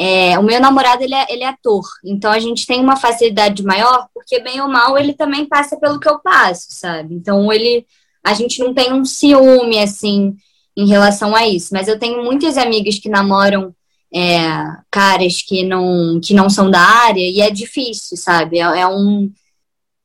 É, 0.00 0.38
o 0.38 0.44
meu 0.44 0.60
namorado, 0.60 1.02
ele 1.02 1.14
é, 1.14 1.26
ele 1.28 1.42
é 1.42 1.48
ator, 1.48 1.82
então 2.04 2.30
a 2.30 2.38
gente 2.38 2.64
tem 2.64 2.80
uma 2.80 2.94
facilidade 2.94 3.64
maior, 3.64 4.06
porque 4.14 4.38
bem 4.38 4.60
ou 4.60 4.68
mal 4.68 4.96
ele 4.96 5.12
também 5.12 5.44
passa 5.44 5.76
pelo 5.76 5.98
que 5.98 6.08
eu 6.08 6.20
passo, 6.20 6.68
sabe? 6.70 7.16
Então 7.16 7.52
ele, 7.52 7.84
a 8.24 8.32
gente 8.32 8.60
não 8.60 8.72
tem 8.72 8.92
um 8.92 9.04
ciúme, 9.04 9.80
assim, 9.80 10.36
em 10.76 10.86
relação 10.86 11.34
a 11.34 11.48
isso. 11.48 11.70
Mas 11.72 11.88
eu 11.88 11.98
tenho 11.98 12.22
muitas 12.22 12.56
amigas 12.56 13.00
que 13.00 13.08
namoram 13.08 13.74
é, 14.14 14.48
caras 14.88 15.42
que 15.42 15.64
não, 15.64 16.20
que 16.22 16.32
não 16.32 16.48
são 16.48 16.70
da 16.70 16.80
área 16.80 17.20
e 17.20 17.40
é 17.40 17.50
difícil, 17.50 18.16
sabe? 18.16 18.58
É, 18.58 18.62
é 18.62 18.86
um 18.86 19.28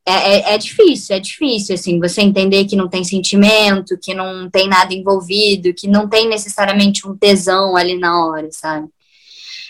é, 0.06 0.12
é, 0.12 0.54
é 0.56 0.58
difícil, 0.58 1.16
é 1.16 1.20
difícil, 1.20 1.76
assim, 1.76 2.00
você 2.00 2.22
entender 2.22 2.66
que 2.66 2.76
não 2.76 2.90
tem 2.90 3.04
sentimento, 3.04 3.98
que 4.02 4.14
não 4.14 4.50
tem 4.50 4.68
nada 4.68 4.94
envolvido, 4.94 5.74
que 5.74 5.88
não 5.88 6.10
tem 6.10 6.28
necessariamente 6.28 7.08
um 7.08 7.16
tesão 7.16 7.78
ali 7.78 7.98
na 7.98 8.26
hora, 8.26 8.50
sabe? 8.52 8.90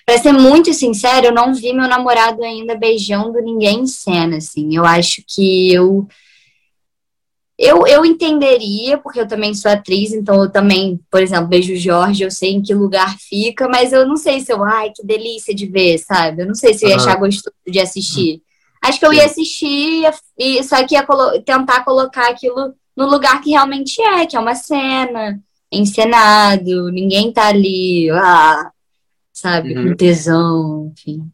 Pra 0.05 0.17
ser 0.17 0.33
muito 0.33 0.73
sincero, 0.73 1.27
eu 1.27 1.33
não 1.33 1.53
vi 1.53 1.71
meu 1.73 1.87
namorado 1.87 2.43
ainda 2.43 2.75
beijando 2.75 3.41
ninguém 3.41 3.79
em 3.81 3.87
cena, 3.87 4.37
assim. 4.37 4.75
Eu 4.75 4.85
acho 4.85 5.23
que 5.27 5.71
eu. 5.73 6.07
Eu, 7.57 7.85
eu 7.85 8.03
entenderia, 8.03 8.97
porque 8.97 9.19
eu 9.19 9.27
também 9.27 9.53
sou 9.53 9.69
atriz, 9.71 10.11
então 10.11 10.41
eu 10.43 10.51
também, 10.51 10.99
por 11.09 11.21
exemplo, 11.21 11.47
beijo 11.47 11.71
o 11.73 11.77
Jorge, 11.77 12.23
eu 12.23 12.31
sei 12.31 12.51
em 12.53 12.61
que 12.61 12.73
lugar 12.73 13.15
fica, 13.19 13.69
mas 13.69 13.93
eu 13.93 14.07
não 14.07 14.17
sei 14.17 14.39
se 14.41 14.51
eu, 14.51 14.63
ai, 14.63 14.89
que 14.93 15.05
delícia 15.05 15.53
de 15.53 15.67
ver, 15.67 15.99
sabe? 15.99 16.41
Eu 16.41 16.47
não 16.47 16.55
sei 16.55 16.73
se 16.73 16.83
eu 16.83 16.89
ia 16.89 16.95
achar 16.95 17.15
gostoso 17.15 17.55
de 17.67 17.79
assistir. 17.79 18.41
Acho 18.83 18.99
que 18.99 19.05
eu 19.05 19.13
ia 19.13 19.25
assistir, 19.25 20.03
e 20.37 20.63
só 20.63 20.83
que 20.85 20.95
ia 20.95 21.05
colo- 21.05 21.39
tentar 21.43 21.85
colocar 21.85 22.27
aquilo 22.27 22.73
no 22.97 23.07
lugar 23.07 23.39
que 23.39 23.51
realmente 23.51 24.01
é, 24.01 24.25
que 24.25 24.35
é 24.35 24.39
uma 24.39 24.55
cena, 24.55 25.39
encenado, 25.71 26.91
ninguém 26.91 27.31
tá 27.31 27.47
ali, 27.47 28.09
ah, 28.09 28.71
sabe, 29.33 29.75
Uhum. 29.75 29.89
com 29.89 29.95
tesão, 29.95 30.93
enfim. 30.93 31.29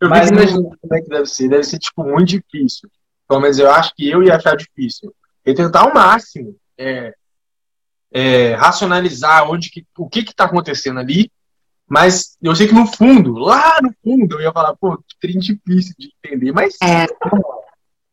Eu 0.00 0.08
Mas 0.08 0.30
imaginando 0.30 0.76
como 0.80 0.94
é 0.94 1.00
que 1.00 1.08
deve 1.08 1.26
ser. 1.26 1.48
Deve 1.48 1.64
ser, 1.64 1.78
tipo, 1.78 2.04
muito 2.04 2.28
difícil. 2.28 2.90
Pelo 3.26 3.40
menos 3.40 3.58
eu 3.58 3.70
acho 3.70 3.94
que 3.94 4.08
eu 4.08 4.22
ia 4.22 4.36
achar 4.36 4.56
difícil. 4.56 5.14
Eu 5.44 5.54
tentar 5.54 5.80
ao 5.80 5.94
máximo 5.94 6.56
é, 6.76 7.14
é, 8.12 8.54
racionalizar 8.54 9.48
onde 9.50 9.70
que, 9.70 9.86
o 9.98 10.08
que 10.08 10.22
que 10.22 10.34
tá 10.34 10.44
acontecendo 10.44 11.00
ali, 11.00 11.30
mas 11.88 12.36
eu 12.42 12.54
sei 12.54 12.66
que 12.66 12.74
no 12.74 12.86
fundo, 12.86 13.34
lá 13.34 13.78
no 13.82 13.92
fundo, 14.02 14.36
eu 14.36 14.42
ia 14.42 14.52
falar, 14.52 14.74
pô, 14.76 14.96
que 14.98 15.18
trem 15.20 15.38
difícil 15.38 15.94
de 15.98 16.12
entender, 16.22 16.52
mas... 16.52 16.76
É. 16.82 17.06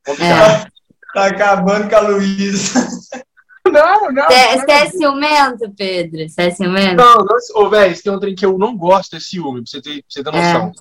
Complicado. 0.06 0.72
Tá 1.14 1.26
acabando 1.28 1.90
com 1.90 1.96
a 1.96 2.00
Luísa. 2.00 2.88
Não, 3.72 4.12
não. 4.12 4.26
Você 4.28 4.72
é 4.72 4.90
ciumento, 4.90 5.72
Pedro? 5.78 6.28
Você 6.28 6.42
é 6.42 6.52
ciumento? 6.52 6.96
Não, 6.96 7.18
não, 7.18 7.38
ô, 7.56 7.70
velho, 7.70 8.02
tem 8.02 8.12
um 8.12 8.20
trem 8.20 8.36
que 8.36 8.46
eu 8.46 8.58
não 8.58 8.76
gosto, 8.76 9.16
é 9.16 9.20
ciúme, 9.20 9.62
pra 9.62 9.70
você 9.72 9.82
ter, 9.82 10.02
pra 10.02 10.04
você 10.10 10.24
ter 10.24 10.36
É. 10.36 10.54
noção. 10.54 10.72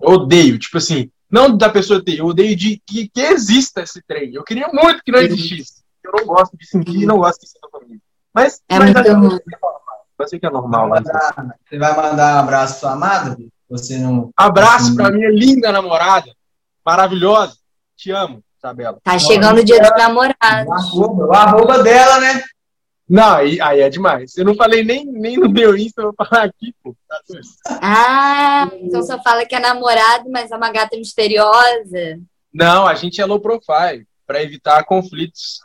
Eu 0.00 0.10
odeio, 0.10 0.58
tipo 0.58 0.78
assim, 0.78 1.10
não 1.30 1.56
da 1.56 1.68
pessoa 1.68 2.02
ter, 2.02 2.18
eu 2.20 2.26
odeio 2.26 2.54
de 2.56 2.80
que, 2.86 3.08
que 3.08 3.20
exista 3.20 3.82
esse 3.82 4.00
trem. 4.06 4.32
Eu 4.32 4.44
queria 4.44 4.68
muito 4.72 5.02
que 5.04 5.10
não 5.12 5.18
existisse. 5.18 5.82
Eu 6.04 6.12
não 6.16 6.24
gosto 6.26 6.56
de 6.56 6.66
sentir, 6.66 7.04
não 7.06 7.18
gosto 7.18 7.40
de 7.40 7.48
sentir 7.48 7.68
comigo. 7.70 8.00
Mas, 8.32 8.62
É 8.68 8.78
mas 8.78 8.84
muito 8.94 8.98
acho 9.00 9.14
ruim. 9.18 9.28
que 9.38 9.54
é 9.54 9.58
normal. 9.60 10.06
Eu 10.18 10.28
sei 10.28 10.38
que 10.38 10.46
é 10.46 10.50
normal. 10.50 10.88
Mas... 10.88 11.02
Você 11.68 11.78
vai 11.78 11.96
mandar 11.96 12.36
um 12.36 12.38
abraço 12.38 12.72
pra 12.74 12.80
sua 12.80 12.92
amada? 12.92 13.36
Você 13.68 13.98
não. 13.98 14.30
Abraço 14.36 14.94
pra 14.94 15.10
minha 15.10 15.28
linda 15.30 15.70
namorada, 15.72 16.30
maravilhosa. 16.86 17.56
Te 17.96 18.10
amo, 18.12 18.42
Isabela. 18.58 18.98
Tá 19.02 19.18
chegando 19.18 19.60
o 19.60 19.64
dia 19.64 19.80
dos 19.80 19.90
namorados. 19.90 20.66
O 20.66 20.72
arroba, 20.72 21.26
o 21.26 21.32
arroba 21.32 21.82
dela, 21.82 22.20
né? 22.20 22.42
Não, 23.08 23.36
aí, 23.36 23.58
aí 23.60 23.80
é 23.80 23.88
demais. 23.88 24.36
Eu 24.36 24.44
não 24.44 24.54
falei 24.54 24.84
nem, 24.84 25.06
nem 25.06 25.38
no 25.38 25.48
meu 25.48 25.74
Insta, 25.76 26.02
eu 26.02 26.12
vou 26.12 26.26
falar 26.26 26.44
aqui, 26.44 26.74
pô. 26.82 26.94
Ah, 27.80 28.68
então 28.82 29.02
só 29.02 29.22
fala 29.22 29.46
que 29.46 29.54
é 29.54 29.60
namorado, 29.60 30.28
mas 30.30 30.50
é 30.50 30.56
uma 30.56 30.70
gata 30.70 30.94
misteriosa. 30.96 32.20
Não, 32.52 32.86
a 32.86 32.94
gente 32.94 33.20
é 33.20 33.24
low 33.24 33.40
profile, 33.40 34.06
pra 34.26 34.42
evitar 34.42 34.84
conflitos. 34.84 35.60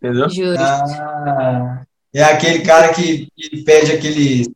Entendeu? 0.00 0.28
Juro. 0.28 0.56
Ah, 0.60 1.82
é 2.14 2.22
aquele 2.22 2.60
cara 2.60 2.94
que, 2.94 3.26
que 3.34 3.64
pede 3.64 3.90
aquele, 3.90 4.54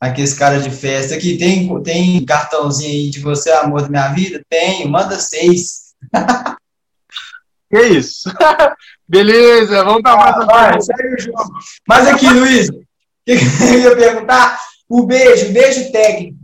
aqueles 0.00 0.34
caras 0.34 0.62
de 0.62 0.70
festa 0.70 1.18
que 1.18 1.36
tem, 1.36 1.82
tem 1.82 2.24
cartãozinho 2.24 2.90
aí 2.90 3.10
de 3.10 3.18
você, 3.18 3.50
amor 3.50 3.82
da 3.82 3.88
minha 3.88 4.08
vida? 4.08 4.44
Tenho, 4.48 4.88
manda 4.88 5.18
seis. 5.18 5.92
Que 7.70 7.82
isso? 7.86 8.28
Beleza, 9.08 9.84
vamos 9.84 10.02
pra 10.02 10.12
Ah, 10.12 10.32
próxima 10.32 10.96
segue 10.96 11.14
o 11.14 11.20
jogo. 11.20 11.52
Mas 11.88 12.06
aqui, 12.08 12.28
Luiz, 12.28 12.68
o 12.68 12.84
que, 13.24 13.36
que 13.36 13.42
eu 13.74 13.80
ia 13.80 13.96
perguntar? 13.96 14.60
O 14.88 15.06
beijo, 15.06 15.50
o 15.50 15.52
beijo 15.52 15.92
técnico. 15.92 16.38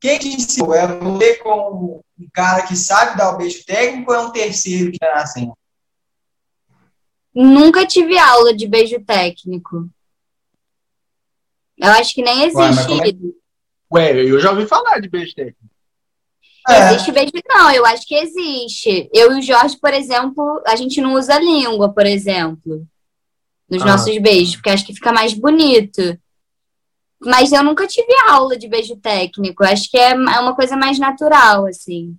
Quem 0.00 0.18
te 0.18 0.28
ensinou? 0.28 0.74
É 0.74 0.86
você 0.86 1.34
com 1.36 2.02
um 2.18 2.28
cara 2.32 2.62
que 2.62 2.74
sabe 2.74 3.18
dar 3.18 3.34
o 3.34 3.36
beijo 3.36 3.62
técnico 3.66 4.10
ou 4.10 4.16
é 4.16 4.20
um 4.20 4.30
terceiro 4.30 4.90
que 4.90 4.96
está 4.96 5.14
nascendo? 5.14 5.52
Nunca 7.34 7.86
tive 7.86 8.18
aula 8.18 8.54
de 8.54 8.66
beijo 8.66 8.98
técnico. 9.04 9.88
Eu 11.76 11.90
acho 11.92 12.14
que 12.14 12.22
nem 12.22 12.44
existe. 12.44 12.90
Ué, 13.92 14.12
é... 14.12 14.16
Ué 14.18 14.30
eu 14.30 14.40
já 14.40 14.50
ouvi 14.50 14.66
falar 14.66 14.98
de 14.98 15.08
beijo 15.08 15.34
técnico. 15.34 15.69
É. 16.70 16.92
Existe 16.92 17.12
beijo? 17.12 17.32
Não, 17.48 17.70
eu 17.70 17.84
acho 17.86 18.06
que 18.06 18.14
existe. 18.14 19.08
Eu 19.12 19.32
e 19.32 19.38
o 19.38 19.42
Jorge, 19.42 19.76
por 19.80 19.92
exemplo, 19.92 20.62
a 20.66 20.76
gente 20.76 21.00
não 21.00 21.14
usa 21.14 21.38
língua, 21.38 21.92
por 21.92 22.06
exemplo, 22.06 22.86
nos 23.68 23.82
ah. 23.82 23.86
nossos 23.86 24.16
beijos, 24.18 24.56
porque 24.56 24.70
acho 24.70 24.86
que 24.86 24.94
fica 24.94 25.12
mais 25.12 25.32
bonito. 25.32 26.18
Mas 27.22 27.52
eu 27.52 27.62
nunca 27.62 27.86
tive 27.86 28.12
aula 28.28 28.56
de 28.56 28.66
beijo 28.66 28.96
técnico. 28.96 29.62
Acho 29.62 29.90
que 29.90 29.98
é, 29.98 30.10
é 30.12 30.14
uma 30.14 30.54
coisa 30.54 30.76
mais 30.76 30.98
natural, 30.98 31.66
assim. 31.66 32.16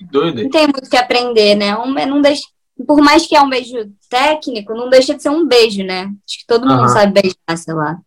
Doido. 0.00 0.42
Não 0.42 0.50
tem 0.50 0.64
muito 0.64 0.86
o 0.86 0.90
que 0.90 0.96
aprender, 0.96 1.54
né? 1.54 1.76
Um, 1.78 1.92
não 1.92 2.20
deixa, 2.20 2.42
por 2.86 3.00
mais 3.00 3.26
que 3.26 3.34
é 3.34 3.40
um 3.40 3.48
beijo 3.48 3.90
técnico, 4.10 4.74
não 4.74 4.90
deixa 4.90 5.14
de 5.14 5.22
ser 5.22 5.30
um 5.30 5.46
beijo, 5.46 5.82
né? 5.82 6.02
Acho 6.02 6.38
que 6.38 6.46
todo 6.46 6.66
mundo 6.66 6.82
uh 6.82 6.86
-huh. 6.86 6.92
sabe 6.92 7.22
beijar, 7.22 7.56
sei 7.56 7.74
lá. 7.74 7.98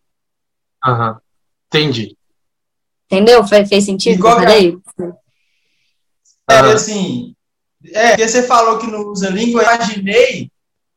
Aham. 0.84 1.10
Uh 1.10 1.14
-huh. 1.14 1.20
Entendi. 1.66 2.16
Entendeu? 3.10 3.46
Fez, 3.46 3.68
fez 3.68 3.84
sentido? 3.84 4.18
Igual 4.18 4.40
é, 4.40 4.72
é, 6.50 6.72
assim, 6.72 7.34
é, 7.92 8.08
porque 8.08 8.28
você 8.28 8.42
falou 8.42 8.78
que 8.78 8.86
não 8.86 9.06
usa 9.08 9.30
língua, 9.30 9.62
eu 9.62 9.74
imaginei 9.74 10.50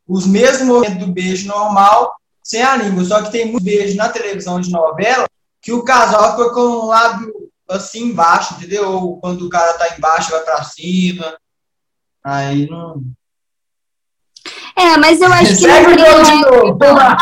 os 0.06 0.26
mesmos 0.26 0.66
movimentos 0.66 1.06
do 1.06 1.12
beijo 1.12 1.46
normal 1.46 2.14
sem 2.42 2.62
a 2.62 2.76
língua, 2.76 3.04
só 3.04 3.22
que 3.22 3.30
tem 3.30 3.46
muito 3.46 3.62
beijo 3.62 3.96
na 3.96 4.08
televisão 4.08 4.60
de 4.60 4.70
novela 4.70 5.26
que 5.60 5.72
o 5.72 5.84
casal 5.84 6.32
fica 6.32 6.52
com 6.52 6.60
um 6.60 6.86
lábio 6.86 7.32
assim 7.68 8.06
embaixo, 8.06 8.54
entendeu? 8.54 8.90
Ou 8.90 9.20
quando 9.20 9.46
o 9.46 9.48
cara 9.48 9.74
tá 9.74 9.96
embaixo, 9.96 10.32
vai 10.32 10.40
para 10.40 10.64
cima. 10.64 11.36
Aí 12.24 12.68
não. 12.68 13.02
É, 14.76 14.96
mas 14.96 15.20
eu 15.20 15.32
acho 15.32 15.56
que 15.56 15.66
não 15.66 16.78
tem 16.78 16.94
regra. 16.94 17.16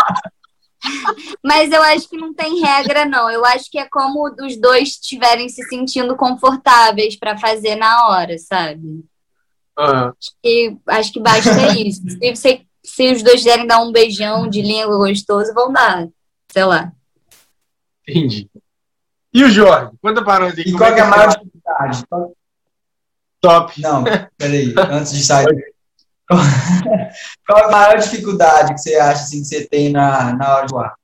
Mas 1.45 1.71
eu 1.71 1.83
acho 1.83 2.09
que 2.09 2.17
não 2.17 2.33
tem 2.33 2.61
regra, 2.61 3.05
não. 3.05 3.31
Eu 3.31 3.45
acho 3.45 3.71
que 3.71 3.79
é 3.79 3.89
como 3.89 4.31
os 4.41 4.57
dois 4.57 4.91
estiverem 4.91 5.49
se 5.49 5.63
sentindo 5.65 6.17
confortáveis 6.17 7.17
para 7.17 7.39
fazer 7.39 7.77
na 7.77 8.09
hora, 8.09 8.39
sabe? 8.39 9.05
Uhum. 9.79 10.13
Acho, 10.19 10.33
que, 10.43 10.77
acho 10.87 11.13
que 11.13 11.21
basta 11.21 11.51
isso. 11.79 12.03
Se, 12.09 12.37
se, 12.37 12.67
se 12.83 13.13
os 13.13 13.23
dois 13.23 13.37
quiserem 13.37 13.67
dar 13.67 13.81
um 13.83 13.93
beijão 13.93 14.49
de 14.49 14.63
língua 14.63 14.97
gostoso, 14.97 15.55
vão 15.55 15.73
dar. 15.73 16.09
Sei 16.51 16.65
lá. 16.65 16.93
Entendi. 18.09 18.51
E 19.33 19.45
o 19.45 19.49
Jorge? 19.49 19.93
Conta 20.03 20.25
para 20.25 20.47
nós 20.47 20.59
E 20.59 20.73
qual 20.73 20.93
é, 20.93 20.99
é 20.99 21.03
a 21.03 21.07
maior 21.07 21.29
dificuldade? 21.29 22.05
Top. 23.41 23.81
Não, 23.81 24.05
peraí. 24.37 24.75
Antes 24.91 25.13
de 25.13 25.23
sair. 25.23 25.47
Qual 27.47 27.65
a 27.65 27.71
maior 27.71 27.99
dificuldade 27.99 28.75
que 28.75 28.81
você 28.81 28.97
acha 28.97 29.23
assim, 29.23 29.41
que 29.41 29.47
você 29.47 29.67
tem 29.67 29.91
na, 29.91 30.33
na 30.35 30.57
hora 30.57 30.67
de 30.67 30.75
atuar? 30.75 30.95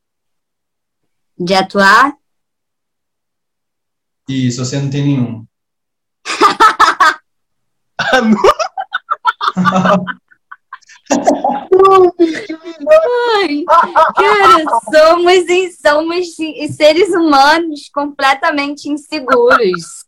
De 1.39 1.55
atuar? 1.55 2.13
Isso, 4.29 4.65
você 4.65 4.81
não 4.81 4.91
tem 4.91 5.05
nenhum. 5.05 5.47
Ai, 13.35 13.65
cara, 14.17 14.65
somos, 14.91 15.81
somos 15.81 16.27
seres 16.77 17.11
humanos 17.11 17.89
completamente 17.93 18.89
inseguros. 18.89 20.05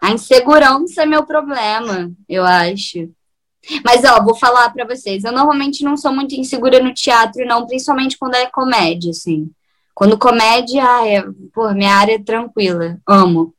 A 0.00 0.10
insegurança 0.10 1.02
é 1.02 1.06
meu 1.06 1.24
problema, 1.24 2.10
eu 2.28 2.44
acho. 2.44 3.10
Mas, 3.84 4.04
ó, 4.04 4.22
vou 4.22 4.34
falar 4.34 4.70
para 4.70 4.84
vocês. 4.84 5.24
Eu 5.24 5.32
normalmente 5.32 5.84
não 5.84 5.96
sou 5.96 6.12
muito 6.12 6.34
insegura 6.34 6.82
no 6.82 6.92
teatro, 6.92 7.46
não, 7.46 7.66
principalmente 7.66 8.18
quando 8.18 8.34
é 8.34 8.46
comédia, 8.46 9.10
assim. 9.10 9.50
Quando 9.94 10.18
comédia, 10.18 10.82
é, 11.06 11.22
pô, 11.52 11.70
minha 11.72 11.94
área 11.94 12.14
é 12.14 12.22
tranquila. 12.22 12.98
Amo. 13.06 13.54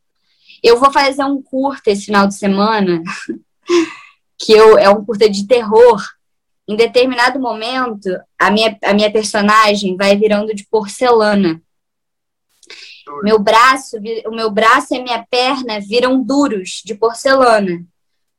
Eu 0.62 0.80
vou 0.80 0.92
fazer 0.92 1.24
um 1.24 1.42
curta 1.42 1.92
esse 1.92 2.06
final 2.06 2.28
de 2.28 2.36
semana, 2.36 3.02
que 4.38 4.52
eu, 4.52 4.78
é 4.78 4.90
um 4.90 5.04
curta 5.04 5.30
de 5.30 5.48
terror. 5.48 6.02
Em 6.68 6.76
determinado 6.76 7.40
momento, 7.40 8.10
a 8.40 8.50
minha, 8.50 8.78
a 8.84 8.94
minha 8.94 9.12
personagem 9.12 9.98
vai 9.98 10.16
virando 10.16 10.54
de 10.54 10.66
porcelana. 10.66 11.62
Meu 13.22 13.38
braço, 13.38 13.98
o 14.26 14.32
meu 14.32 14.50
braço 14.50 14.96
e 14.96 15.04
minha 15.04 15.26
perna 15.30 15.80
viram 15.82 16.24
duros 16.24 16.82
de 16.86 16.96
porcelana. 16.96 17.86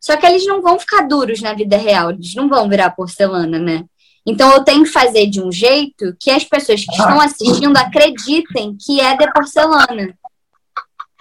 Só 0.05 0.19
que 0.19 0.27
eles 0.27 0.47
não 0.47 0.61
vão 0.61 0.79
ficar 0.79 1.09
duros 1.09 1.41
na 1.41 1.55
vida 1.55 1.79
real, 1.79 2.11
eles 2.11 2.35
não 2.35 2.47
vão 2.47 2.69
virar 2.69 2.91
porcelana, 2.91 3.59
né? 3.59 3.87
Então 4.27 4.53
eu 4.53 4.63
tenho 4.63 4.85
que 4.85 4.91
fazer 4.91 5.29
de 5.29 5.41
um 5.41 5.51
jeito 5.51 6.15
que 6.21 6.31
as 6.31 6.45
pessoas 6.45 6.85
que 6.85 6.91
estão 6.91 7.19
assistindo 7.19 7.75
acreditem 7.75 8.77
que 8.79 9.01
é 9.01 9.17
de 9.17 9.33
porcelana. 9.33 10.15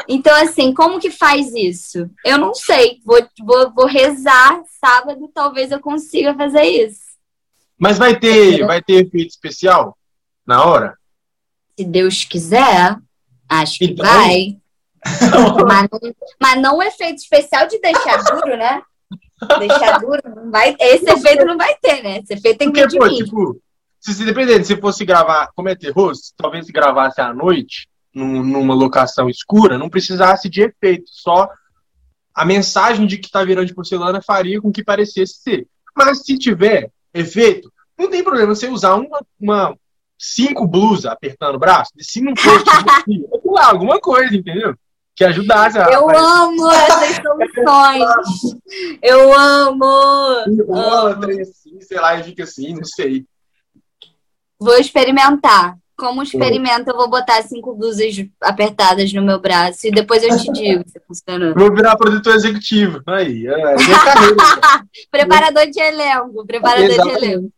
Então, 0.05 0.35
assim, 0.35 0.73
como 0.73 0.99
que 0.99 1.09
faz 1.09 1.53
isso? 1.55 2.09
Eu 2.25 2.37
não 2.37 2.53
sei. 2.53 2.99
Vou, 3.05 3.25
vou, 3.39 3.73
vou 3.73 3.85
rezar 3.85 4.61
sábado, 4.81 5.31
talvez 5.33 5.71
eu 5.71 5.79
consiga 5.79 6.33
fazer 6.33 6.63
isso. 6.63 7.13
Mas 7.77 7.97
vai 7.97 8.19
ter, 8.19 8.65
vai 8.67 8.81
ter 8.81 9.05
efeito 9.05 9.29
especial 9.29 9.97
na 10.45 10.65
hora? 10.65 10.97
Se 11.79 11.85
Deus 11.85 12.25
quiser, 12.25 12.97
acho 13.47 13.77
que 13.77 13.85
então, 13.85 14.05
vai 14.05 14.57
mas, 15.67 15.89
não, 15.91 16.13
mas 16.39 16.61
não 16.61 16.77
o 16.77 16.83
efeito 16.83 17.17
especial 17.17 17.67
de 17.67 17.79
deixar 17.79 18.17
duro, 18.23 18.57
né? 18.57 18.81
Deixar 19.59 19.99
duro, 19.99 20.21
não 20.35 20.51
vai, 20.51 20.75
esse 20.79 21.09
efeito 21.09 21.45
não 21.45 21.57
vai 21.57 21.75
ter, 21.81 22.01
né? 22.01 22.19
Esse 22.19 22.33
efeito 22.33 22.57
tem 22.57 22.71
que 22.71 22.81
Porque, 22.81 22.97
pô, 22.97 23.09
tipo, 23.09 23.61
se, 23.99 24.13
se 24.13 24.25
dependendo, 24.25 24.65
se 24.65 24.75
fosse 24.77 25.05
gravar, 25.05 25.49
como 25.55 25.69
é 25.69 25.75
terror, 25.75 26.13
se 26.15 26.33
talvez 26.35 26.65
se 26.65 26.71
gravasse 26.71 27.21
à 27.21 27.33
noite, 27.33 27.87
num, 28.13 28.43
numa 28.43 28.73
locação 28.73 29.29
escura, 29.29 29.77
não 29.77 29.89
precisasse 29.89 30.49
de 30.49 30.61
efeito, 30.61 31.05
só 31.07 31.49
a 32.33 32.45
mensagem 32.45 33.05
de 33.05 33.17
que 33.17 33.29
tá 33.29 33.43
virando 33.43 33.67
de 33.67 33.73
porcelana 33.73 34.21
faria 34.21 34.61
com 34.61 34.71
que 34.71 34.83
parecesse 34.83 35.35
ser. 35.35 35.67
Mas 35.95 36.23
se 36.25 36.37
tiver 36.37 36.91
efeito, 37.13 37.71
não 37.97 38.09
tem 38.09 38.23
problema 38.23 38.55
você 38.55 38.67
usar 38.67 38.95
uma, 38.95 39.21
uma 39.39 39.77
cinco 40.17 40.67
blusas 40.67 41.05
apertando 41.05 41.55
o 41.55 41.59
braço, 41.59 41.91
se 41.99 42.21
não 42.21 42.35
for, 42.35 42.61
tipo, 43.05 43.57
alguma 43.57 43.99
coisa, 43.99 44.35
entendeu? 44.35 44.75
Que 45.15 45.23
ajudasse 45.23 45.77
a. 45.77 45.85
Eu 45.91 46.09
amo 46.09 46.71
essas 46.71 47.21
soluções. 47.21 48.59
Eu 49.01 49.37
amo. 49.37 49.85
Bola, 50.65 51.19
assim, 51.41 51.79
sei 51.81 51.99
lá, 51.99 52.15
e 52.15 52.23
fica 52.23 52.43
assim, 52.43 52.73
não 52.73 52.83
sei. 52.83 53.25
Vou 54.59 54.77
experimentar. 54.77 55.77
Como 55.95 56.23
experimento, 56.23 56.89
eu 56.89 56.97
vou 56.97 57.07
botar 57.07 57.43
cinco 57.43 57.75
blusas 57.75 58.15
apertadas 58.41 59.13
no 59.13 59.21
meu 59.21 59.39
braço 59.39 59.87
e 59.87 59.91
depois 59.91 60.23
eu 60.23 60.35
te 60.37 60.51
digo 60.51 60.83
se 60.87 60.99
funcionou. 61.07 61.53
Vou 61.53 61.73
virar 61.73 61.95
produtor 61.95 62.33
executivo. 62.33 62.99
Aí, 63.05 63.45
é, 63.45 63.51
é 63.51 63.75
preparador 65.11 65.67
de 65.69 65.79
elenco. 65.79 66.45
Preparador 66.47 66.89
Exatamente. 66.89 67.19
de 67.19 67.25
elenco. 67.25 67.53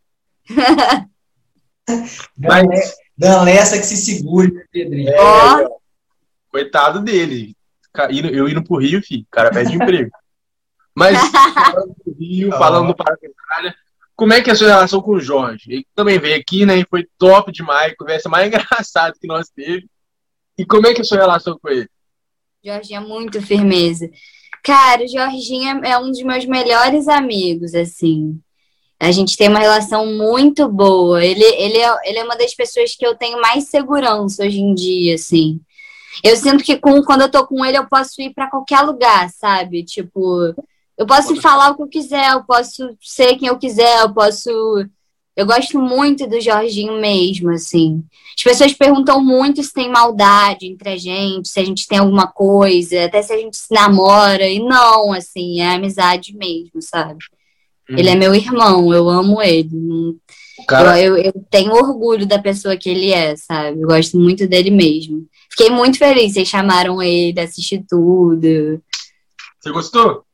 Mas... 2.36 2.94
Dan 3.18 3.44
Lessa 3.44 3.78
que 3.78 3.86
se 3.86 3.96
segure, 3.96 4.52
Pedrinho. 4.70 5.08
É, 5.08 5.16
oh. 5.18 5.80
Coitado 6.56 7.02
dele. 7.02 7.54
Eu 8.32 8.48
indo 8.48 8.64
pro 8.64 8.78
Rio, 8.78 9.02
filho, 9.02 9.24
o 9.24 9.30
cara 9.30 9.50
perde 9.50 9.74
emprego. 9.74 10.10
Mas, 10.94 11.18
falando 11.52 11.94
do 12.06 12.16
Rio, 12.18 12.50
falando 12.52 12.86
do 12.86 12.96
Paraguai, 12.96 13.74
como 14.14 14.32
é 14.32 14.40
que 14.40 14.48
é 14.48 14.54
a 14.54 14.56
sua 14.56 14.68
relação 14.68 15.02
com 15.02 15.10
o 15.10 15.20
Jorge? 15.20 15.70
Ele 15.70 15.86
também 15.94 16.18
veio 16.18 16.40
aqui, 16.40 16.64
né, 16.64 16.78
e 16.78 16.86
foi 16.88 17.06
top 17.18 17.52
demais, 17.52 17.94
conversa 17.94 18.30
mais 18.30 18.46
engraçada 18.48 19.14
que 19.20 19.26
nós 19.26 19.50
teve. 19.50 19.86
E 20.56 20.64
como 20.64 20.86
é 20.86 20.94
que 20.94 21.00
é 21.00 21.02
a 21.02 21.04
sua 21.04 21.18
relação 21.18 21.58
com 21.60 21.68
ele? 21.68 21.90
Jorginho 22.64 23.02
é 23.02 23.06
muito 23.06 23.42
firmeza. 23.42 24.08
Cara, 24.64 25.04
o 25.04 25.08
Jorginho 25.08 25.84
é 25.84 25.98
um 25.98 26.10
dos 26.10 26.22
meus 26.22 26.46
melhores 26.46 27.06
amigos, 27.06 27.74
assim. 27.74 28.40
A 28.98 29.12
gente 29.12 29.36
tem 29.36 29.50
uma 29.50 29.58
relação 29.58 30.06
muito 30.06 30.66
boa. 30.70 31.22
Ele, 31.22 31.44
ele, 31.44 31.76
é, 31.76 31.96
ele 32.08 32.18
é 32.18 32.24
uma 32.24 32.38
das 32.38 32.54
pessoas 32.54 32.94
que 32.96 33.06
eu 33.06 33.14
tenho 33.14 33.42
mais 33.42 33.68
segurança 33.68 34.42
hoje 34.42 34.58
em 34.58 34.74
dia, 34.74 35.16
assim. 35.16 35.60
Eu 36.22 36.36
sinto 36.36 36.64
que 36.64 36.76
com, 36.76 37.02
quando 37.02 37.22
eu 37.22 37.30
tô 37.30 37.46
com 37.46 37.64
ele, 37.64 37.78
eu 37.78 37.86
posso 37.86 38.20
ir 38.20 38.32
para 38.32 38.48
qualquer 38.50 38.80
lugar, 38.80 39.28
sabe? 39.30 39.84
Tipo, 39.84 40.54
eu 40.96 41.06
posso 41.06 41.36
falar 41.40 41.70
o 41.70 41.76
que 41.76 41.82
eu 41.82 41.88
quiser, 41.88 42.32
eu 42.32 42.44
posso 42.44 42.96
ser 43.00 43.36
quem 43.36 43.48
eu 43.48 43.58
quiser, 43.58 44.00
eu 44.00 44.12
posso. 44.12 44.50
Eu 45.36 45.44
gosto 45.44 45.78
muito 45.78 46.26
do 46.26 46.40
Jorginho 46.40 46.98
mesmo, 46.98 47.50
assim. 47.50 48.02
As 48.34 48.42
pessoas 48.42 48.72
perguntam 48.72 49.22
muito 49.22 49.62
se 49.62 49.70
tem 49.70 49.90
maldade 49.90 50.66
entre 50.66 50.88
a 50.88 50.96
gente, 50.96 51.48
se 51.48 51.60
a 51.60 51.64
gente 51.64 51.86
tem 51.86 51.98
alguma 51.98 52.26
coisa, 52.26 53.04
até 53.04 53.20
se 53.20 53.34
a 53.34 53.36
gente 53.36 53.56
se 53.58 53.72
namora. 53.72 54.48
E 54.48 54.58
não, 54.58 55.12
assim, 55.12 55.60
é 55.60 55.74
amizade 55.74 56.34
mesmo, 56.34 56.80
sabe? 56.80 57.18
Ele 57.88 58.08
é 58.08 58.12
uhum. 58.12 58.18
meu 58.18 58.34
irmão, 58.34 58.94
eu 58.94 59.08
amo 59.10 59.42
ele. 59.42 59.70
Cara... 60.66 61.00
Eu, 61.00 61.16
eu, 61.16 61.32
tenho 61.50 61.72
orgulho 61.72 62.26
da 62.26 62.38
pessoa 62.38 62.76
que 62.76 62.88
ele 62.88 63.12
é, 63.12 63.36
sabe? 63.36 63.80
Eu 63.80 63.88
gosto 63.88 64.18
muito 64.18 64.46
dele 64.46 64.70
mesmo. 64.70 65.26
Fiquei 65.50 65.70
muito 65.70 65.98
feliz, 65.98 66.32
vocês 66.32 66.48
chamaram 66.48 67.02
ele, 67.02 67.38
assisti 67.40 67.84
tudo. 67.88 68.82
Você 69.60 69.70
gostou? 69.70 70.24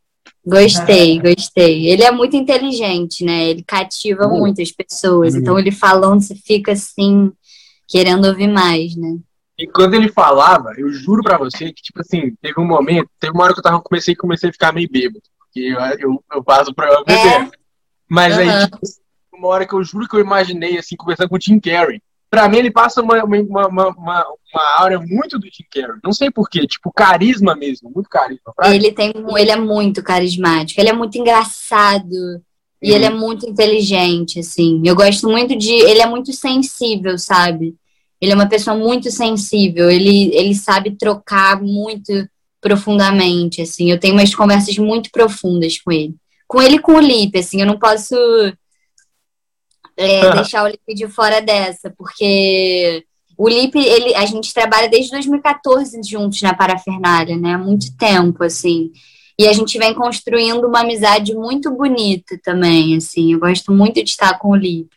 Gostei, 0.44 1.20
gostei. 1.22 1.86
Ele 1.88 2.02
é 2.02 2.10
muito 2.10 2.36
inteligente, 2.36 3.24
né? 3.24 3.44
Ele 3.48 3.62
cativa 3.62 4.26
uhum. 4.26 4.40
muitas 4.40 4.72
pessoas. 4.72 5.34
Uhum. 5.34 5.40
Então, 5.40 5.58
ele 5.58 5.70
falando, 5.70 6.20
você 6.20 6.34
fica 6.34 6.72
assim, 6.72 7.32
querendo 7.88 8.26
ouvir 8.26 8.48
mais, 8.48 8.96
né? 8.96 9.18
E 9.58 9.66
quando 9.66 9.94
ele 9.94 10.08
falava, 10.08 10.72
eu 10.76 10.90
juro 10.90 11.22
pra 11.22 11.38
você 11.38 11.72
que, 11.72 11.82
tipo 11.82 12.00
assim, 12.00 12.34
teve 12.40 12.58
um 12.58 12.66
momento, 12.66 13.08
teve 13.20 13.32
uma 13.32 13.44
hora 13.44 13.52
que 13.52 13.60
eu 13.60 13.62
tava, 13.62 13.80
comecei, 13.80 14.16
comecei 14.16 14.50
a 14.50 14.52
ficar 14.52 14.72
meio 14.72 14.88
bêbado. 14.90 15.22
Porque 15.38 15.60
eu, 15.60 15.80
eu, 15.98 16.24
eu 16.32 16.42
passo 16.42 16.74
pra 16.74 16.88
eu 16.88 17.04
beber. 17.04 17.42
É. 17.42 17.50
Mas 18.08 18.34
uhum. 18.36 18.40
aí, 18.40 18.64
tipo, 18.64 18.78
uma 19.42 19.54
hora 19.54 19.66
que 19.66 19.74
eu 19.74 19.82
juro 19.82 20.08
que 20.08 20.16
eu 20.16 20.20
imaginei, 20.20 20.78
assim, 20.78 20.96
conversando 20.96 21.28
com 21.28 21.36
o 21.36 21.38
Tim 21.38 21.58
Carrey. 21.58 22.00
Pra 22.30 22.48
mim, 22.48 22.58
ele 22.58 22.70
passa 22.70 23.02
uma, 23.02 23.22
uma, 23.24 23.38
uma, 23.38 23.68
uma, 23.68 23.88
uma 23.94 24.78
aura 24.78 24.98
muito 24.98 25.38
do 25.38 25.50
Tim 25.50 25.64
Carrey. 25.70 25.98
Não 26.02 26.12
sei 26.12 26.30
porquê, 26.30 26.66
tipo, 26.66 26.90
carisma 26.90 27.54
mesmo, 27.54 27.90
muito 27.94 28.08
carisma. 28.08 28.54
Ele, 28.64 28.90
tem, 28.92 29.12
ele 29.36 29.50
é 29.50 29.56
muito 29.56 30.02
carismático, 30.02 30.80
ele 30.80 30.88
é 30.88 30.94
muito 30.94 31.18
engraçado. 31.18 32.40
E 32.82 32.90
ele 32.90 33.04
é 33.04 33.10
uhum. 33.10 33.18
muito 33.18 33.48
inteligente, 33.48 34.40
assim. 34.40 34.82
Eu 34.84 34.96
gosto 34.96 35.28
muito 35.28 35.56
de. 35.56 35.70
Ele 35.70 36.00
é 36.00 36.06
muito 36.06 36.32
sensível, 36.32 37.16
sabe? 37.16 37.76
Ele 38.20 38.32
é 38.32 38.34
uma 38.34 38.48
pessoa 38.48 38.76
muito 38.76 39.08
sensível. 39.10 39.88
Ele, 39.88 40.34
ele 40.34 40.54
sabe 40.54 40.96
trocar 40.96 41.62
muito 41.62 42.12
profundamente, 42.60 43.62
assim. 43.62 43.90
Eu 43.90 44.00
tenho 44.00 44.14
umas 44.14 44.34
conversas 44.34 44.76
muito 44.78 45.10
profundas 45.12 45.78
com 45.78 45.92
ele. 45.92 46.14
Com 46.48 46.60
ele 46.60 46.76
e 46.76 46.80
com 46.80 46.94
o 46.94 47.00
Lipe, 47.00 47.38
assim. 47.38 47.60
Eu 47.60 47.66
não 47.66 47.78
posso 47.78 48.16
é, 49.96 50.30
deixar 50.32 50.64
o 50.64 50.68
Lipe 50.68 50.94
de 50.94 51.08
fora 51.08 51.40
dessa, 51.40 51.90
porque 51.90 53.04
o 53.36 53.48
Lipe, 53.48 53.78
ele, 53.78 54.14
a 54.14 54.26
gente 54.26 54.52
trabalha 54.52 54.88
desde 54.88 55.10
2014 55.10 56.00
juntos 56.04 56.40
na 56.42 56.54
Parafernália, 56.54 57.36
né? 57.36 57.54
Há 57.54 57.58
muito 57.58 57.96
tempo, 57.96 58.44
assim. 58.44 58.92
E 59.38 59.48
a 59.48 59.52
gente 59.52 59.78
vem 59.78 59.94
construindo 59.94 60.66
uma 60.66 60.80
amizade 60.80 61.34
muito 61.34 61.70
bonita 61.70 62.38
também, 62.42 62.96
assim. 62.96 63.32
Eu 63.32 63.40
gosto 63.40 63.72
muito 63.72 64.02
de 64.02 64.10
estar 64.10 64.38
com 64.38 64.50
o 64.50 64.56
Lipe. 64.56 64.94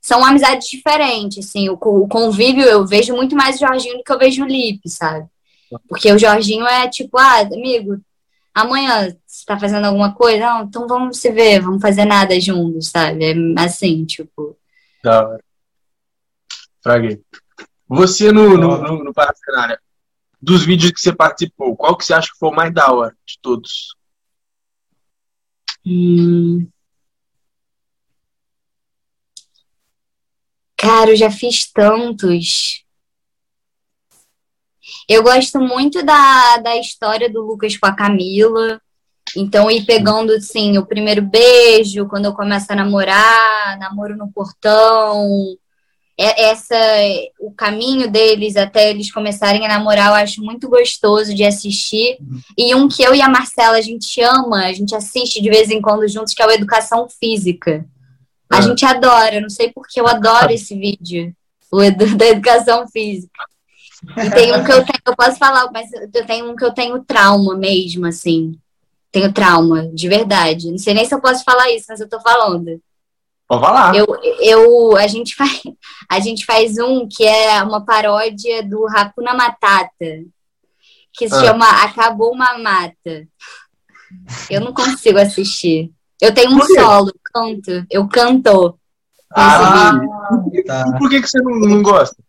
São 0.00 0.24
amizades 0.24 0.68
diferentes, 0.68 1.46
assim. 1.46 1.68
O, 1.68 1.78
o 1.80 2.08
convívio, 2.08 2.64
eu 2.64 2.86
vejo 2.86 3.14
muito 3.14 3.34
mais 3.34 3.56
o 3.56 3.60
Jorginho 3.60 3.98
do 3.98 4.04
que 4.04 4.12
eu 4.12 4.18
vejo 4.18 4.44
o 4.44 4.46
Lipe, 4.46 4.88
sabe? 4.88 5.26
Porque 5.88 6.12
o 6.12 6.18
Jorginho 6.18 6.66
é 6.66 6.88
tipo, 6.88 7.18
ah, 7.18 7.40
amigo, 7.40 8.00
amanhã 8.54 9.16
tá 9.46 9.58
fazendo 9.58 9.86
alguma 9.86 10.14
coisa? 10.14 10.38
Não, 10.38 10.64
então 10.64 10.86
vamos 10.86 11.18
se 11.18 11.30
ver, 11.30 11.60
vamos 11.60 11.80
fazer 11.80 12.04
nada 12.04 12.38
juntos, 12.40 12.88
sabe? 12.88 13.24
É 13.24 13.34
assim, 13.58 14.04
tipo. 14.04 14.58
Da 15.02 15.26
hora. 15.26 15.44
Fraguei. 16.82 17.22
Você 17.88 18.32
no, 18.32 18.56
no, 18.56 18.78
no, 18.78 19.04
no 19.04 19.14
Parafernália, 19.14 19.80
dos 20.40 20.64
vídeos 20.64 20.92
que 20.92 21.00
você 21.00 21.14
participou, 21.14 21.76
qual 21.76 21.96
que 21.96 22.04
você 22.04 22.14
acha 22.14 22.28
que 22.32 22.38
foi 22.38 22.48
o 22.50 22.54
mais 22.54 22.72
da 22.74 22.92
hora 22.92 23.16
de 23.24 23.38
todos? 23.40 23.96
Hum. 25.84 26.68
Cara, 30.76 31.10
eu 31.10 31.16
já 31.16 31.30
fiz 31.30 31.70
tantos. 31.72 32.84
Eu 35.08 35.22
gosto 35.22 35.60
muito 35.60 36.04
da, 36.04 36.58
da 36.58 36.76
história 36.76 37.30
do 37.30 37.42
Lucas 37.42 37.76
com 37.76 37.86
a 37.86 37.94
Camila. 37.94 38.80
Então, 39.34 39.70
ir 39.70 39.84
pegando, 39.84 40.32
assim, 40.32 40.78
o 40.78 40.86
primeiro 40.86 41.22
beijo, 41.22 42.06
quando 42.06 42.26
eu 42.26 42.34
começo 42.34 42.70
a 42.70 42.76
namorar, 42.76 43.78
namoro 43.78 44.16
no 44.16 44.30
portão. 44.30 45.56
É, 46.18 46.44
essa, 46.50 46.76
o 47.40 47.50
caminho 47.50 48.10
deles 48.10 48.56
até 48.56 48.88
eles 48.88 49.12
começarem 49.12 49.66
a 49.66 49.68
namorar, 49.68 50.08
eu 50.08 50.14
acho 50.14 50.42
muito 50.42 50.68
gostoso 50.68 51.34
de 51.34 51.44
assistir. 51.44 52.18
E 52.56 52.74
um 52.74 52.88
que 52.88 53.02
eu 53.02 53.14
e 53.14 53.20
a 53.20 53.28
Marcela, 53.28 53.76
a 53.76 53.82
gente 53.82 54.20
ama, 54.22 54.64
a 54.64 54.72
gente 54.72 54.94
assiste 54.94 55.42
de 55.42 55.50
vez 55.50 55.70
em 55.70 55.80
quando 55.80 56.08
juntos, 56.08 56.32
que 56.32 56.42
é 56.42 56.46
o 56.46 56.50
Educação 56.50 57.08
Física. 57.08 57.84
A 58.50 58.58
é. 58.58 58.62
gente 58.62 58.84
adora, 58.84 59.40
não 59.40 59.50
sei 59.50 59.70
porque 59.72 60.00
eu 60.00 60.06
adoro 60.06 60.52
esse 60.52 60.74
vídeo, 60.74 61.34
o 61.70 61.82
edu, 61.82 62.06
da 62.16 62.26
Educação 62.28 62.86
Física. 62.88 63.44
E 64.16 64.30
tem 64.30 64.54
um 64.54 64.62
que 64.62 64.72
eu 64.72 64.84
tenho, 64.84 65.00
eu 65.06 65.16
posso 65.16 65.36
falar, 65.36 65.70
mas 65.72 65.90
eu 65.92 66.26
tenho 66.26 66.50
um 66.50 66.56
que 66.56 66.64
eu 66.64 66.72
tenho 66.72 67.02
trauma 67.04 67.56
mesmo, 67.56 68.06
assim. 68.06 68.58
Tenho 69.16 69.32
trauma, 69.32 69.88
de 69.94 70.10
verdade. 70.10 70.70
Não 70.70 70.76
sei 70.76 70.92
nem 70.92 71.06
se 71.06 71.14
eu 71.14 71.20
posso 71.22 71.42
falar 71.42 71.70
isso, 71.70 71.86
mas 71.88 72.00
eu 72.00 72.06
tô 72.06 72.20
falando. 72.20 72.78
Pode 73.48 73.62
falar. 73.62 73.94
Eu, 73.96 74.06
eu, 74.40 74.94
a, 74.94 75.06
gente 75.06 75.32
faz, 75.34 75.62
a 76.06 76.20
gente 76.20 76.44
faz 76.44 76.76
um 76.76 77.08
que 77.08 77.24
é 77.24 77.62
uma 77.62 77.82
paródia 77.82 78.62
do 78.62 78.86
Hakuna 78.86 79.32
Matata, 79.32 80.22
que 81.14 81.30
se 81.30 81.34
ah. 81.34 81.44
chama 81.46 81.66
Acabou 81.82 82.34
uma 82.34 82.58
Mata. 82.58 83.26
Eu 84.50 84.60
não 84.60 84.74
consigo 84.74 85.18
assistir. 85.18 85.90
Eu 86.20 86.34
tenho 86.34 86.50
um 86.50 86.62
solo, 86.62 87.10
canto. 87.24 87.86
Eu 87.90 88.06
canto. 88.06 88.78
Ah, 89.34 89.98
tá. 90.66 90.84
Por 90.98 91.08
que, 91.08 91.22
que 91.22 91.26
você 91.26 91.40
não, 91.40 91.52
não 91.52 91.82
gosta? 91.82 92.22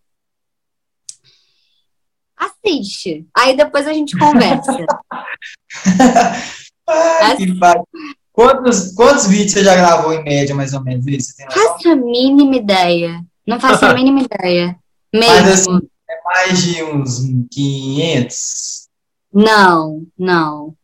assiste. 2.67 3.25
Aí 3.35 3.55
depois 3.55 3.88
a 3.88 3.93
gente 3.93 4.17
conversa. 4.17 4.71
Ai, 6.88 7.38
quantos, 8.31 8.93
quantos 8.93 9.27
vídeos 9.27 9.51
você 9.53 9.63
já 9.63 9.75
gravou 9.75 10.13
em 10.13 10.23
média, 10.23 10.55
mais 10.55 10.73
ou 10.73 10.83
menos? 10.83 11.05
Isso, 11.07 11.33
faço 11.51 11.89
a 11.89 11.95
mínima 11.95 12.55
ideia. 12.55 13.21
Não 13.45 13.59
faço 13.59 13.85
a 13.85 13.93
mínima 13.93 14.21
ideia. 14.21 14.77
Mesmo. 15.13 15.31
Mas 15.31 15.47
assim, 15.47 15.79
é 16.09 16.23
mais 16.23 16.63
de 16.63 16.83
uns 16.83 17.19
500? 17.51 18.88
Não, 19.33 20.03
não. 20.17 20.75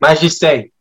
Mais 0.00 0.20
de 0.20 0.30
100? 0.30 0.72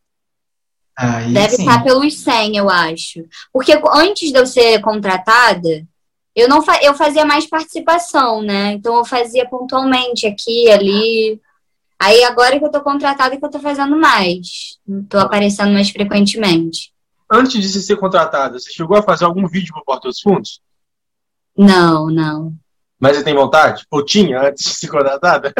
Aí, 0.97 1.31
Deve 1.31 1.55
sim. 1.55 1.61
estar 1.61 1.83
pelos 1.83 2.19
100, 2.19 2.57
eu 2.57 2.69
acho. 2.69 3.23
Porque 3.53 3.79
antes 3.93 4.31
de 4.31 4.39
eu 4.39 4.45
ser 4.47 4.81
contratada, 4.81 5.85
eu 6.35 6.47
não 6.47 6.61
fa 6.61 6.79
eu 6.81 6.93
fazia 6.93 7.25
mais 7.25 7.47
participação, 7.47 8.41
né? 8.41 8.73
Então 8.73 8.95
eu 8.95 9.05
fazia 9.05 9.47
pontualmente 9.47 10.25
aqui, 10.25 10.69
ali. 10.69 11.41
Aí 11.99 12.23
agora 12.23 12.59
que 12.59 12.65
eu 12.65 12.71
tô 12.71 12.81
contratada 12.81 13.37
que 13.37 13.43
eu 13.43 13.49
tô 13.49 13.59
fazendo 13.59 13.97
mais. 13.97 14.77
Tô 15.09 15.17
aparecendo 15.17 15.71
mais 15.71 15.89
frequentemente. 15.89 16.93
Antes 17.29 17.71
de 17.71 17.81
ser 17.81 17.97
contratada, 17.97 18.59
você 18.59 18.71
chegou 18.71 18.97
a 18.97 19.03
fazer 19.03 19.25
algum 19.25 19.47
vídeo 19.47 19.73
pro 19.73 19.83
Porta 19.83 20.07
dos 20.07 20.21
Fundos? 20.21 20.61
Não, 21.57 22.07
não. 22.07 22.53
Mas 22.99 23.17
você 23.17 23.23
tem 23.23 23.35
vontade? 23.35 23.85
Ou 23.91 24.05
tinha 24.05 24.41
antes 24.41 24.63
de 24.63 24.73
ser 24.75 24.87
contratada? 24.87 25.53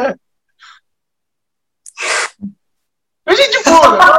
gente 3.38 3.64
boa! 3.64 4.18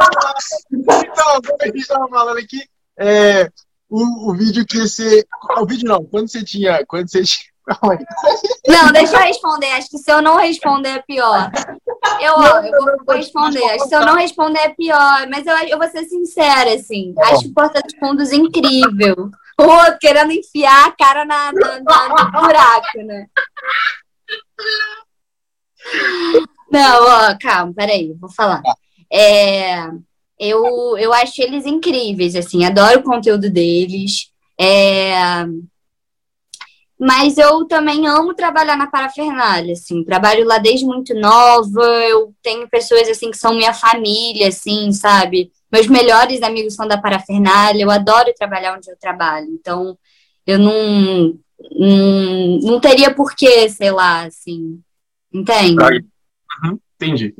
então, 0.71 1.41
como 1.41 1.57
a 1.61 1.65
gente 1.65 1.79
estava 1.79 2.07
falando 2.07 2.37
aqui, 2.37 2.63
é, 2.97 3.49
o, 3.89 4.29
o 4.29 4.35
vídeo 4.35 4.65
que 4.65 4.77
você. 4.77 5.25
O 5.57 5.65
vídeo 5.65 5.87
não, 5.87 6.03
quando 6.05 6.29
você 6.29 6.43
tinha. 6.43 6.85
Quando 6.85 7.09
você 7.09 7.23
tinha. 7.23 7.49
Não, 8.67 8.91
deixa 8.91 9.15
eu 9.15 9.19
responder. 9.19 9.67
Acho 9.73 9.89
que 9.89 9.99
se 9.99 10.11
eu 10.11 10.23
não 10.23 10.37
responder 10.37 10.89
é 10.89 11.03
pior. 11.03 11.51
Eu, 12.21 12.33
eu 12.63 13.05
vou, 13.05 13.15
responder. 13.15 13.63
Acho 13.65 13.83
que 13.83 13.89
se 13.89 13.95
eu 13.95 14.05
não 14.05 14.15
responder 14.15 14.59
é 14.59 14.69
pior. 14.69 15.27
Mas 15.29 15.45
eu, 15.45 15.55
eu 15.67 15.77
vou 15.77 15.87
ser 15.89 16.05
sincera, 16.05 16.73
assim. 16.73 17.13
Bom. 17.13 17.23
Acho 17.23 17.47
o 17.47 17.53
Porta 17.53 17.81
dos 17.81 17.93
Fundos 17.99 18.31
incrível. 18.31 19.29
O 19.59 19.63
outro 19.63 19.97
querendo 19.99 20.31
enfiar 20.31 20.87
a 20.87 20.91
cara 20.91 21.25
na, 21.25 21.51
na, 21.51 21.79
na, 21.81 22.31
no 22.31 22.31
buraco, 22.31 22.97
né? 23.03 23.27
Não, 26.71 27.03
ó, 27.03 27.37
calma, 27.39 27.73
peraí, 27.73 28.13
vou 28.13 28.29
falar. 28.29 28.61
É, 29.11 29.89
eu, 30.39 30.97
eu 30.97 31.11
acho 31.11 31.41
eles 31.41 31.65
incríveis, 31.65 32.35
assim, 32.35 32.63
adoro 32.63 32.99
o 32.99 33.03
conteúdo 33.03 33.49
deles. 33.49 34.31
É... 34.59 35.45
Mas 36.99 37.37
eu 37.37 37.65
também 37.65 38.07
amo 38.07 38.33
trabalhar 38.33 38.75
na 38.75 38.87
parafernália, 38.87 39.71
assim, 39.71 40.03
trabalho 40.03 40.45
lá 40.45 40.57
desde 40.57 40.85
muito 40.85 41.13
nova, 41.13 41.81
eu 41.81 42.33
tenho 42.41 42.67
pessoas, 42.67 43.07
assim, 43.07 43.31
que 43.31 43.37
são 43.37 43.53
minha 43.53 43.73
família, 43.73 44.49
assim, 44.49 44.91
sabe? 44.91 45.49
Meus 45.71 45.87
melhores 45.87 46.41
amigos 46.41 46.73
são 46.73 46.85
da 46.85 46.97
parafernália, 46.97 47.83
eu 47.83 47.89
adoro 47.89 48.33
trabalhar 48.37 48.75
onde 48.75 48.91
eu 48.91 48.97
trabalho, 48.99 49.47
então 49.49 49.97
eu 50.45 50.59
não, 50.59 51.39
não, 51.71 52.59
não 52.63 52.79
teria 52.81 53.13
porquê, 53.15 53.69
sei 53.69 53.91
lá, 53.91 54.25
assim, 54.25 54.81
entende? 55.33 55.81
Uhum, 55.81 56.79
entendi 56.95 57.33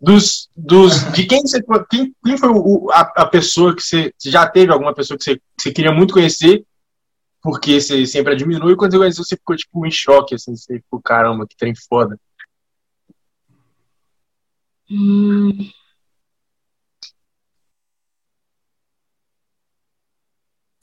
dos, 0.00 0.48
dos 0.54 1.10
de 1.12 1.26
quem 1.26 1.40
você 1.40 1.62
quem, 1.90 2.14
quem 2.24 2.36
foi 2.36 2.50
o, 2.50 2.90
a, 2.92 3.00
a, 3.16 3.26
pessoa 3.26 3.74
que 3.74 3.82
você, 3.82 4.12
já 4.24 4.46
teve 4.46 4.70
alguma 4.70 4.94
pessoa 4.94 5.16
que 5.16 5.24
você, 5.24 5.36
que 5.36 5.42
você 5.58 5.72
queria 5.72 5.92
muito 5.92 6.14
conhecer 6.14 6.64
porque 7.46 7.80
você 7.80 8.04
sempre 8.04 8.32
admirou 8.32 8.72
e 8.72 8.76
quando 8.76 8.90
você 8.90 8.98
conheceu 8.98 9.24
você 9.24 9.36
ficou 9.36 9.56
tipo 9.56 9.86
em 9.86 9.90
choque 9.90 10.34
assim 10.34 10.56
você 10.56 10.80
ficou 10.80 11.00
caramba 11.00 11.46
que 11.46 11.56
trem 11.56 11.72
foda 11.88 12.18
hum. 14.90 15.70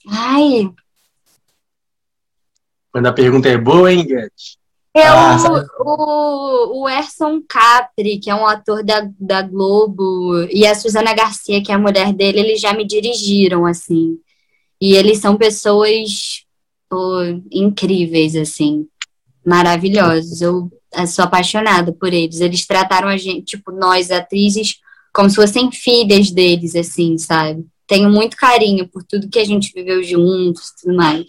ai 0.08 0.74
Quando 2.94 3.08
a 3.08 3.14
pergunta 3.14 3.50
é 3.50 3.58
boa, 3.58 3.92
hein, 3.92 4.06
Guedes? 4.06 4.56
É 4.96 5.08
ah, 5.08 5.36
o, 5.80 5.84
o, 5.84 6.82
o 6.84 6.90
Erson 6.90 7.42
Capri, 7.50 8.20
que 8.20 8.30
é 8.30 8.36
um 8.36 8.46
ator 8.46 8.84
da, 8.84 9.10
da 9.20 9.42
Globo, 9.42 10.44
e 10.52 10.68
a 10.68 10.76
Suzana 10.76 11.16
Garcia, 11.16 11.64
que 11.64 11.72
é 11.72 11.76
a 11.76 11.80
mulher 11.80 12.14
dele, 12.14 12.42
eles 12.42 12.62
já 12.62 12.72
me 12.72 12.86
dirigiram, 12.86 13.66
assim. 13.66 14.20
E 14.80 14.94
eles 14.94 15.18
são 15.18 15.36
pessoas 15.36 16.44
pô, 16.94 17.24
incríveis, 17.52 18.36
assim, 18.36 18.88
maravilhosos. 19.44 20.42
Eu, 20.42 20.72
eu 20.94 21.08
sou 21.08 21.26
apaixonada 21.26 21.92
por 21.92 22.14
eles. 22.14 22.40
Eles 22.40 22.68
trataram 22.68 23.08
a 23.08 23.18
gente, 23.18 23.58
tipo, 23.58 23.72
nós, 23.72 24.12
atrizes, 24.12 24.76
como 25.12 25.28
se 25.28 25.38
fossem 25.38 25.72
filhas 25.72 26.30
deles, 26.30 26.76
assim, 26.76 27.18
sabe? 27.18 27.66
Tenho 27.88 28.12
muito 28.12 28.38
carinho 28.38 28.88
por 28.88 29.04
tudo 29.04 29.28
que 29.28 29.40
a 29.40 29.44
gente 29.44 29.74
viveu 29.74 30.04
juntos 30.04 30.68
e 30.68 30.82
tudo 30.82 30.96
mais. 30.96 31.26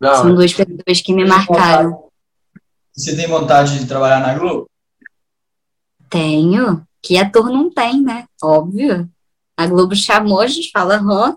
Não, 0.00 0.16
São 0.16 0.34
duas 0.34 0.52
pessoas 0.52 1.00
que 1.00 1.12
me 1.12 1.24
marcaram. 1.24 2.08
Você 2.92 3.14
tem 3.14 3.28
vontade 3.28 3.78
de 3.78 3.86
trabalhar 3.86 4.20
na 4.20 4.36
Globo? 4.36 4.68
Tenho. 6.10 6.84
Que 7.00 7.16
ator 7.16 7.48
não 7.48 7.70
tem, 7.70 8.02
né? 8.02 8.24
Óbvio. 8.42 9.08
A 9.56 9.68
Globo 9.68 9.94
chamou, 9.94 10.40
a 10.40 10.48
gente 10.48 10.72
fala, 10.72 10.96
hã? 10.96 11.36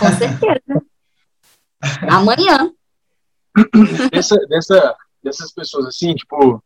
Com 0.00 0.18
certeza. 0.18 0.82
Amanhã. 2.08 2.70
Dessa, 4.12 4.36
dessa, 4.46 4.96
dessas 5.22 5.52
pessoas 5.52 5.86
assim, 5.86 6.14
tipo, 6.14 6.62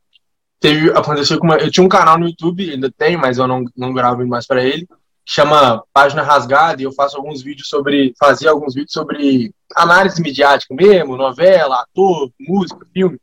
teve, 0.60 0.90
aconteceu 0.90 1.38
com 1.38 1.46
uma, 1.46 1.56
eu 1.56 1.70
tinha 1.70 1.84
um 1.84 1.88
canal 1.88 2.18
no 2.18 2.26
YouTube, 2.26 2.70
ainda 2.70 2.90
tem, 2.90 3.16
mas 3.16 3.38
eu 3.38 3.46
não, 3.46 3.64
não 3.76 3.92
gravo 3.92 4.26
mais 4.26 4.46
para 4.46 4.62
ele, 4.62 4.88
chama 5.24 5.82
Página 5.92 6.22
Rasgada, 6.22 6.80
e 6.80 6.84
eu 6.84 6.92
faço 6.92 7.16
alguns 7.16 7.42
vídeos 7.42 7.68
sobre, 7.68 8.14
fazia 8.18 8.50
alguns 8.50 8.74
vídeos 8.74 8.92
sobre 8.92 9.54
análise 9.74 10.20
midiática 10.20 10.74
mesmo, 10.74 11.16
novela, 11.16 11.80
ator, 11.80 12.30
música, 12.38 12.86
filme. 12.92 13.18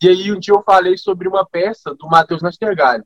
E 0.00 0.08
aí 0.08 0.32
um 0.32 0.38
dia 0.38 0.54
eu 0.54 0.62
falei 0.62 0.96
sobre 0.96 1.26
uma 1.26 1.44
peça 1.44 1.94
do 1.94 2.06
Matheus 2.06 2.40
Nastergalli. 2.40 3.02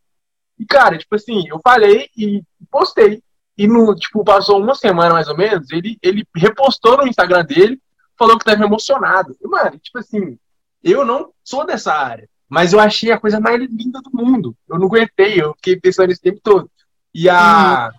E, 0.59 0.67
cara, 0.67 0.99
tipo 0.99 1.15
assim, 1.15 1.49
eu 1.49 1.59
falei 1.65 2.09
e 2.17 2.43
postei. 2.71 3.23
E 3.57 3.67
no, 3.67 3.95
tipo, 3.95 4.23
passou 4.25 4.61
uma 4.61 4.75
semana 4.75 5.15
mais 5.15 5.29
ou 5.29 5.37
menos, 5.37 5.71
ele, 5.71 5.99
ele 6.03 6.27
repostou 6.37 6.99
no 6.99 7.07
Instagram 7.07 7.45
dele, 7.45 7.81
falou 8.23 8.39
que 8.39 8.49
estava 8.49 8.65
emocionado. 8.65 9.37
E, 9.41 9.49
mano, 9.49 9.79
tipo 9.79 9.99
assim, 9.99 10.39
eu 10.83 11.05
não 11.05 11.33
sou 11.43 11.67
dessa 11.67 11.93
área, 11.93 12.29
mas 12.49 12.73
eu 12.73 12.79
achei 12.79 13.11
a 13.11 13.19
coisa 13.19 13.41
mais 13.41 13.61
linda 13.61 14.01
do 14.01 14.11
mundo. 14.13 14.57
Eu 14.69 14.79
não 14.79 14.87
aguentei, 14.87 15.41
eu 15.41 15.55
fiquei 15.55 15.77
pensando 15.77 16.11
esse 16.13 16.21
tempo 16.21 16.41
todo. 16.43 16.71
E 17.13 17.29
a. 17.29 17.91
Uhum. 17.91 17.99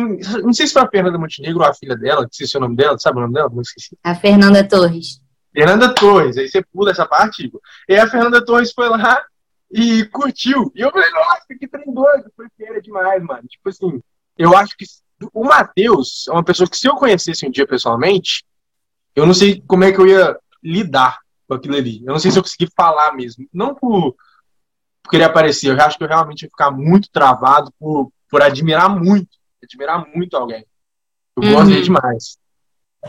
Não, 0.00 0.42
não 0.42 0.52
sei 0.52 0.66
se 0.66 0.72
foi 0.72 0.82
a 0.82 0.88
Fernanda 0.88 1.18
Montenegro 1.18 1.60
ou 1.60 1.68
a 1.68 1.74
filha 1.74 1.96
dela, 1.96 2.26
que 2.28 2.46
sei 2.46 2.58
o 2.58 2.60
nome 2.60 2.74
dela, 2.74 2.98
sabe 2.98 3.18
o 3.18 3.20
nome 3.20 3.34
dela? 3.34 3.48
Não 3.52 3.62
esqueci. 3.62 3.96
A 4.02 4.14
Fernanda 4.14 4.66
Torres. 4.66 5.20
Fernanda 5.52 5.94
Torres, 5.94 6.36
aí 6.36 6.48
você 6.48 6.64
pula 6.64 6.90
essa 6.90 7.06
parte, 7.06 7.44
Igor. 7.44 7.60
E 7.88 7.96
a 7.96 8.08
Fernanda 8.08 8.44
Torres 8.44 8.72
foi 8.72 8.88
lá 8.88 9.24
e 9.70 10.04
curtiu. 10.06 10.72
E 10.74 10.80
eu 10.80 10.90
falei, 10.90 11.08
nossa, 11.10 11.46
que 11.56 11.68
trem 11.68 11.94
doido, 11.94 12.32
foi 12.34 12.46
feira 12.56 12.82
demais, 12.82 13.22
mano. 13.22 13.46
Tipo 13.46 13.68
assim, 13.68 14.00
eu 14.36 14.56
acho 14.56 14.76
que 14.76 14.84
o 15.32 15.44
Matheus 15.44 16.26
é 16.28 16.32
uma 16.32 16.42
pessoa 16.42 16.68
que 16.68 16.76
se 16.76 16.88
eu 16.88 16.96
conhecesse 16.96 17.46
um 17.46 17.50
dia 17.50 17.66
pessoalmente, 17.66 18.44
eu 19.14 19.26
não 19.26 19.34
sei 19.34 19.62
como 19.66 19.84
é 19.84 19.92
que 19.92 19.98
eu 19.98 20.06
ia 20.06 20.36
lidar 20.62 21.18
com 21.46 21.54
aquilo 21.54 21.76
ali. 21.76 22.00
Eu 22.04 22.12
não 22.12 22.18
sei 22.18 22.30
se 22.30 22.38
eu 22.38 22.42
consegui 22.42 22.68
falar 22.76 23.12
mesmo. 23.14 23.46
Não 23.52 23.74
por, 23.74 24.14
por 25.02 25.10
querer 25.10 25.24
aparecer, 25.24 25.68
eu 25.68 25.80
acho 25.80 25.98
que 25.98 26.04
eu 26.04 26.08
realmente 26.08 26.42
ia 26.42 26.48
ficar 26.48 26.70
muito 26.70 27.08
travado 27.10 27.72
por, 27.78 28.10
por 28.30 28.42
admirar 28.42 28.88
muito, 28.88 29.28
admirar 29.62 30.06
muito 30.14 30.36
alguém. 30.36 30.66
Eu 31.36 31.42
uhum. 31.42 31.52
gosto 31.52 31.82
demais. 31.82 32.38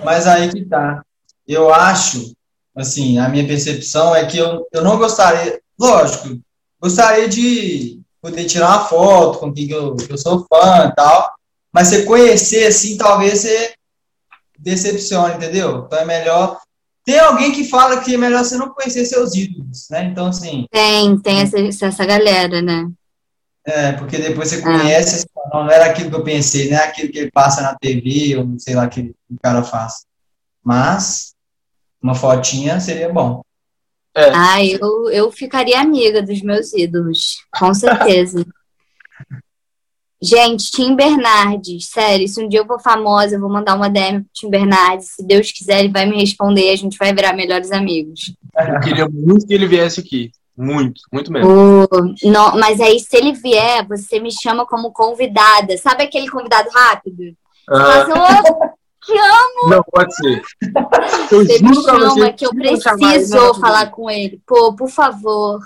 Mas 0.04 0.28
aí 0.28 0.50
que 0.52 0.66
tá 0.66 1.02
eu 1.48 1.74
acho, 1.74 2.34
assim, 2.76 3.20
a 3.20 3.30
minha 3.30 3.46
percepção 3.46 4.16
é 4.16 4.26
que 4.26 4.38
eu, 4.38 4.68
eu 4.72 4.84
não 4.84 4.98
gostaria, 4.98 5.60
lógico, 5.80 6.40
gostaria 6.82 7.30
de 7.30 8.02
poder 8.22 8.46
tirar 8.46 8.70
uma 8.70 8.86
foto 8.86 9.40
com 9.40 9.54
quem 9.54 9.70
eu, 9.70 9.96
eu 10.10 10.18
sou 10.18 10.46
fã 10.50 10.88
e 10.88 10.96
tal, 10.96 11.34
mas 11.72 11.88
você 11.88 12.04
conhecer, 12.04 12.66
assim, 12.68 12.98
talvez 12.98 13.42
você 13.42 13.76
decepcione, 14.60 15.36
entendeu? 15.36 15.86
Então 15.86 16.00
é 16.00 16.06
melhor. 16.06 16.60
Tem 17.06 17.20
alguém 17.20 17.52
que 17.52 17.64
fala 17.66 18.02
que 18.02 18.16
é 18.16 18.18
melhor 18.18 18.44
você 18.44 18.58
não 18.58 18.70
conhecer 18.70 19.06
seus 19.06 19.36
ídolos, 19.36 19.88
né? 19.92 20.06
Então, 20.06 20.28
assim. 20.28 20.66
Tem, 20.72 21.18
tem 21.20 21.42
essa, 21.42 21.86
essa 21.86 22.06
galera, 22.06 22.62
né? 22.62 22.90
É, 23.64 23.94
porque 23.94 24.18
depois 24.18 24.50
você 24.50 24.62
conhece, 24.62 25.28
ah. 25.38 25.50
não 25.54 25.70
era 25.72 25.86
aquilo 25.86 26.10
que 26.10 26.16
eu 26.16 26.24
pensei, 26.24 26.70
não 26.70 26.78
é 26.78 26.84
aquilo 26.84 27.12
que 27.12 27.20
ele 27.20 27.32
passa 27.32 27.62
na 27.62 27.76
TV, 27.76 28.38
ou 28.38 28.60
sei 28.60 28.76
lá, 28.76 28.88
que 28.88 29.14
o 29.30 29.40
cara 29.42 29.64
faz. 29.64 30.06
Mas, 30.64 31.34
uma 32.02 32.16
fotinha 32.16 32.80
seria 32.80 33.12
bom. 33.12 33.42
É. 34.16 34.32
Ah, 34.34 34.64
eu, 34.64 35.12
eu 35.12 35.32
ficaria 35.32 35.80
amiga 35.80 36.22
dos 36.22 36.42
meus 36.42 36.74
ídolos, 36.74 37.38
com 37.58 37.74
certeza. 37.74 38.46
Gente, 40.26 40.72
Tim 40.72 40.96
Bernardes, 40.96 41.88
sério, 41.90 42.28
se 42.28 42.44
um 42.44 42.48
dia 42.48 42.60
eu 42.62 42.66
for 42.66 42.82
famosa, 42.82 43.36
eu 43.36 43.40
vou 43.40 43.50
mandar 43.50 43.76
uma 43.76 43.90
DM 43.90 44.22
pro 44.22 44.30
Tim 44.34 44.50
Bernardes. 44.50 45.10
Se 45.16 45.26
Deus 45.26 45.52
quiser, 45.52 45.80
ele 45.80 45.94
vai 45.94 46.06
me 46.06 46.20
responder 46.20 46.70
e 46.70 46.74
a 46.74 46.76
gente 46.76 46.98
vai 46.98 47.14
virar 47.14 47.34
melhores 47.34 47.72
amigos. 47.72 48.34
Eu 48.58 48.80
queria 48.80 49.08
muito 49.08 49.46
que 49.46 49.54
ele 49.54 49.68
viesse 49.68 50.00
aqui. 50.00 50.32
Muito, 50.58 51.02
muito 51.12 51.32
mesmo. 51.32 51.50
Oh, 51.50 52.30
não, 52.30 52.58
mas 52.58 52.80
aí, 52.80 53.00
se 53.00 53.16
ele 53.18 53.34
vier, 53.34 53.86
você 53.86 54.20
me 54.20 54.32
chama 54.32 54.66
como 54.66 54.92
convidada. 54.92 55.78
Sabe 55.78 56.04
aquele 56.04 56.30
convidado 56.30 56.70
rápido? 56.74 57.36
Ah. 57.70 58.06
Fala 58.06 58.76
te 59.06 59.14
amo. 59.14 59.70
Não, 59.70 59.84
pode 59.84 60.16
ser. 60.16 60.42
Eu 61.32 61.46
você 61.46 61.60
me 61.60 61.76
chama 61.76 62.10
você, 62.10 62.34
que 62.34 62.46
eu 62.46 62.50
preciso 62.50 63.54
falar 63.56 63.92
com 63.92 64.10
ele. 64.10 64.42
Pô, 64.48 64.74
por 64.76 64.90
favor. 64.90 65.60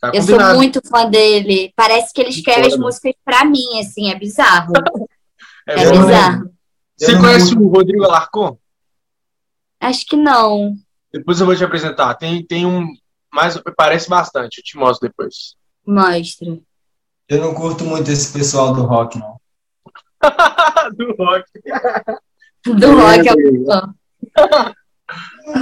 Tá 0.00 0.12
eu 0.14 0.22
sou 0.22 0.38
muito 0.54 0.80
fã 0.88 1.08
dele. 1.08 1.72
Parece 1.76 2.12
que 2.14 2.20
ele 2.22 2.30
escreve 2.30 2.68
as 2.68 2.76
músicas 2.76 3.12
pra 3.22 3.44
mim, 3.44 3.78
assim, 3.78 4.10
é 4.10 4.18
bizarro. 4.18 4.72
é, 5.68 5.74
é 5.74 5.90
bizarro. 5.90 6.50
Você 6.96 7.18
conhece 7.18 7.54
o 7.54 7.68
Rodrigo 7.68 8.04
Alarcon? 8.04 8.58
Acho 9.78 10.06
que 10.06 10.16
não. 10.16 10.74
Depois 11.12 11.40
eu 11.40 11.46
vou 11.46 11.56
te 11.56 11.64
apresentar. 11.64 12.14
Tem, 12.14 12.44
tem 12.44 12.64
um. 12.64 12.86
Mas 13.32 13.60
parece 13.76 14.08
bastante, 14.08 14.58
eu 14.58 14.64
te 14.64 14.76
mostro 14.76 15.08
depois. 15.08 15.54
Mostra. 15.86 16.58
Eu 17.28 17.40
não 17.40 17.54
curto 17.54 17.84
muito 17.84 18.10
esse 18.10 18.32
pessoal 18.32 18.74
do 18.74 18.82
rock, 18.82 19.18
não. 19.18 19.40
do 20.96 21.14
rock. 21.16 21.44
Do 22.64 22.92
rock 22.96 23.28
ao 23.28 23.36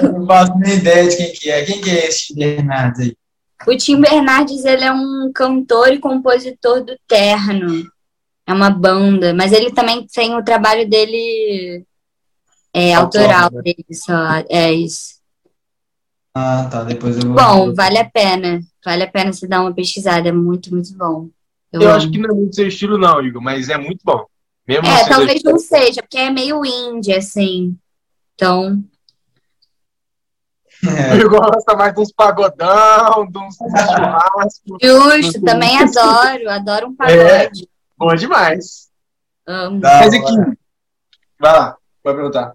Não 0.02 0.26
faço 0.26 0.58
nem 0.58 0.76
ideia 0.76 1.08
de 1.08 1.16
quem 1.16 1.32
que 1.32 1.50
é. 1.50 1.64
Quem 1.64 1.80
que 1.80 1.90
é 1.90 2.08
esse 2.08 2.34
Bernardes 2.34 3.00
aí? 3.00 3.16
O 3.66 3.76
Tim 3.76 4.00
Bernardes, 4.00 4.64
ele 4.64 4.84
é 4.84 4.92
um 4.92 5.30
cantor 5.34 5.92
e 5.92 5.98
compositor 5.98 6.84
do 6.84 6.96
Terno. 7.06 7.84
É 8.46 8.52
uma 8.52 8.70
banda, 8.70 9.34
mas 9.34 9.52
ele 9.52 9.72
também 9.72 10.06
tem 10.06 10.34
o 10.34 10.44
trabalho 10.44 10.88
dele 10.88 11.84
é, 12.72 12.94
autoral 12.94 13.50
né? 13.52 13.62
dele 13.62 13.86
só. 13.92 14.44
É 14.48 14.72
isso. 14.72 15.18
Ah, 16.34 16.68
tá. 16.70 16.84
Depois 16.84 17.16
eu 17.18 17.24
vou. 17.24 17.34
Bom, 17.34 17.74
vale 17.74 17.98
a 17.98 18.08
pena. 18.08 18.60
Vale 18.84 19.02
a 19.02 19.10
pena 19.10 19.32
se 19.32 19.46
dar 19.46 19.60
uma 19.60 19.74
pesquisada. 19.74 20.28
É 20.28 20.32
muito, 20.32 20.70
muito 20.70 20.96
bom. 20.96 21.28
Eu, 21.72 21.82
eu 21.82 21.90
acho 21.90 22.10
que 22.10 22.18
não 22.18 22.30
é 22.30 22.34
muito 22.34 22.54
seu 22.54 22.66
estilo, 22.66 22.96
não, 22.96 23.20
Igor, 23.20 23.42
mas 23.42 23.68
é 23.68 23.76
muito 23.76 24.00
bom. 24.04 24.24
Mesmo 24.66 24.86
é, 24.86 25.08
talvez 25.08 25.42
não 25.42 25.58
seja, 25.58 26.02
porque 26.02 26.18
é 26.18 26.30
meio 26.30 26.64
indie, 26.64 27.12
assim. 27.12 27.76
Então. 28.34 28.82
É. 30.86 31.20
Eu 31.20 31.28
gosto 31.28 31.76
mais 31.76 31.92
de 31.92 32.00
uns 32.00 32.12
pagodão, 32.12 33.26
de 33.28 33.38
uns, 33.38 33.56
churrascos. 33.56 34.78
Justo, 34.80 35.42
também 35.42 35.76
adoro, 35.78 36.50
adoro 36.50 36.86
um 36.88 36.94
pagode. 36.94 37.18
É, 37.18 37.50
bom 37.96 38.14
demais. 38.14 38.88
Amo. 39.46 39.80
Mas 39.82 40.14
aqui, 40.14 40.36
vai 41.38 41.52
lá, 41.52 41.76
pode 42.02 42.16
perguntar. 42.16 42.52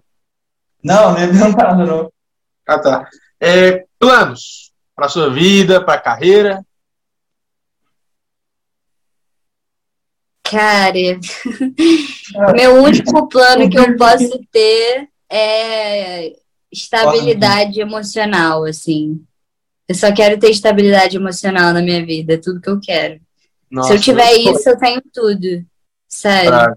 Não, 0.82 1.12
não 1.12 1.18
é 1.18 1.26
perguntar, 1.26 1.76
não. 1.76 2.12
Ah, 2.66 2.78
tá. 2.78 3.08
É, 3.40 3.84
planos 3.98 4.72
para 4.94 5.08
sua 5.08 5.28
vida, 5.28 5.84
para 5.84 5.94
a 5.94 6.00
carreira? 6.00 6.64
Cara, 10.44 10.94
meu 12.54 12.82
único 12.82 13.28
plano 13.28 13.68
que 13.68 13.78
eu 13.78 13.96
posso 13.96 14.38
ter 14.52 15.08
é 15.28 16.36
estabilidade 16.74 17.80
emocional, 17.80 18.64
assim. 18.64 19.24
Eu 19.88 19.94
só 19.94 20.12
quero 20.12 20.38
ter 20.38 20.50
estabilidade 20.50 21.16
emocional 21.16 21.72
na 21.72 21.82
minha 21.82 22.04
vida, 22.04 22.34
é 22.34 22.38
tudo 22.38 22.60
que 22.60 22.70
eu 22.70 22.80
quero. 22.80 23.20
Nossa, 23.70 23.88
Se 23.88 23.94
eu 23.94 24.00
tiver 24.00 24.32
eu 24.32 24.52
isso, 24.52 24.68
eu 24.68 24.78
tenho 24.78 25.02
tudo. 25.12 25.64
Sério. 26.08 26.76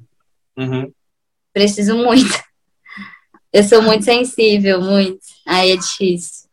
Uhum. 0.57 0.91
Preciso 1.53 1.95
muito. 1.95 2.47
Eu 3.53 3.63
sou 3.63 3.81
muito 3.81 4.03
sensível, 4.03 4.81
muito. 4.81 5.19
Aí 5.45 5.71
é 5.71 5.77
difícil. 5.77 6.47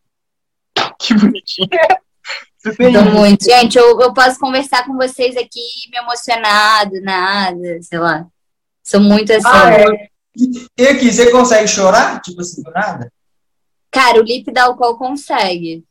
Que 0.99 1.13
bonitinha. 1.15 1.69
Tô 2.63 3.11
muito. 3.11 3.45
Gente, 3.45 3.77
eu, 3.77 4.01
eu 4.01 4.15
posso 4.15 4.39
conversar 4.39 4.87
com 4.87 4.97
vocês 4.97 5.37
aqui 5.37 5.61
me 5.91 5.99
emocionado, 5.99 6.93
nada, 7.03 7.79
sei 7.83 7.99
lá. 7.99 8.27
Sou 8.83 9.01
muito 9.01 9.33
assim. 9.33 9.47
Ah, 9.47 9.73
é. 9.73 10.09
E 10.79 10.87
aqui, 10.87 11.13
você 11.13 11.31
consegue 11.31 11.69
chorar? 11.69 12.21
Tipo 12.21 12.41
assim, 12.41 12.63
do 12.63 12.71
nada? 12.71 13.13
Cara, 13.95 14.21
o 14.21 14.25
Lipe 14.25 14.51
da 14.51 14.75
qual 14.75 14.99
consegue. 14.99 15.85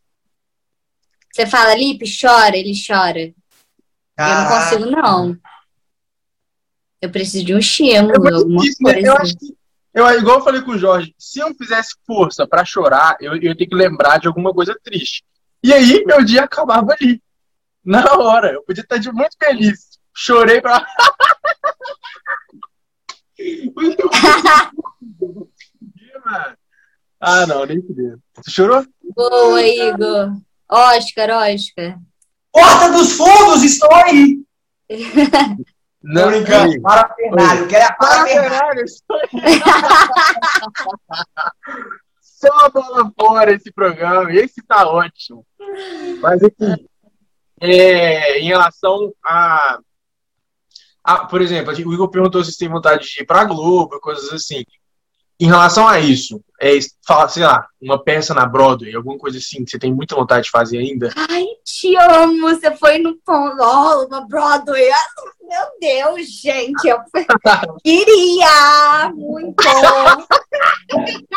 Você 1.31 1.47
fala, 1.47 1.73
Lipe, 1.73 2.03
chora, 2.05 2.57
ele 2.57 2.73
chora. 2.75 3.33
Eu 4.17 4.17
não 4.17 4.47
consigo, 4.49 4.85
não. 4.91 5.37
Eu 7.01 7.09
preciso 7.09 7.45
de 7.45 7.55
um 7.55 7.59
estímulo, 7.59 8.11
é 8.11 8.33
alguma 8.33 8.61
coisa. 8.61 8.75
Né? 8.81 9.07
Eu 9.07 9.15
acho 9.15 9.37
que, 9.37 9.55
eu, 9.93 10.05
igual 10.19 10.39
eu 10.39 10.43
falei 10.43 10.61
com 10.61 10.71
o 10.71 10.77
Jorge, 10.77 11.15
se 11.17 11.39
eu 11.39 11.55
fizesse 11.55 11.95
força 12.05 12.45
para 12.45 12.65
chorar, 12.65 13.15
eu, 13.21 13.35
eu 13.35 13.41
ia 13.41 13.57
ter 13.57 13.67
que 13.67 13.75
lembrar 13.75 14.19
de 14.19 14.27
alguma 14.27 14.53
coisa 14.53 14.77
triste. 14.83 15.23
E 15.63 15.73
aí, 15.73 16.03
meu 16.05 16.25
dia 16.25 16.43
acabava 16.43 16.93
ali. 16.99 17.23
Na 17.83 18.03
hora. 18.17 18.51
Eu 18.51 18.63
podia 18.63 18.83
estar 18.83 18.97
de 18.97 19.09
muito 19.11 19.37
feliz. 19.39 19.97
Chorei 20.13 20.59
pra. 20.59 20.85
ah, 27.23 27.47
não, 27.47 27.65
nem 27.65 27.81
fudeu. 27.81 28.17
Você 28.35 28.51
chorou? 28.51 28.85
Boa, 29.15 29.61
Igor. 29.61 30.33
Oscar, 30.69 31.29
Oscar. 31.29 31.97
Porta 32.51 32.91
dos 32.91 33.13
fundos, 33.13 33.63
estou 33.63 33.93
aí! 33.93 34.39
Não, 36.03 36.27
brincando. 36.27 36.81
Parafernário, 36.81 37.67
quero 37.69 37.85
a 37.85 37.93
parafernário. 37.93 38.83
Só 42.19 42.49
a 42.65 42.69
bola 42.69 43.09
fora 43.17 43.53
esse 43.53 43.71
programa. 43.71 44.29
Esse 44.33 44.61
tá 44.67 44.85
ótimo. 44.85 45.45
Mas 46.19 46.43
aqui, 46.43 46.85
é, 47.61 48.39
em 48.39 48.47
relação 48.47 49.13
a, 49.23 49.79
a. 51.01 51.25
Por 51.25 51.41
exemplo, 51.41 51.71
o 51.73 51.93
Igor 51.93 52.09
perguntou 52.09 52.43
se 52.43 52.57
tem 52.57 52.67
vontade 52.67 53.07
de 53.07 53.21
ir 53.21 53.25
pra 53.25 53.45
Globo, 53.45 53.97
coisas 54.01 54.33
assim. 54.33 54.65
Em 55.39 55.47
relação 55.47 55.87
a 55.87 55.99
isso, 55.99 56.39
é, 56.61 56.79
fala, 57.05 57.27
sei 57.27 57.43
lá, 57.43 57.67
uma 57.81 58.01
peça 58.01 58.33
na 58.33 58.45
Broadway, 58.45 58.95
alguma 58.95 59.17
coisa 59.17 59.37
assim 59.37 59.65
que 59.65 59.71
você 59.71 59.77
tem 59.77 59.93
muita 59.93 60.15
vontade 60.15 60.45
de 60.45 60.51
fazer 60.51 60.77
ainda? 60.77 61.09
Ai, 61.29 61.45
te 61.65 61.95
amo! 61.97 62.49
Você 62.49 62.71
foi 62.77 62.99
no 62.99 63.15
ponto, 63.25 63.57
oh, 63.59 64.07
na 64.07 64.21
Broadway. 64.21 64.89
Ah, 64.89 65.07
meu 65.41 65.65
Deus, 65.81 66.27
gente, 66.27 66.87
eu 66.87 66.99
queria 67.83 69.11
muito. 69.13 69.55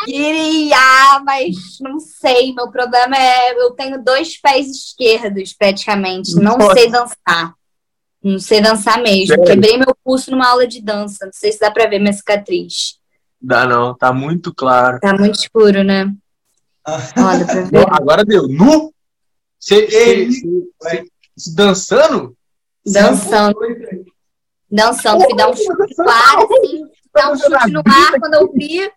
queria, 0.05 1.21
mas 1.25 1.57
não 1.81 1.99
sei. 1.99 2.55
Meu 2.55 2.71
problema 2.71 3.17
é 3.17 3.53
eu 3.61 3.73
tenho 3.73 4.03
dois 4.03 4.41
pés 4.41 4.69
esquerdos, 4.69 5.53
praticamente. 5.53 6.37
Não 6.37 6.57
Nossa. 6.57 6.75
sei 6.75 6.91
dançar. 6.91 7.55
Não 8.23 8.39
sei 8.39 8.61
dançar 8.61 9.03
mesmo. 9.03 9.29
Sério? 9.29 9.45
Quebrei 9.45 9.77
meu 9.77 9.97
pulso 10.05 10.31
numa 10.31 10.49
aula 10.49 10.67
de 10.67 10.81
dança. 10.81 11.27
Não 11.27 11.33
sei 11.33 11.51
se 11.51 11.59
dá 11.59 11.71
pra 11.71 11.89
ver 11.89 11.99
minha 11.99 12.13
cicatriz. 12.13 12.99
Dá 13.47 13.65
não, 13.65 13.95
tá 13.95 14.13
muito 14.13 14.53
claro. 14.53 14.99
Tá 14.99 15.17
muito 15.17 15.39
escuro, 15.39 15.85
né? 15.85 16.13
Olha, 16.85 17.47
pra 17.47 17.61
ver. 17.63 17.87
Agora 17.93 18.25
deu. 18.25 18.49
Nu? 18.49 18.93
Você 19.57 20.29
dançando? 21.55 22.37
Dançando. 22.85 23.57
Dançando. 24.69 25.25
Fui 25.25 25.37
dar 25.37 25.51
um 25.51 25.55
chute 25.55 25.95
no 25.97 26.11
ar, 26.11 26.39
assim, 26.39 26.89
dar 27.15 27.31
um 27.31 27.37
chute 27.37 27.71
no 27.71 27.83
ar 27.87 28.19
quando 28.19 28.35
eu 28.35 28.53
vi. 28.53 28.91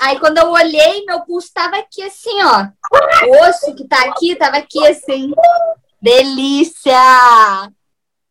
Aí 0.00 0.18
quando 0.18 0.38
eu 0.38 0.50
olhei, 0.50 1.04
meu 1.06 1.20
pulso 1.20 1.52
tava 1.54 1.76
aqui 1.76 2.02
assim, 2.02 2.42
ó. 2.42 2.66
O 3.28 3.48
osso 3.48 3.72
que 3.76 3.86
tá 3.86 4.02
aqui 4.06 4.34
tava 4.34 4.56
aqui 4.56 4.84
assim. 4.84 5.32
Delícia! 6.02 6.92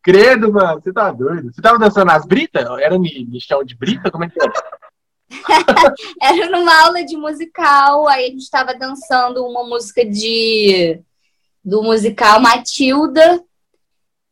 Credo, 0.02 0.52
mano, 0.52 0.82
você 0.82 0.92
tá 0.92 1.10
doido. 1.10 1.50
Você 1.50 1.62
tava 1.62 1.78
dançando 1.78 2.10
as 2.10 2.26
britas? 2.26 2.62
Era 2.78 2.98
me, 2.98 3.24
me 3.24 3.40
chão 3.40 3.64
de 3.64 3.74
brita? 3.74 4.10
Como 4.10 4.24
é 4.24 4.28
que 4.28 4.38
era? 4.38 4.52
Era 6.20 6.50
numa 6.50 6.82
aula 6.82 7.04
de 7.04 7.16
musical, 7.16 8.06
aí 8.08 8.26
a 8.26 8.28
gente 8.28 8.42
estava 8.42 8.74
dançando 8.74 9.44
uma 9.44 9.64
música 9.64 10.04
de 10.04 11.00
do 11.64 11.82
musical 11.82 12.40
Matilda. 12.40 13.42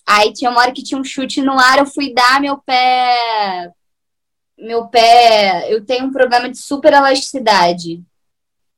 Aí 0.07 0.33
tinha 0.33 0.51
uma 0.51 0.61
hora 0.61 0.73
que 0.73 0.83
tinha 0.83 1.01
um 1.01 1.05
chute 1.05 1.43
no 1.43 1.59
ar, 1.59 1.79
eu 1.79 1.87
fui 1.87 2.13
dar 2.15 2.41
meu 2.41 2.59
pé. 2.59 3.71
Meu 4.57 4.87
pé. 4.87 5.73
Eu 5.73 5.85
tenho 5.85 6.07
um 6.07 6.13
problema 6.13 6.49
de 6.49 6.59
super 6.59 6.93
elasticidade 6.93 8.03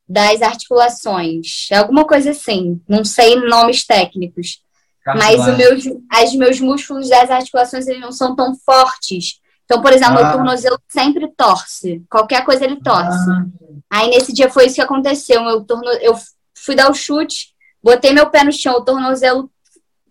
das 0.09 0.41
articulações. 0.41 1.67
Alguma 1.71 2.05
coisa 2.05 2.31
assim. 2.31 2.81
Não 2.87 3.03
sei 3.05 3.35
nomes 3.35 3.85
técnicos. 3.85 4.61
Mas 5.05 5.47
os 5.47 5.57
meus, 5.57 5.83
as 6.09 6.33
meus 6.33 6.59
músculos 6.59 7.09
das 7.09 7.29
articulações 7.29 7.87
eles 7.87 8.01
não 8.01 8.11
são 8.11 8.35
tão 8.35 8.55
fortes 8.55 9.39
então, 9.67 9.81
por 9.81 9.91
exemplo, 9.91 10.19
ah. 10.19 10.29
o 10.29 10.31
tornozelo 10.31 10.79
sempre 10.87 11.27
torce. 11.35 12.01
Qualquer 12.09 12.45
coisa 12.45 12.63
ele 12.63 12.77
torce. 12.77 13.29
Ah. 13.29 13.45
Aí 13.89 14.09
nesse 14.09 14.31
dia 14.31 14.49
foi 14.49 14.65
isso 14.65 14.75
que 14.75 14.81
aconteceu. 14.81 15.43
Meu 15.43 15.61
torno... 15.61 15.89
Eu 16.01 16.17
fui 16.55 16.73
dar 16.73 16.89
o 16.89 16.93
chute, 16.93 17.53
botei 17.83 18.13
meu 18.13 18.29
pé 18.29 18.45
no 18.45 18.51
chão, 18.51 18.75
o 18.75 18.85
tornozelo 18.85 19.51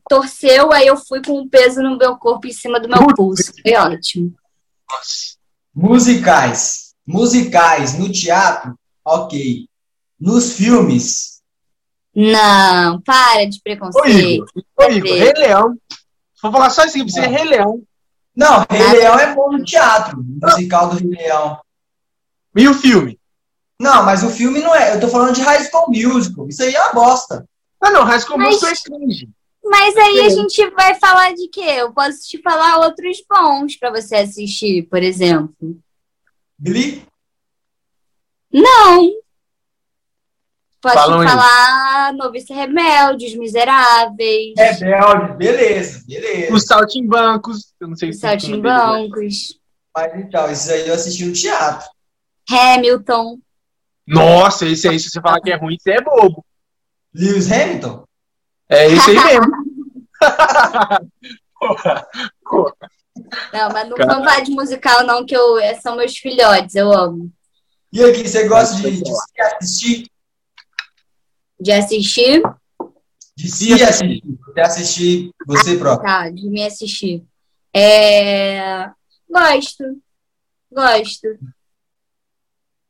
torceu, 0.08 0.72
aí 0.72 0.86
eu 0.86 0.96
fui 0.96 1.22
com 1.22 1.40
o 1.40 1.48
peso 1.48 1.82
no 1.82 1.96
meu 1.96 2.16
corpo 2.16 2.46
em 2.46 2.52
cima 2.52 2.78
do 2.78 2.88
meu 2.88 3.06
pulso. 3.16 3.50
Foi 3.62 3.74
ótimo. 3.74 4.34
Musicais. 5.74 6.94
Musicais 7.06 7.98
no 7.98 8.12
teatro, 8.12 8.78
ok. 9.04 9.66
Nos 10.20 10.52
filmes. 10.52 11.40
Não, 12.14 13.00
para 13.00 13.46
de 13.46 13.60
preconceito. 13.62 14.04
Ô, 14.04 14.08
Igor, 14.08 14.48
Ô, 14.78 14.92
Igor 14.92 15.10
Rei 15.10 15.32
Leão. 15.34 15.78
Vou 16.42 16.52
falar 16.52 16.70
só 16.70 16.82
assim, 16.82 17.02
você 17.02 17.20
é 17.20 17.26
Rei 17.26 17.44
Leão. 17.44 17.82
Não, 18.36 18.66
Rei 18.70 19.00
Leão 19.00 19.18
é 19.18 19.34
bom 19.34 19.50
no 19.50 19.64
teatro, 19.64 20.22
musical 20.22 20.90
do 20.90 20.96
Rei 20.96 21.08
Leão. 21.10 21.58
E 22.54 22.68
o 22.68 22.74
filme? 22.74 23.18
Não, 23.80 24.04
mas 24.04 24.22
o 24.22 24.30
filme 24.30 24.60
não 24.60 24.74
é. 24.74 24.94
Eu 24.94 25.00
tô 25.00 25.08
falando 25.08 25.34
de 25.34 25.42
High 25.42 25.64
School 25.64 25.86
Musical. 25.88 26.48
Isso 26.48 26.62
aí 26.62 26.74
é 26.74 26.82
uma 26.82 26.92
bosta. 26.92 27.48
Ah, 27.80 27.90
não, 27.90 28.04
High 28.04 28.20
School 28.20 28.38
Musical 28.38 28.70
é 28.70 28.74
cringe. 28.74 29.28
Mas 29.64 29.96
aí 29.96 30.20
a 30.20 30.28
gente 30.28 30.70
vai 30.70 30.94
falar 30.94 31.34
de 31.34 31.48
quê? 31.48 31.60
Eu 31.60 31.92
posso 31.92 32.20
te 32.22 32.40
falar 32.40 32.78
outros 32.78 33.18
bons 33.28 33.76
para 33.76 33.90
você 33.90 34.16
assistir, 34.16 34.84
por 34.84 35.02
exemplo. 35.02 35.76
Glee? 36.58 37.02
Não. 38.52 39.12
Posso 40.86 40.98
Falam 40.98 41.26
te 41.26 41.32
falar 41.32 42.12
Novice 42.12 42.52
Rebelde, 42.52 43.26
Os 43.26 43.34
Miseráveis. 43.34 44.54
Rebelde, 44.56 45.36
beleza, 45.36 46.04
beleza. 46.06 46.54
Os 46.54 46.62
Saltimbancos, 46.62 47.74
eu 47.80 47.88
não 47.88 47.96
sei 47.96 48.12
se 48.12 48.20
Saltimbancos. 48.20 49.58
Mas 49.92 50.14
então, 50.14 50.48
esses 50.48 50.70
aí 50.70 50.86
eu 50.86 50.94
assisti 50.94 51.24
no 51.24 51.32
teatro. 51.32 51.88
Hamilton. 52.48 53.38
Nossa, 54.06 54.64
esse 54.64 54.88
aí, 54.88 55.00
se 55.00 55.10
você 55.10 55.20
falar 55.20 55.40
que 55.40 55.50
é 55.50 55.56
ruim, 55.56 55.76
você 55.76 55.90
é 55.90 56.00
bobo. 56.00 56.46
Lewis 57.12 57.50
Hamilton? 57.50 58.04
É 58.68 58.86
esse 58.86 59.10
aí 59.10 59.16
mesmo. 59.24 59.52
porra, 61.58 62.06
porra. 62.44 62.74
Não, 63.52 63.70
mas 63.72 63.88
não 63.88 63.96
vamos 63.96 64.24
falar 64.24 64.40
de 64.40 64.52
musical, 64.52 65.04
não, 65.04 65.26
que 65.26 65.36
eu, 65.36 65.56
são 65.82 65.96
meus 65.96 66.16
filhotes, 66.16 66.76
eu 66.76 66.92
amo. 66.92 67.28
E 67.92 68.04
aqui, 68.04 68.28
você 68.28 68.46
gosta 68.46 68.76
de, 68.76 69.02
de 69.02 69.10
assistir 69.40 70.08
de 71.60 71.72
assistir? 71.72 72.42
De 73.36 73.48
se 73.48 73.72
assistir. 73.82 74.22
De 74.54 74.60
assistir 74.60 75.30
você 75.46 75.72
ah, 75.72 75.78
próprio. 75.78 76.06
Tá, 76.06 76.30
de 76.30 76.48
me 76.48 76.64
assistir. 76.64 77.24
É... 77.74 78.90
Gosto. 79.28 79.84
Gosto. 80.72 81.28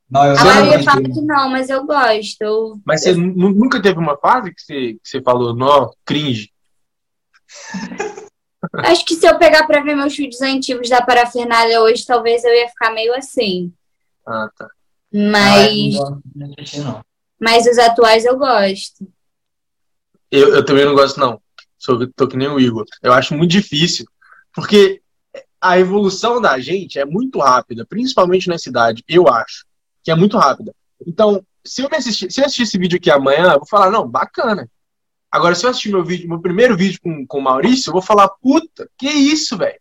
Não, 0.09 0.25
eu 0.25 0.39
a 0.39 0.45
maioria 0.45 0.83
fala 0.85 1.03
que 1.03 1.21
não, 1.21 1.51
mas 1.51 1.69
eu 1.69 1.85
gosto. 1.85 2.41
Eu... 2.41 2.81
Mas 2.85 3.03
você 3.03 3.15
nunca 3.15 3.83
teve 3.83 3.99
uma 3.99 4.17
fase 4.17 4.55
que 4.55 4.63
você, 4.63 4.93
que 4.95 5.01
você 5.03 5.21
falou, 5.21 5.55
nó, 5.55 5.91
cringe? 6.05 6.53
Acho 8.85 9.05
que 9.05 9.15
se 9.15 9.27
eu 9.27 9.39
pegar 9.39 9.67
pra 9.67 9.83
ver 9.83 9.97
meus 9.97 10.17
vídeos 10.17 10.41
antigos 10.43 10.89
da 10.89 11.03
parafernália 11.03 11.81
hoje, 11.81 12.07
talvez 12.07 12.45
eu 12.45 12.55
ia 12.55 12.69
ficar 12.69 12.93
meio 12.93 13.15
assim. 13.15 13.73
Ah, 14.27 14.49
tá. 14.57 14.69
Mas. 15.13 15.97
Ah, 15.97 16.19
não, 16.35 16.55
não. 16.85 17.05
Mas 17.41 17.67
os 17.67 17.79
atuais 17.79 18.25
eu 18.25 18.37
gosto. 18.37 19.07
Eu, 20.31 20.55
eu 20.55 20.65
também 20.65 20.85
não 20.85 20.95
gosto, 20.95 21.19
não. 21.21 21.41
Sou, 21.79 22.07
tô 22.13 22.27
que 22.27 22.37
nem 22.37 22.49
o 22.49 22.59
Igor. 22.59 22.85
Eu 23.03 23.13
acho 23.13 23.35
muito 23.35 23.51
difícil. 23.51 24.07
Porque 24.53 25.03
a 25.61 25.79
evolução 25.79 26.41
da 26.41 26.59
gente 26.59 26.99
é 26.99 27.05
muito 27.05 27.39
rápida, 27.39 27.85
principalmente 27.87 28.49
na 28.49 28.59
cidade, 28.59 29.05
eu 29.09 29.29
acho. 29.29 29.67
Que 30.03 30.11
é 30.11 30.15
muito 30.15 30.39
rápida. 30.39 30.75
Então, 31.07 31.45
se 31.65 31.83
eu, 31.83 31.89
assistir, 31.93 32.31
se 32.31 32.41
eu 32.41 32.45
assistir 32.45 32.63
esse 32.63 32.79
vídeo 32.79 32.97
aqui 32.97 33.11
amanhã, 33.11 33.53
eu 33.53 33.59
vou 33.59 33.69
falar, 33.69 33.91
não, 33.91 34.09
bacana. 34.09 34.69
Agora, 35.31 35.55
se 35.55 35.67
eu 35.67 35.71
assistir 35.71 35.91
meu 35.91 36.05
vídeo, 36.05 36.29
meu 36.29 36.41
primeiro 36.41 36.77
vídeo 36.77 37.01
com, 37.03 37.27
com 37.27 37.39
o 37.39 37.43
Maurício, 37.43 37.91
eu 37.91 37.93
vou 37.93 38.03
falar, 38.03 38.29
puta, 38.29 38.89
que 38.97 39.09
isso, 39.09 39.57
velho? 39.57 39.79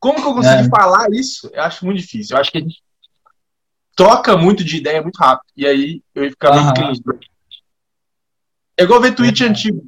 Como 0.00 0.20
que 0.20 0.26
eu 0.26 0.34
consegui 0.34 0.66
é. 0.66 0.68
falar 0.68 1.06
isso? 1.12 1.50
Eu 1.52 1.62
acho 1.62 1.84
muito 1.84 1.98
difícil. 1.98 2.34
Eu 2.34 2.40
acho 2.40 2.50
que 2.50 2.58
a 2.58 2.60
gente 2.60 2.82
troca 3.96 4.36
muito 4.36 4.62
de 4.62 4.76
ideia 4.76 5.02
muito 5.02 5.16
rápido. 5.16 5.46
E 5.56 5.66
aí 5.66 6.02
eu 6.14 6.24
ia 6.24 6.30
ficar 6.30 6.52
meio 6.52 6.74
cringe. 6.74 7.02
É 8.78 8.84
igual 8.84 9.00
ver 9.00 9.14
tweet 9.14 9.42
uhum. 9.42 9.50
antigo. 9.50 9.86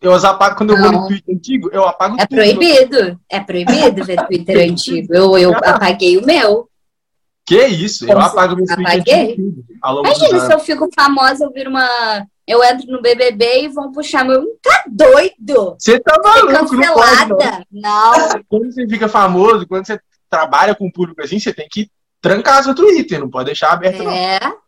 Eu 0.00 0.14
apago 0.14 0.56
quando 0.56 0.70
eu 0.70 0.78
vou 0.78 0.92
no 0.92 1.08
tweet 1.08 1.24
antigo, 1.30 1.68
eu 1.72 1.84
apago 1.84 2.16
É 2.18 2.26
tudo. 2.26 2.36
proibido. 2.36 3.20
É 3.28 3.40
proibido 3.40 4.04
ver 4.04 4.24
Twitter 4.24 4.56
antigo. 4.70 5.12
Eu, 5.12 5.36
eu 5.36 5.54
apaguei 5.56 6.16
o 6.16 6.24
meu. 6.24 6.70
Que 7.44 7.66
isso? 7.66 8.08
Eu 8.08 8.18
apago 8.18 8.54
meu 8.54 8.64
Apaguei? 8.70 9.36
Imagina 9.84 10.40
se 10.40 10.52
eu 10.54 10.58
fico 10.60 10.88
famosa, 10.94 11.44
eu 11.44 11.52
viro 11.52 11.68
uma. 11.68 12.26
Eu 12.46 12.62
entro 12.64 12.90
no 12.90 13.02
BBB 13.02 13.64
e 13.64 13.68
vão 13.68 13.92
puxar 13.92 14.24
meu. 14.24 14.44
Tá 14.62 14.84
doido? 14.88 15.76
Você 15.78 15.98
tá 15.98 16.16
maluco, 16.22 16.74
não 16.76 16.94
pode, 16.94 17.64
não. 17.72 18.12
não. 18.12 18.42
Quando 18.48 18.72
você 18.72 18.86
fica 18.88 19.08
famoso, 19.08 19.66
quando 19.66 19.86
você 19.86 20.00
trabalha 20.28 20.74
com 20.74 20.86
o 20.86 20.92
público 20.92 21.20
assim, 21.22 21.38
você 21.38 21.52
tem 21.52 21.68
que 21.68 21.90
trancar 22.20 22.62
seu 22.62 22.74
Twitter, 22.74 23.20
não 23.20 23.30
pode 23.30 23.46
deixar 23.46 23.72
aberto, 23.72 24.02
é. 24.02 24.04
não. 24.04 24.60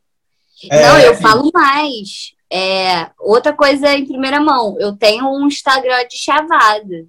É, 0.70 0.88
não, 0.88 0.98
eu 1.00 1.14
falo 1.16 1.50
mais. 1.53 2.34
É, 2.50 3.11
outra 3.18 3.53
coisa 3.53 3.92
em 3.94 4.07
primeira 4.07 4.40
mão, 4.40 4.76
eu 4.78 4.94
tenho 4.96 5.26
um 5.26 5.46
Instagram 5.46 6.07
de 6.07 6.18
chavada. 6.18 7.07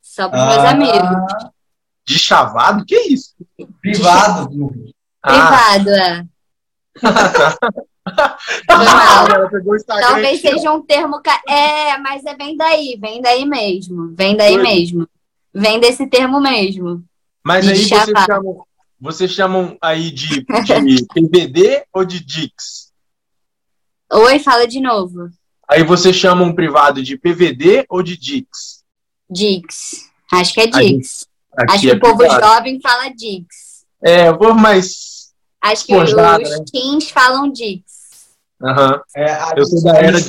Só 0.00 0.28
para 0.28 0.42
ah, 0.42 0.48
meus 0.48 0.64
amigos. 0.64 1.52
De 2.04 2.18
chavado? 2.18 2.84
Que 2.84 2.96
isso? 2.96 3.34
Privado. 3.80 4.72
Privado, 5.22 5.90
é. 5.90 6.26
Talvez 9.86 10.40
seja 10.40 10.72
um 10.72 10.82
termo. 10.82 11.20
É, 11.48 11.96
mas 11.98 12.24
é 12.24 12.34
bem 12.36 12.56
daí, 12.56 12.98
vem 13.00 13.22
daí 13.22 13.46
mesmo. 13.46 14.12
Vem 14.14 14.36
daí 14.36 14.54
Foi. 14.54 14.62
mesmo. 14.62 15.08
Vem 15.54 15.78
desse 15.78 16.06
termo 16.08 16.40
mesmo. 16.40 17.04
Mas 17.44 17.68
aí 17.68 17.76
vocês 17.76 18.10
chamam, 18.26 18.66
vocês 19.02 19.32
chamam 19.32 19.76
aí 19.82 20.12
de, 20.12 20.46
de 20.62 21.06
PVD 21.06 21.84
ou 21.92 22.04
de 22.04 22.24
Dix? 22.24 22.92
Oi, 24.12 24.38
fala 24.38 24.64
de 24.64 24.78
novo. 24.78 25.28
Aí 25.68 25.82
vocês 25.82 26.14
chamam 26.14 26.46
um 26.46 26.54
privado 26.54 27.02
de 27.02 27.18
PVD 27.18 27.84
ou 27.88 28.00
de 28.00 28.16
Dix? 28.16 28.84
Dix. 29.28 30.08
Acho 30.30 30.54
que 30.54 30.60
é 30.60 30.66
Dix. 30.68 31.26
Acho 31.68 31.80
que 31.80 31.90
é 31.90 31.94
o 31.94 32.00
povo 32.00 32.18
privado. 32.18 32.46
jovem 32.46 32.80
fala 32.80 33.08
Dix. 33.08 33.84
É, 34.04 34.28
eu 34.28 34.38
vou 34.38 34.54
mais. 34.54 35.32
Acho 35.60 35.84
que 35.84 35.96
os 35.96 36.14
né? 36.14 36.38
teens 36.70 37.10
falam 37.10 37.50
Dix. 37.50 37.82
Uhum. 38.60 39.00
É, 39.16 39.58
eu 39.58 39.66
sou 39.66 39.82
da 39.82 39.98
era 39.98 40.20
de 40.20 40.28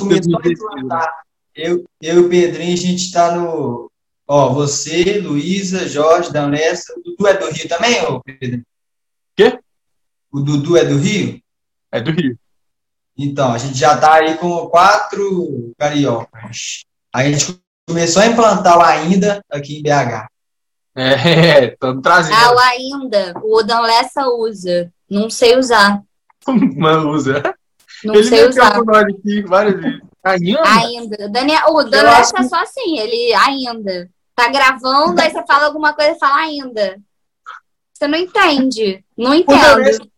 eu, 1.54 1.84
eu 2.02 2.16
e 2.16 2.18
o 2.18 2.28
Pedrinho, 2.28 2.72
a 2.72 2.76
gente 2.76 3.04
está 3.04 3.36
no. 3.36 3.88
Ó, 4.26 4.48
você, 4.50 5.18
Luísa, 5.18 5.86
Jorge, 5.86 6.32
Danessa. 6.32 6.94
O 6.96 7.02
Dudu 7.02 7.26
é 7.26 7.34
do 7.34 7.50
Rio 7.50 7.68
também, 7.68 8.02
ô 8.04 8.20
Pedro? 8.20 8.62
Quê? 9.36 9.58
O 10.32 10.40
Dudu 10.40 10.76
é 10.76 10.84
do 10.84 10.96
Rio? 10.96 11.40
É 11.92 12.00
do 12.00 12.10
Rio. 12.10 12.38
Então, 13.16 13.52
a 13.52 13.58
gente 13.58 13.78
já 13.78 13.94
está 13.94 14.14
aí 14.14 14.36
com 14.38 14.66
quatro 14.68 15.72
cariocas. 15.78 16.84
A 17.12 17.24
gente 17.24 17.60
começou 17.86 18.22
a 18.22 18.26
implantar 18.26 18.78
o 18.78 18.82
ainda 18.82 19.44
aqui 19.50 19.78
em 19.78 19.82
BH. 19.82 20.26
É, 20.96 21.64
estamos 21.74 22.02
trazendo. 22.02 22.34
Ah, 22.34 22.54
o 22.54 22.58
ainda. 22.58 23.34
O 23.42 23.58
Odan 23.58 23.80
Lessa 23.80 24.26
usa. 24.28 24.92
Não 25.08 25.28
sei 25.28 25.56
usar. 25.56 26.02
Mas 26.76 27.04
usa. 27.04 27.42
Não 28.02 28.14
ele 28.14 28.24
sei 28.24 28.48
usar. 28.48 28.78
aqui 28.78 29.42
várias 29.42 29.80
vezes. 29.80 30.13
Ainda? 30.24 30.62
Ainda. 30.64 31.28
Daniel, 31.28 31.68
o 31.68 31.84
Dan 31.84 32.02
Lessa 32.02 32.38
é 32.38 32.42
só 32.44 32.62
assim, 32.62 32.98
ele 32.98 33.34
ainda. 33.34 34.08
Tá 34.34 34.48
gravando, 34.48 35.20
aí 35.20 35.30
você 35.30 35.44
fala 35.46 35.66
alguma 35.66 35.92
coisa 35.92 36.12
e 36.12 36.18
fala 36.18 36.36
ainda. 36.36 37.00
Você 37.92 38.08
não 38.08 38.18
entende. 38.18 39.04
Não 39.16 39.32
entendo 39.32 40.10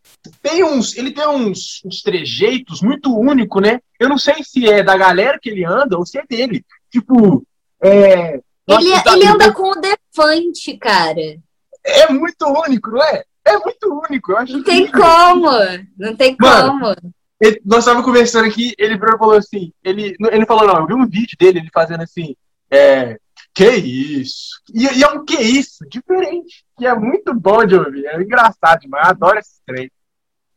tem 0.43 0.65
uns, 0.65 0.97
ele 0.97 1.13
tem 1.13 1.27
uns, 1.27 1.83
uns 1.85 2.03
trejeitos 2.03 2.81
muito 2.83 3.17
único, 3.17 3.61
né? 3.61 3.81
Eu 3.99 4.09
não 4.09 4.19
sei 4.19 4.43
se 4.43 4.69
é 4.69 4.83
da 4.83 4.97
galera 4.97 5.39
que 5.41 5.49
ele 5.49 5.65
anda 5.65 5.97
ou 5.97 6.07
se 6.07 6.19
é 6.19 6.25
dele. 6.29 6.65
Tipo, 6.91 7.45
é, 7.83 8.41
ele, 8.67 8.91
ele 8.93 9.27
anda 9.27 9.53
com 9.53 9.71
o 9.71 9.81
Defante, 9.81 10.77
cara. 10.79 11.39
É 11.85 12.13
muito 12.13 12.45
único, 12.47 12.91
não 12.91 13.03
é? 13.03 13.23
É 13.45 13.59
muito 13.59 14.03
único. 14.09 14.33
Eu 14.33 14.39
acho 14.39 14.53
não 14.55 14.65
tem 14.65 14.91
como. 14.91 15.51
Não 15.97 16.17
tem 16.17 16.37
Mano, 16.39 16.81
como. 16.81 17.15
Ele, 17.41 17.61
nós 17.65 17.81
estávamos 17.81 18.07
conversando 18.07 18.47
aqui, 18.47 18.75
ele 18.79 18.99
falou 18.99 19.37
assim, 19.37 19.73
ele, 19.85 20.17
ele 20.31 20.47
falou, 20.47 20.67
não, 20.67 20.81
eu 20.81 20.87
vi 20.87 20.95
um 20.95 21.07
vídeo 21.07 21.37
dele, 21.39 21.59
ele 21.59 21.71
fazendo 21.73 22.03
assim, 22.03 22.35
é, 22.71 23.19
que 23.55 23.71
isso? 23.71 24.61
E, 24.73 24.85
e 24.85 25.03
é 25.03 25.09
um 25.09 25.25
que 25.25 25.37
isso, 25.37 25.85
diferente, 25.91 26.65
que 26.79 26.87
é 26.87 26.95
muito 26.95 27.35
bom 27.35 27.65
de 27.65 27.75
ouvir, 27.75 28.07
é 28.07 28.21
engraçado 28.21 28.81
demais, 28.81 29.09
adoro 29.09 29.39
esse 29.39 29.61
trem. 29.67 29.91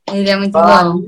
Ele 0.07 0.29
é 0.29 0.35
muito 0.37 0.53
falar, 0.53 0.85
bom. 0.85 1.07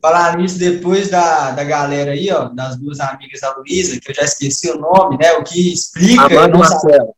Falar 0.00 0.36
nisso, 0.36 0.58
depois 0.58 1.10
da, 1.10 1.52
da 1.52 1.64
galera 1.64 2.12
aí, 2.12 2.30
ó, 2.30 2.48
das 2.48 2.76
duas 2.76 2.98
amigas 3.00 3.40
da 3.40 3.54
Luísa, 3.54 4.00
que 4.00 4.10
eu 4.10 4.14
já 4.14 4.22
esqueci 4.22 4.70
o 4.70 4.78
nome, 4.78 5.16
né? 5.18 5.32
O 5.34 5.44
que 5.44 5.72
explica. 5.72 6.26
Amanda 6.26 6.58
Marcelo. 6.58 7.14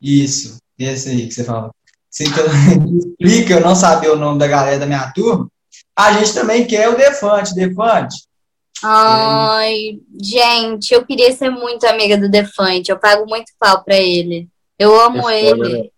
Isso, 0.00 0.58
esse 0.78 1.10
aí 1.10 1.26
que 1.26 1.34
você 1.34 1.44
fala. 1.44 1.70
Você 2.10 2.24
explica 2.24 3.54
eu 3.54 3.60
não 3.60 3.76
saber 3.76 4.10
o 4.10 4.16
nome 4.16 4.40
da 4.40 4.48
galera 4.48 4.80
da 4.80 4.86
minha 4.86 5.12
turma. 5.12 5.48
A 5.96 6.12
gente 6.12 6.32
também 6.34 6.66
quer 6.66 6.88
o 6.88 6.96
Defante. 6.96 7.54
Defante. 7.54 8.24
Ai, 8.82 9.74
é. 9.74 10.24
gente, 10.24 10.94
eu 10.94 11.04
queria 11.04 11.32
ser 11.32 11.50
muito 11.50 11.84
amiga 11.86 12.16
do 12.16 12.28
Defante. 12.28 12.90
Eu 12.90 12.98
pago 12.98 13.26
muito 13.28 13.52
pau 13.58 13.82
pra 13.84 13.96
ele. 13.96 14.48
Eu 14.78 14.98
amo 14.98 15.28
é 15.28 15.44
ele. 15.44 15.82
Né? 15.82 15.88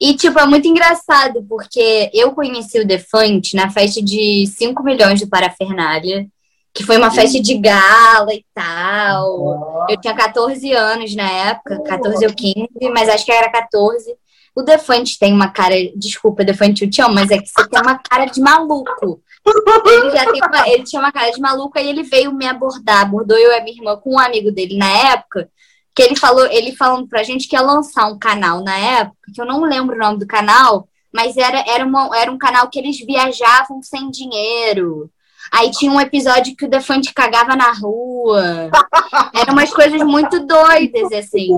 E, 0.00 0.14
tipo, 0.14 0.38
é 0.38 0.46
muito 0.46 0.68
engraçado, 0.68 1.44
porque 1.48 2.10
eu 2.12 2.32
conheci 2.32 2.78
o 2.78 2.86
Defante 2.86 3.56
na 3.56 3.70
festa 3.70 4.02
de 4.02 4.46
5 4.46 4.82
milhões 4.82 5.18
de 5.18 5.26
parafernália, 5.26 6.26
que 6.72 6.84
foi 6.84 6.98
uma 6.98 7.10
festa 7.10 7.40
de 7.40 7.56
gala 7.56 8.34
e 8.34 8.44
tal. 8.52 9.86
Eu 9.88 10.00
tinha 10.00 10.14
14 10.14 10.72
anos 10.72 11.14
na 11.14 11.30
época, 11.30 11.82
14 11.82 12.26
ou 12.26 12.34
15, 12.34 12.68
mas 12.92 13.08
acho 13.08 13.24
que 13.24 13.32
era 13.32 13.50
14. 13.50 14.14
O 14.54 14.62
Defante 14.62 15.18
tem 15.18 15.32
uma 15.32 15.48
cara. 15.48 15.74
Desculpa, 15.96 16.44
Defante, 16.44 16.84
eu 16.84 16.90
te 16.90 17.02
mas 17.02 17.30
é 17.30 17.38
que 17.38 17.48
você 17.48 17.68
tem 17.68 17.80
uma 17.80 17.98
cara 17.98 18.26
de 18.26 18.40
maluco. 18.40 19.20
Ele 19.86 20.10
já 20.10 20.30
tem 20.30 20.40
uma, 20.42 20.68
ele 20.68 20.84
tinha 20.84 21.02
uma 21.02 21.12
cara 21.12 21.30
de 21.30 21.40
maluco, 21.40 21.78
aí 21.78 21.88
ele 21.88 22.02
veio 22.02 22.32
me 22.32 22.46
abordar, 22.46 23.02
abordou 23.02 23.36
eu 23.36 23.50
e 23.50 23.56
a 23.56 23.62
minha 23.62 23.76
irmã 23.76 23.96
com 23.96 24.14
um 24.14 24.18
amigo 24.18 24.50
dele 24.50 24.78
na 24.78 24.88
época 25.12 25.50
que 25.94 26.02
ele 26.02 26.16
falou, 26.16 26.44
ele 26.46 26.74
falando 26.74 27.06
pra 27.06 27.22
gente 27.22 27.46
que 27.46 27.54
ia 27.54 27.62
lançar 27.62 28.06
um 28.06 28.18
canal 28.18 28.64
na 28.64 28.76
época, 28.76 29.16
que 29.32 29.40
eu 29.40 29.46
não 29.46 29.62
lembro 29.62 29.94
o 29.94 29.98
nome 29.98 30.18
do 30.18 30.26
canal, 30.26 30.88
mas 31.12 31.36
era, 31.36 31.62
era, 31.68 31.86
uma, 31.86 32.10
era 32.18 32.32
um 32.32 32.36
canal 32.36 32.68
que 32.68 32.78
eles 32.78 32.98
viajavam 32.98 33.80
sem 33.80 34.10
dinheiro. 34.10 35.08
Aí 35.54 35.70
tinha 35.70 35.92
um 35.92 36.00
episódio 36.00 36.56
que 36.56 36.64
o 36.64 36.68
Defante 36.68 37.14
cagava 37.14 37.54
na 37.54 37.72
rua. 37.72 38.70
Eram 39.32 39.52
umas 39.52 39.72
coisas 39.72 40.02
muito 40.02 40.44
doidas, 40.44 41.12
assim. 41.12 41.48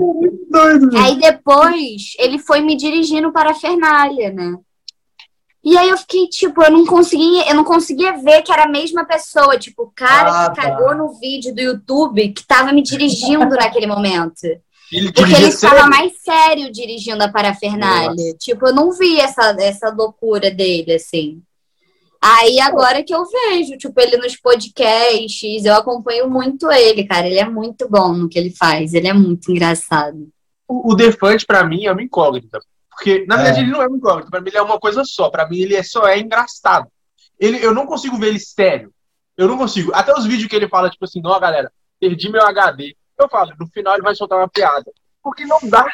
Aí 1.01 1.19
depois 1.19 2.13
ele 2.19 2.39
foi 2.39 2.61
me 2.61 2.77
dirigindo 2.77 3.33
para 3.33 3.53
a 3.53 3.55
Fernália, 3.55 4.31
né? 4.31 4.55
E 5.65 5.79
aí 5.79 5.89
eu 5.89 5.97
fiquei, 5.97 6.29
tipo, 6.29 6.63
eu 6.63 6.71
não 6.71 6.85
conseguia, 6.85 7.49
eu 7.49 7.55
não 7.55 7.65
conseguia 7.65 8.13
ver 8.19 8.43
que 8.43 8.53
era 8.53 8.65
a 8.65 8.69
mesma 8.69 9.05
pessoa, 9.05 9.59
tipo, 9.59 9.85
o 9.85 9.93
cara 9.93 10.29
ah, 10.29 10.51
que 10.51 10.57
tá. 10.57 10.71
cagou 10.71 10.95
no 10.95 11.19
vídeo 11.19 11.55
do 11.55 11.61
YouTube 11.61 12.29
que 12.29 12.47
tava 12.47 12.73
me 12.73 12.83
dirigindo 12.83 13.49
naquele 13.49 13.87
momento. 13.87 14.45
Ele 14.93 15.11
Porque 15.11 15.35
ele 15.35 15.49
estava 15.49 15.89
mais 15.89 16.13
sério 16.23 16.71
dirigindo 16.71 17.25
a 17.25 17.29
parafernália. 17.29 18.11
Nossa. 18.11 18.37
Tipo, 18.39 18.69
eu 18.69 18.75
não 18.75 18.93
vi 18.93 19.19
essa, 19.19 19.57
essa 19.59 19.89
loucura 19.89 20.51
dele, 20.51 20.93
assim. 20.93 21.43
Aí 22.23 22.59
agora 22.61 23.03
que 23.03 23.14
eu 23.14 23.25
vejo, 23.25 23.77
tipo, 23.77 24.01
ele 24.01 24.17
nos 24.17 24.37
podcasts, 24.37 25.64
eu 25.64 25.75
acompanho 25.75 26.29
muito 26.29 26.71
ele, 26.71 27.07
cara. 27.07 27.27
Ele 27.27 27.39
é 27.39 27.49
muito 27.49 27.89
bom 27.89 28.12
no 28.12 28.29
que 28.29 28.39
ele 28.39 28.51
faz, 28.51 28.95
ele 28.95 29.09
é 29.09 29.12
muito 29.12 29.51
engraçado. 29.51 30.29
O, 30.69 30.93
o 30.93 30.95
Defante, 30.95 31.47
para 31.47 31.64
mim, 31.64 31.85
é 31.85 31.93
uma 31.93 32.03
incógnita. 32.03 32.61
Porque, 32.91 33.25
na 33.27 33.37
verdade, 33.37 33.61
é. 33.61 33.62
ele 33.62 33.71
não 33.71 33.83
é 33.83 33.89
um 33.89 33.97
incógnito. 33.97 34.31
Pra 34.31 34.41
mim, 34.41 34.49
ele 34.49 34.59
é 34.59 34.62
uma 34.62 34.81
coisa 34.81 35.05
só. 35.05 35.29
Pra 35.29 35.49
mim, 35.49 35.59
ele 35.59 35.75
é 35.75 35.83
só 35.83 36.07
é 36.07 36.19
engraçado. 36.19 36.89
Ele, 37.39 37.64
eu 37.64 37.75
não 37.75 37.87
consigo 37.87 38.17
ver 38.17 38.29
ele 38.29 38.41
sério. 38.41 38.91
Eu 39.37 39.47
não 39.47 39.59
consigo. 39.59 39.93
Até 39.95 40.12
os 40.14 40.25
vídeos 40.25 40.49
que 40.49 40.57
ele 40.57 40.69
fala, 40.69 40.89
tipo 40.89 41.05
assim, 41.05 41.21
ó, 41.25 41.39
galera, 41.39 41.71
perdi 42.01 42.31
meu 42.31 42.43
HD. 42.43 42.97
Eu 43.19 43.29
falo, 43.29 43.53
no 43.59 43.67
final 43.69 43.95
ele 43.95 44.03
vai 44.03 44.14
soltar 44.14 44.39
uma 44.39 44.49
piada. 44.49 44.91
Porque 45.23 45.45
não 45.45 45.59
dá. 45.64 45.87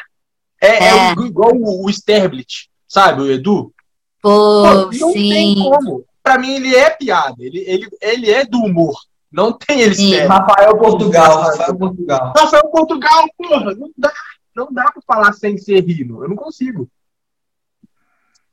É, 0.61 0.67
é. 0.67 1.09
é 1.09 1.11
igual 1.11 1.51
o, 1.53 1.85
o 1.85 1.89
Sterblit, 1.89 2.69
sabe, 2.87 3.21
o 3.21 3.29
Edu? 3.29 3.73
Pô, 4.21 4.63
Pô 4.63 4.73
não 4.85 5.11
sim. 5.11 5.29
tem 5.29 5.55
como. 5.55 6.05
Pra 6.23 6.39
mim, 6.39 6.55
ele 6.55 6.75
é 6.75 6.89
piada. 6.89 7.35
Ele, 7.39 7.59
ele, 7.67 7.89
ele 8.01 8.31
é 8.31 8.45
do 8.45 8.59
humor. 8.59 8.95
Não 9.31 9.51
tem 9.51 9.81
ele 9.81 9.95
sério. 9.95 10.29
Rafael 10.29 10.77
Portugal, 10.77 11.41
Rafael 11.41 11.75
Portugal. 11.75 12.33
Rafael 12.37 12.69
Portugal, 12.69 13.25
porra, 13.37 13.75
não 13.75 13.91
dá 13.97 14.13
não 14.55 14.71
dá 14.71 14.83
para 14.91 15.01
falar 15.01 15.33
sem 15.33 15.57
ser 15.57 15.83
rindo. 15.83 16.23
Eu 16.23 16.29
não 16.29 16.35
consigo. 16.35 16.89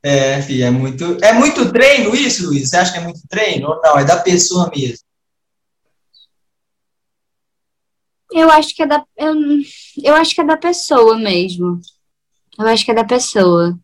É, 0.03 0.41
filho, 0.41 0.65
é 0.65 0.71
muito. 0.71 1.05
É 1.23 1.33
muito 1.33 1.71
treino 1.71 2.15
isso, 2.15 2.47
Luiz? 2.47 2.71
Você 2.71 2.77
acha 2.77 2.93
que 2.93 2.99
é 2.99 3.03
muito 3.03 3.21
treino? 3.29 3.69
Ou 3.69 3.81
não? 3.83 3.99
É 3.99 4.05
da 4.05 4.19
pessoa 4.19 4.71
mesmo? 4.75 5.05
Eu 8.33 8.51
acho 8.51 8.75
que 8.75 8.83
é 8.83 8.87
da. 8.87 9.05
Eu, 9.17 9.35
eu 10.03 10.15
acho 10.15 10.35
que 10.35 10.41
é 10.41 10.45
da 10.45 10.57
pessoa 10.57 11.19
mesmo. 11.19 11.81
Eu 12.59 12.67
acho 12.67 12.85
que 12.85 12.91
é 12.91 12.95
da 12.95 13.05
pessoa. 13.05 13.79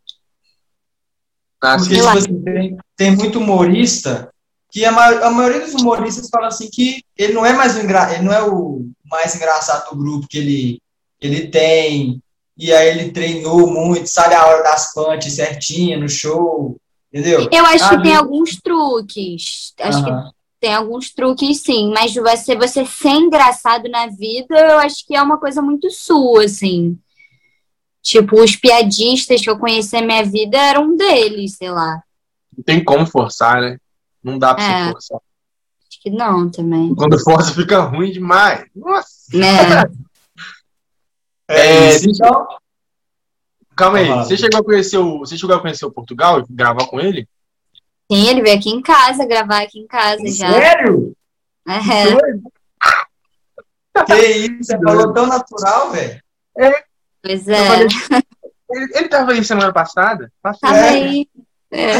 Porque, 1.61 1.94
tipo 1.94 2.09
assim, 2.09 2.42
tem, 2.42 2.76
tem 2.96 3.16
muito 3.16 3.38
humorista 3.38 4.30
que 4.70 4.84
a, 4.84 4.92
maior, 4.92 5.22
a 5.22 5.30
maioria 5.30 5.61
dos 5.61 5.74
humoristas 5.74 6.28
fala 6.28 6.48
assim 6.48 6.68
que 6.70 7.02
ele 7.16 7.32
não 7.32 7.46
é 7.46 7.52
mais 7.52 7.76
o 7.76 7.80
engra, 7.80 8.12
ele 8.12 8.24
não 8.24 8.32
é 8.32 8.42
o 8.42 8.86
mais 9.11 9.34
engraçado 9.34 9.90
do 9.90 9.96
grupo, 9.96 10.28
que 10.28 10.38
ele 10.38 10.78
ele 11.18 11.48
tem, 11.48 12.20
e 12.59 12.70
aí 12.70 12.88
ele 12.88 13.11
treinou 13.11 13.72
muito, 13.72 14.07
sabe 14.07 14.34
a 14.34 14.46
hora 14.46 14.62
das 14.62 14.92
punches 14.92 15.32
certinha 15.32 15.98
no 15.98 16.09
show, 16.09 16.76
Entendeu? 17.16 17.48
Eu 17.50 17.66
acho 17.66 17.88
que 17.88 18.02
tem 18.02 18.14
alguns 18.14 18.57
truques. 18.57 19.72
Acho 19.80 20.04
que 20.04 20.11
Aham. 20.11 20.30
tem 20.61 20.74
alguns 20.74 21.11
truques, 21.14 21.62
sim. 21.62 21.90
Mas 21.90 22.14
você, 22.14 22.54
você 22.57 22.84
ser 22.84 23.09
engraçado 23.09 23.88
na 23.88 24.07
vida, 24.09 24.54
eu 24.54 24.78
acho 24.80 25.07
que 25.07 25.16
é 25.16 25.22
uma 25.22 25.38
coisa 25.38 25.62
muito 25.62 25.90
sua, 25.90 26.44
assim. 26.44 26.98
Tipo, 28.07 28.40
os 28.40 28.54
piadistas 28.54 29.40
que 29.40 29.50
eu 29.50 29.59
conheci 29.59 29.96
na 30.00 30.07
minha 30.07 30.24
vida 30.24 30.57
eram 30.57 30.84
um 30.84 30.96
deles, 30.96 31.57
sei 31.57 31.70
lá. 31.72 32.00
Não 32.57 32.62
tem 32.62 32.84
como 32.84 33.04
forçar, 33.04 33.61
né? 33.61 33.78
Não 34.22 34.38
dá 34.38 34.54
pra 34.54 34.62
É. 34.64 34.84
você 34.84 34.92
forçar. 34.92 35.18
Acho 35.88 36.00
que 36.02 36.11
não 36.11 36.48
também. 36.48 36.94
Quando 36.94 37.18
força 37.18 37.52
fica 37.52 37.80
ruim 37.80 38.12
demais. 38.12 38.64
Nossa. 38.76 39.36
Né? 39.36 39.46
É, 41.48 41.61
É, 41.88 41.96
isso, 41.96 42.11
então. 42.11 42.46
Calma 43.76 43.98
aí, 43.98 44.07
Fala. 44.09 44.24
você 44.24 44.36
chegou 44.36 44.61
a 44.61 44.64
conhecer 44.64 44.98
o. 44.98 45.18
Você 45.20 45.36
chegou 45.38 45.54
a 45.54 45.61
conhecer 45.61 45.84
o 45.86 45.92
Portugal 45.92 46.40
e 46.40 46.44
gravar 46.50 46.86
com 46.88 46.98
ele? 47.00 47.28
Sim, 48.11 48.28
ele 48.28 48.42
veio 48.42 48.57
aqui 48.59 48.68
em 48.70 48.82
casa, 48.82 49.24
gravar 49.26 49.62
aqui 49.62 49.78
em 49.78 49.86
casa 49.86 50.24
já. 50.26 50.52
Sério? 50.52 51.12
É, 51.68 51.78
Que 54.07 54.14
isso? 54.46 54.64
Você 54.64 54.78
falou 54.80 55.12
tão 55.12 55.26
natural, 55.26 55.92
velho. 55.92 56.20
Pois 57.27 57.49
é. 57.49 57.66
falei, 57.66 57.87
Ele, 58.70 58.99
ele 58.99 59.09
tava 59.09 59.33
aí 59.33 59.45
semana 59.45 59.72
passada? 59.72 60.31
Passou. 60.43 60.61
Tava 60.61 60.77
É. 60.77 60.89
aí. 60.89 61.29
É. 61.70 61.93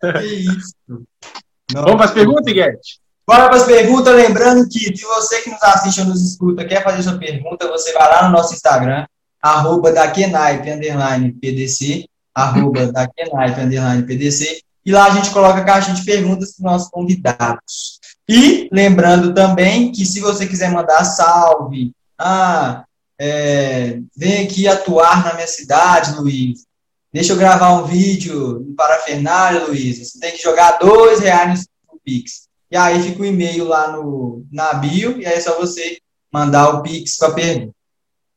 Que 0.00 0.24
isso? 0.26 0.74
Não. 0.88 1.82
Vamos 1.82 1.96
para 1.96 2.04
as 2.06 2.12
perguntas, 2.12 2.52
Guedes? 2.52 3.00
Bora 3.26 3.48
para 3.48 3.56
as 3.56 3.64
perguntas. 3.64 4.14
Lembrando 4.14 4.68
que 4.68 4.96
se 4.96 5.04
você 5.04 5.42
que 5.42 5.50
nos 5.50 5.62
assiste 5.62 6.00
ou 6.00 6.06
nos 6.06 6.22
escuta 6.24 6.64
quer 6.64 6.82
fazer 6.82 7.02
sua 7.02 7.18
pergunta, 7.18 7.68
você 7.68 7.92
vai 7.92 8.08
lá 8.08 8.24
no 8.26 8.36
nosso 8.36 8.54
Instagram, 8.54 9.06
arroba 9.42 9.92
daquenaipe, 9.92 10.70
underline 10.70 11.32
PDC, 11.32 12.06
arroba 12.34 12.90
daquenaipe, 12.90 13.60
underline 13.60 14.02
PDC, 14.04 14.62
e 14.84 14.90
lá 14.90 15.04
a 15.04 15.10
gente 15.10 15.30
coloca 15.30 15.60
a 15.60 15.64
caixa 15.64 15.92
de 15.92 16.04
perguntas 16.04 16.52
para 16.56 16.66
os 16.66 16.72
nossos 16.72 16.90
convidados. 16.90 18.00
E 18.28 18.68
lembrando 18.72 19.34
também 19.34 19.92
que 19.92 20.04
se 20.04 20.20
você 20.20 20.46
quiser 20.46 20.70
mandar 20.72 21.04
salve, 21.04 21.92
ah, 22.18 22.84
é, 23.22 24.00
vem 24.16 24.46
aqui 24.46 24.66
atuar 24.66 25.22
na 25.22 25.34
minha 25.34 25.46
cidade, 25.46 26.18
Luiz. 26.18 26.64
Deixa 27.12 27.34
eu 27.34 27.36
gravar 27.36 27.74
um 27.74 27.84
vídeo 27.84 28.60
no 28.60 28.74
parafernália, 28.74 29.66
Luiz. 29.66 29.98
Você 29.98 30.18
tem 30.18 30.32
que 30.32 30.42
jogar 30.42 30.78
dois 30.78 31.20
reais 31.20 31.66
no 31.86 32.00
Pix. 32.02 32.48
E 32.70 32.76
aí 32.78 33.02
fica 33.02 33.20
o 33.20 33.26
e-mail 33.26 33.64
lá 33.64 33.92
no, 33.92 34.46
na 34.50 34.72
bio, 34.72 35.20
e 35.20 35.26
aí 35.26 35.34
é 35.34 35.40
só 35.40 35.58
você 35.58 35.98
mandar 36.32 36.70
o 36.70 36.82
Pix 36.82 37.18
com 37.18 37.26
a 37.26 37.34
pergunta. 37.34 37.74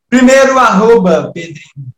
Primeiro, 0.10 0.60
arroba, 0.60 1.32
Pedrinho. 1.32 1.94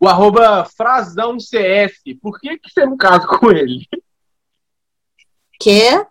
O 0.00 0.08
arroba 0.08 0.64
Frazão 0.76 1.38
CS. 1.38 1.92
Por 2.20 2.40
que, 2.40 2.58
que 2.58 2.70
você 2.70 2.84
não 2.84 2.96
casa 2.96 3.24
com 3.24 3.52
ele? 3.52 3.86
Quê? 5.60 6.04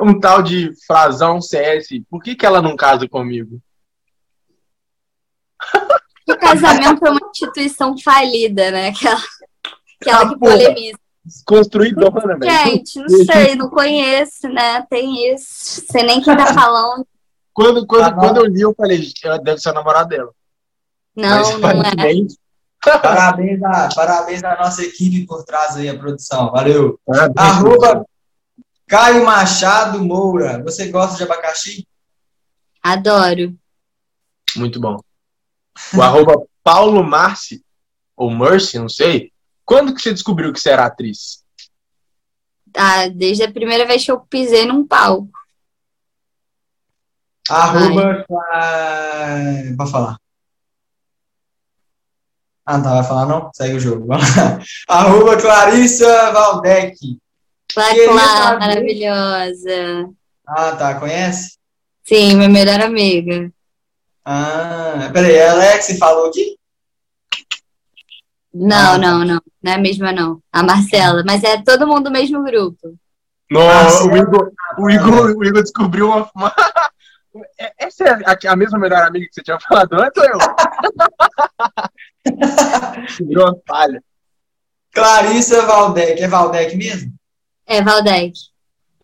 Um 0.00 0.20
tal 0.20 0.40
de 0.40 0.70
Frazão 0.86 1.40
CS. 1.40 1.88
Por 2.08 2.22
que, 2.22 2.36
que 2.36 2.46
ela 2.46 2.62
não 2.62 2.76
casa 2.76 3.08
comigo? 3.08 3.60
O 6.28 6.36
casamento 6.36 7.04
é 7.04 7.10
uma 7.10 7.30
instituição 7.30 7.96
falida, 7.98 8.70
né? 8.70 8.88
Aquela, 8.88 9.20
aquela 10.00 10.20
Ah, 10.22 10.28
que 10.28 10.38
porra. 10.38 10.52
polemiza. 10.52 10.98
Construidora, 11.44 12.38
velho. 12.38 12.52
Gente, 12.52 12.98
não 12.98 13.24
sei, 13.24 13.54
não 13.54 13.68
conheço, 13.68 14.48
né? 14.48 14.82
Tem 14.88 15.32
isso. 15.34 15.84
Sei 15.90 16.02
nem 16.02 16.20
quem 16.20 16.36
tá 16.36 16.52
falando. 16.54 17.06
Quando, 17.52 17.86
quando, 17.86 18.04
Ah, 18.04 18.12
quando 18.12 18.36
eu 18.38 18.46
li, 18.46 18.60
eu 18.60 18.74
falei, 18.74 19.00
ela 19.24 19.38
deve 19.38 19.60
ser 19.60 19.70
a 19.70 19.74
namorada 19.74 20.08
dela. 20.08 20.30
Não, 21.14 21.58
Mas 21.58 21.74
não 21.76 21.82
é. 21.82 22.98
Parabéns 23.02 23.62
à, 23.62 23.88
parabéns 23.94 24.42
à 24.42 24.56
nossa 24.56 24.82
equipe 24.82 25.26
por 25.26 25.44
trás 25.44 25.76
aí, 25.76 25.88
a 25.88 25.98
produção. 25.98 26.50
Valeu. 26.50 26.98
parabéns. 27.04 27.36
Arroba 27.36 28.06
Caio 28.88 29.24
Machado 29.26 30.02
Moura. 30.02 30.62
Você 30.62 30.88
gosta 30.88 31.16
de 31.16 31.24
abacaxi? 31.24 31.86
Adoro. 32.82 33.54
Muito 34.56 34.80
bom. 34.80 34.96
O 35.96 36.02
arroba 36.02 36.44
Paulo 36.62 37.02
Marci, 37.02 37.62
ou 38.16 38.30
Mercy, 38.30 38.78
não 38.78 38.88
sei. 38.88 39.32
Quando 39.64 39.94
que 39.94 40.00
você 40.02 40.12
descobriu 40.12 40.52
que 40.52 40.60
você 40.60 40.70
era 40.70 40.86
atriz? 40.86 41.44
Ah, 42.76 43.08
desde 43.08 43.42
a 43.44 43.50
primeira 43.52 43.86
vez 43.86 44.04
que 44.04 44.10
eu 44.10 44.20
pisei 44.20 44.64
num 44.66 44.86
palco. 44.86 45.30
Arroba. 47.48 48.24
Ah, 48.52 49.74
Vai 49.76 49.86
falar. 49.88 50.16
Ah, 52.64 52.76
não 52.76 52.84
tá, 52.84 52.94
vai 52.94 53.04
falar 53.04 53.26
não? 53.26 53.50
Segue 53.52 53.76
o 53.76 53.80
jogo. 53.80 54.06
Arroba 54.88 55.40
Clarissa 55.40 56.30
Valdec. 56.30 56.96
Saber- 57.72 58.10
maravilhosa. 58.12 60.08
Ah, 60.46 60.76
tá. 60.76 60.98
Conhece? 61.00 61.58
Sim, 62.04 62.36
minha 62.36 62.48
melhor 62.48 62.80
amiga. 62.80 63.52
Ah, 64.32 65.10
peraí, 65.12 65.42
a 65.42 65.50
Alex 65.50 65.98
falou 65.98 66.28
aqui? 66.28 66.56
Não, 68.54 68.92
Ah, 68.94 68.98
não, 68.98 69.24
não. 69.24 69.40
Não 69.60 69.72
é 69.72 69.74
a 69.74 69.78
mesma, 69.78 70.12
não. 70.12 70.40
A 70.52 70.62
Marcela. 70.62 71.24
Mas 71.26 71.42
é 71.42 71.60
todo 71.62 71.84
mundo 71.86 72.04
do 72.04 72.10
mesmo 72.12 72.44
grupo. 72.44 72.94
Nossa, 73.50 74.04
o, 74.04 74.16
Igor, 74.16 74.52
o, 74.78 74.88
Igor, 74.88 75.36
o 75.36 75.44
Igor 75.44 75.62
descobriu 75.62 76.06
uma. 76.08 76.30
uma- 76.34 76.54
É- 77.58 77.72
Essa 77.86 78.04
é 78.04 78.48
a, 78.48 78.52
a 78.52 78.56
mesma 78.56 78.78
melhor 78.78 79.02
amiga 79.02 79.26
que 79.26 79.34
você 79.34 79.42
tinha 79.42 79.58
falado 79.60 79.94
antes 79.94 80.22
ou 80.22 80.28
eu? 80.28 80.38
Virou 83.26 83.46
uma 83.48 83.58
falha. 83.66 84.02
Clarissa 84.92 85.62
Valdec. 85.66 86.20
É 86.22 86.28
Valdec 86.28 86.76
mesmo? 86.76 87.12
É, 87.66 87.82
Valdec. 87.82 88.32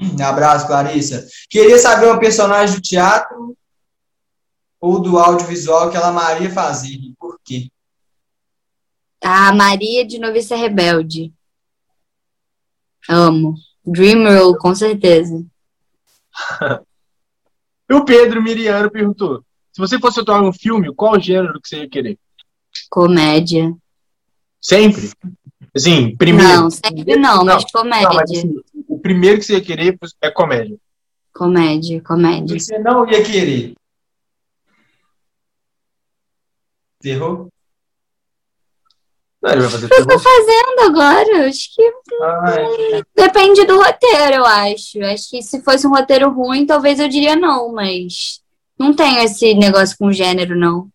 Um 0.01 0.23
abraço, 0.25 0.67
Clarissa. 0.67 1.25
Queria 1.49 1.79
saber 1.79 2.07
uma 2.07 2.19
personagem 2.19 2.75
do 2.77 2.83
teatro 2.83 3.57
ou 4.87 5.01
do 5.01 5.19
audiovisual 5.19 5.91
que 5.91 5.97
ela 5.97 6.13
Maria 6.13 6.49
fazia. 6.49 6.97
E 6.97 7.13
por 7.19 7.41
quê? 7.45 7.69
A 9.21 9.53
Maria 9.53 10.07
de 10.07 10.19
Noviça 10.19 10.55
Rebelde. 10.55 11.33
Amo. 13.09 13.55
Dream 13.85 14.25
Role, 14.25 14.59
com 14.59 14.75
certeza. 14.75 15.45
E 17.89 17.95
o 17.95 18.05
Pedro 18.05 18.43
Miriano 18.43 18.91
perguntou: 18.91 19.45
se 19.73 19.79
você 19.81 19.97
fosse 19.97 20.19
atuar 20.19 20.43
um 20.43 20.53
filme, 20.53 20.93
qual 20.93 21.21
gênero 21.21 21.61
que 21.61 21.69
você 21.69 21.83
ia 21.83 21.89
querer? 21.89 22.19
Comédia. 22.91 23.73
Sempre? 24.61 25.13
Assim, 25.73 26.17
primeiro. 26.17 26.63
Não, 26.63 26.69
sempre 26.69 27.15
não, 27.15 27.45
mas 27.45 27.65
comédia. 27.71 28.09
Não, 28.09 28.15
mas 28.17 28.31
assim, 28.33 28.55
o 28.89 28.99
primeiro 28.99 29.39
que 29.39 29.45
você 29.45 29.53
ia 29.53 29.61
querer 29.61 29.97
é 30.21 30.31
comédia. 30.33 30.77
Comédia, 31.33 32.03
comédia. 32.03 32.59
Você 32.59 32.77
não 32.81 33.09
ia 33.09 33.23
querer. 33.23 33.75
Errou? 37.11 37.49
Não, 39.43 39.51
ele 39.53 39.61
vai 39.63 39.71
fazer 39.71 39.87
O 39.87 39.89
que 39.89 39.95
eu 39.95 40.07
tô 40.07 40.19
terror. 40.19 40.23
fazendo 40.23 40.81
agora? 40.81 41.49
Acho 41.49 41.75
que 41.75 41.93
Ai, 42.23 43.03
depende 43.15 43.65
do 43.65 43.77
roteiro, 43.77 44.37
eu 44.37 44.45
acho. 44.47 45.03
Acho 45.05 45.31
que 45.31 45.43
se 45.43 45.63
fosse 45.63 45.87
um 45.87 45.91
roteiro 45.91 46.31
ruim, 46.31 46.67
talvez 46.67 46.99
eu 46.99 47.09
diria 47.09 47.37
não, 47.37 47.73
mas 47.73 48.41
não 48.79 48.95
tenho 48.95 49.19
esse 49.21 49.55
negócio 49.55 49.97
com 49.99 50.11
gênero, 50.13 50.57
não. 50.57 50.89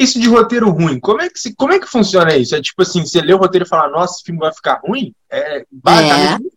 Isso 0.00 0.18
de 0.18 0.28
roteiro 0.28 0.70
ruim, 0.70 0.98
como 0.98 1.20
é, 1.20 1.28
que, 1.28 1.38
se- 1.38 1.54
como 1.54 1.72
é 1.72 1.78
que 1.78 1.86
funciona 1.86 2.34
isso? 2.36 2.56
É 2.56 2.60
tipo 2.62 2.80
assim, 2.82 3.04
você 3.04 3.20
lê 3.20 3.34
o 3.34 3.38
roteiro 3.38 3.66
e 3.66 3.68
fala, 3.68 3.88
nossa, 3.90 4.14
esse 4.14 4.24
filme 4.24 4.40
vai 4.40 4.52
ficar 4.52 4.80
ruim? 4.82 5.14
É 5.30 5.64
basicamente 5.70 6.50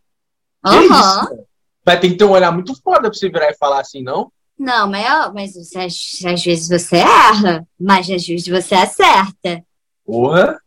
Que 0.65 0.75
Aham. 0.75 0.83
isso, 0.85 1.19
cara? 1.27 1.43
Vai 1.85 1.99
ter 1.99 2.09
que 2.09 2.15
ter 2.17 2.23
um 2.23 2.31
olhar 2.31 2.51
muito 2.51 2.73
foda 2.81 3.01
pra 3.09 3.13
você 3.13 3.29
virar 3.29 3.49
e 3.49 3.57
falar 3.57 3.81
assim, 3.81 4.01
não? 4.01 4.31
Não, 4.59 4.89
mas, 4.89 5.33
mas 5.33 5.53
você- 5.53 5.79
às, 5.79 6.19
às 6.25 6.43
vezes 6.43 6.67
você 6.67 6.97
erra, 6.97 7.65
mas 7.79 8.09
às 8.09 8.27
vezes 8.27 8.45
você 8.47 8.75
acerta. 8.75 9.63
Porra, 10.05 10.59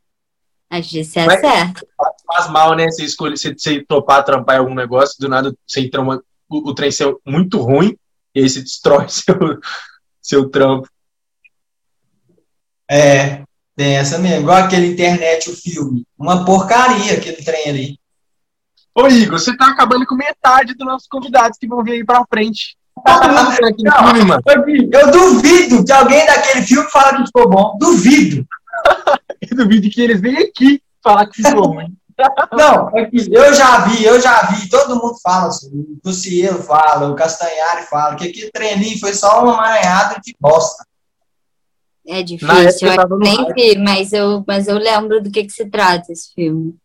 Às 0.70 0.90
vezes 0.90 1.12
você 1.12 1.26
Mas- 1.26 1.44
acerta. 1.44 1.86
faz 2.26 2.48
mal, 2.50 2.74
né? 2.74 2.86
Você 2.90 3.04
escolhe, 3.04 3.36
você, 3.36 3.52
você 3.52 3.84
topar, 3.84 4.24
trampar 4.24 4.56
em 4.56 4.58
algum 4.60 4.74
negócio, 4.74 5.16
do 5.20 5.28
nada 5.28 5.54
você 5.66 5.80
entra 5.82 6.00
uma, 6.00 6.16
o, 6.48 6.70
o 6.70 6.74
trem 6.74 6.90
ser 6.90 7.14
muito 7.26 7.58
ruim, 7.58 7.94
e 8.34 8.40
aí 8.40 8.48
você 8.48 8.62
destrói 8.62 9.06
seu, 9.10 9.36
seu 10.22 10.48
trampo. 10.48 10.88
É, 12.90 13.42
tem 13.76 13.96
essa 13.96 14.18
mesmo. 14.18 14.40
Igual 14.42 14.56
aquele 14.64 14.86
internet, 14.86 15.50
o 15.50 15.56
filme. 15.56 16.06
Uma 16.18 16.44
porcaria 16.44 17.14
aquele 17.14 17.42
trem 17.42 17.68
ali. 17.68 18.00
Ô, 18.94 19.06
Igor, 19.08 19.38
você 19.38 19.54
tá 19.56 19.68
acabando 19.68 20.06
com 20.06 20.14
metade 20.14 20.74
dos 20.74 20.86
nossos 20.86 21.08
convidados 21.08 21.58
que 21.58 21.66
vão 21.66 21.82
vir 21.84 21.92
aí 21.92 22.04
pra 22.04 22.24
frente. 22.26 22.76
Não. 23.04 24.12
filme, 24.12 24.24
mano. 24.24 24.42
Eu 24.92 25.10
duvido 25.10 25.84
que 25.84 25.92
alguém 25.92 26.24
daquele 26.26 26.62
filme 26.62 26.88
fala 26.90 27.16
que 27.16 27.26
ficou 27.26 27.48
bom. 27.48 27.76
Duvido. 27.78 28.46
Eu 29.50 29.56
duvido 29.56 29.90
que 29.90 30.00
eles 30.00 30.20
venham 30.20 30.42
aqui 30.44 30.80
falar 31.02 31.26
que 31.26 31.42
ficou 31.42 31.66
ruim. 31.66 31.92
Não, 32.52 32.90
eu 33.32 33.54
já 33.54 33.80
vi, 33.86 34.04
eu 34.04 34.20
já 34.20 34.42
vi, 34.42 34.68
todo 34.68 34.94
mundo 34.94 35.16
fala 35.20 35.48
assim, 35.48 35.70
o 35.72 35.98
Lucielo 36.04 36.62
fala, 36.62 37.10
o 37.10 37.16
Castanhari 37.16 37.82
fala, 37.86 38.14
que 38.14 38.28
aquele 38.28 38.68
ali 38.68 39.00
foi 39.00 39.12
só 39.12 39.42
uma 39.42 39.56
maranhada 39.56 40.20
de 40.22 40.36
bosta. 40.38 40.84
É 42.06 42.22
difícil, 42.22 42.88
eu 42.88 43.18
nem 43.18 43.52
vi, 43.54 43.76
mas 43.78 44.12
eu, 44.12 44.44
mas 44.46 44.68
eu 44.68 44.76
lembro 44.76 45.22
do 45.22 45.30
que, 45.30 45.42
que 45.44 45.52
se 45.52 45.68
trata 45.68 46.12
esse 46.12 46.32
filme. 46.34 46.76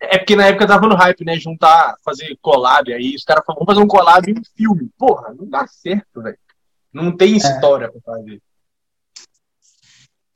É 0.00 0.16
porque 0.16 0.34
na 0.34 0.46
época 0.46 0.66
tava 0.66 0.88
no 0.88 0.96
hype, 0.96 1.24
né? 1.24 1.36
Juntar, 1.36 1.94
fazer 2.02 2.36
collab 2.40 2.92
aí. 2.92 3.14
Os 3.14 3.22
caras 3.22 3.44
falaram, 3.44 3.66
vamos 3.66 3.74
fazer 3.74 3.84
um 3.84 3.88
collab 3.88 4.30
em 4.30 4.38
um 4.38 4.42
filme. 4.56 4.90
Porra, 4.96 5.34
não 5.34 5.46
dá 5.46 5.66
certo, 5.66 6.22
velho. 6.22 6.38
Não 6.92 7.14
tem 7.14 7.34
é. 7.34 7.36
história 7.36 7.86
é. 7.86 7.88
pra 7.88 8.00
fazer. 8.00 8.42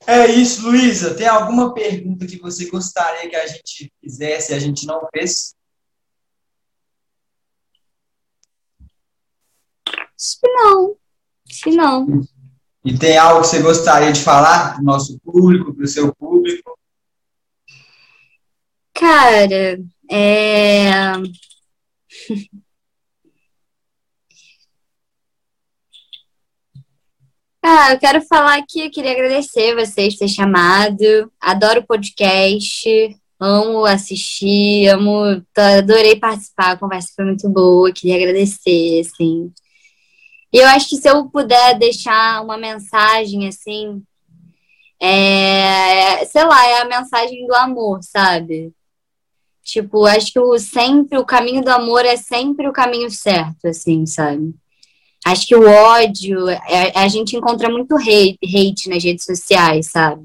É 0.07 0.27
isso, 0.27 0.67
Luísa. 0.67 1.15
Tem 1.15 1.27
alguma 1.27 1.73
pergunta 1.73 2.27
que 2.27 2.37
você 2.37 2.69
gostaria 2.69 3.27
que 3.27 3.35
a 3.35 3.47
gente 3.47 3.91
fizesse 3.99 4.53
e 4.53 4.55
a 4.55 4.59
gente 4.59 4.85
não 4.85 5.01
fez? 5.11 5.55
Acho 9.87 10.39
que 10.39 10.47
não. 10.47 10.95
Acho 11.49 11.63
que 11.63 11.71
não. 11.71 12.21
E 12.83 12.97
tem 12.97 13.17
algo 13.17 13.41
que 13.41 13.47
você 13.47 13.61
gostaria 13.63 14.11
de 14.11 14.23
falar 14.23 14.73
para 14.73 14.81
o 14.81 14.85
nosso 14.85 15.19
público, 15.21 15.73
para 15.73 15.85
o 15.85 15.87
seu 15.87 16.13
público? 16.13 16.77
Cara, 18.95 19.77
é. 20.09 20.89
Ah, 27.67 27.93
eu 27.93 27.99
quero 27.99 28.21
falar 28.27 28.63
que 28.67 28.79
eu 28.81 28.91
queria 28.91 29.11
agradecer 29.11 29.73
vocês 29.75 30.15
ter 30.17 30.27
chamado. 30.27 31.31
Adoro 31.41 31.83
podcast, 31.83 32.87
amo 33.39 33.85
assistir, 33.85 34.87
amo, 34.89 35.41
adorei 35.57 36.15
participar, 36.15 36.71
a 36.73 36.77
conversa 36.77 37.11
foi 37.15 37.25
muito 37.25 37.49
boa, 37.49 37.91
queria 37.91 38.17
agradecer, 38.17 38.99
assim. 39.01 39.51
E 40.53 40.57
eu 40.59 40.67
acho 40.67 40.89
que 40.89 40.97
se 40.97 41.09
eu 41.09 41.27
puder 41.29 41.77
deixar 41.79 42.43
uma 42.43 42.55
mensagem, 42.57 43.47
assim, 43.47 44.03
é, 45.01 46.23
sei 46.25 46.43
lá, 46.45 46.67
é 46.67 46.81
a 46.81 46.85
mensagem 46.85 47.45
do 47.47 47.55
amor, 47.55 47.99
sabe? 48.03 48.71
Tipo, 49.65 50.05
acho 50.05 50.31
que 50.31 50.39
o 50.39 50.59
sempre 50.59 51.17
o 51.17 51.25
caminho 51.25 51.63
do 51.63 51.69
amor 51.69 52.05
é 52.05 52.15
sempre 52.15 52.67
o 52.69 52.71
caminho 52.71 53.09
certo, 53.09 53.65
assim, 53.67 54.05
sabe? 54.05 54.53
Acho 55.25 55.47
que 55.47 55.55
o 55.55 55.67
ódio, 55.67 56.47
é, 56.47 56.91
a 56.95 57.07
gente 57.07 57.35
encontra 57.35 57.67
muito 57.67 57.95
hate, 57.95 58.37
hate 58.43 58.87
nas 58.87 59.03
redes 59.03 59.25
sociais, 59.25 59.87
sabe? 59.87 60.23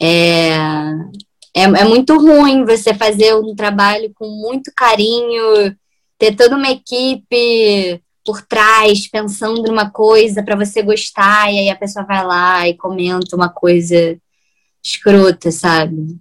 É, 0.00 0.50
é, 1.54 1.62
é 1.62 1.84
muito 1.84 2.14
ruim 2.18 2.66
você 2.66 2.92
fazer 2.92 3.34
um 3.34 3.54
trabalho 3.54 4.12
com 4.14 4.28
muito 4.28 4.70
carinho, 4.76 5.74
ter 6.18 6.36
toda 6.36 6.56
uma 6.56 6.70
equipe 6.70 8.02
por 8.26 8.42
trás 8.42 9.08
pensando 9.08 9.62
numa 9.62 9.90
coisa 9.90 10.42
para 10.42 10.54
você 10.54 10.82
gostar, 10.82 11.50
e 11.50 11.60
aí 11.60 11.70
a 11.70 11.76
pessoa 11.76 12.04
vai 12.04 12.24
lá 12.26 12.68
e 12.68 12.76
comenta 12.76 13.34
uma 13.34 13.48
coisa 13.48 14.18
escrota, 14.84 15.50
sabe? 15.50 16.20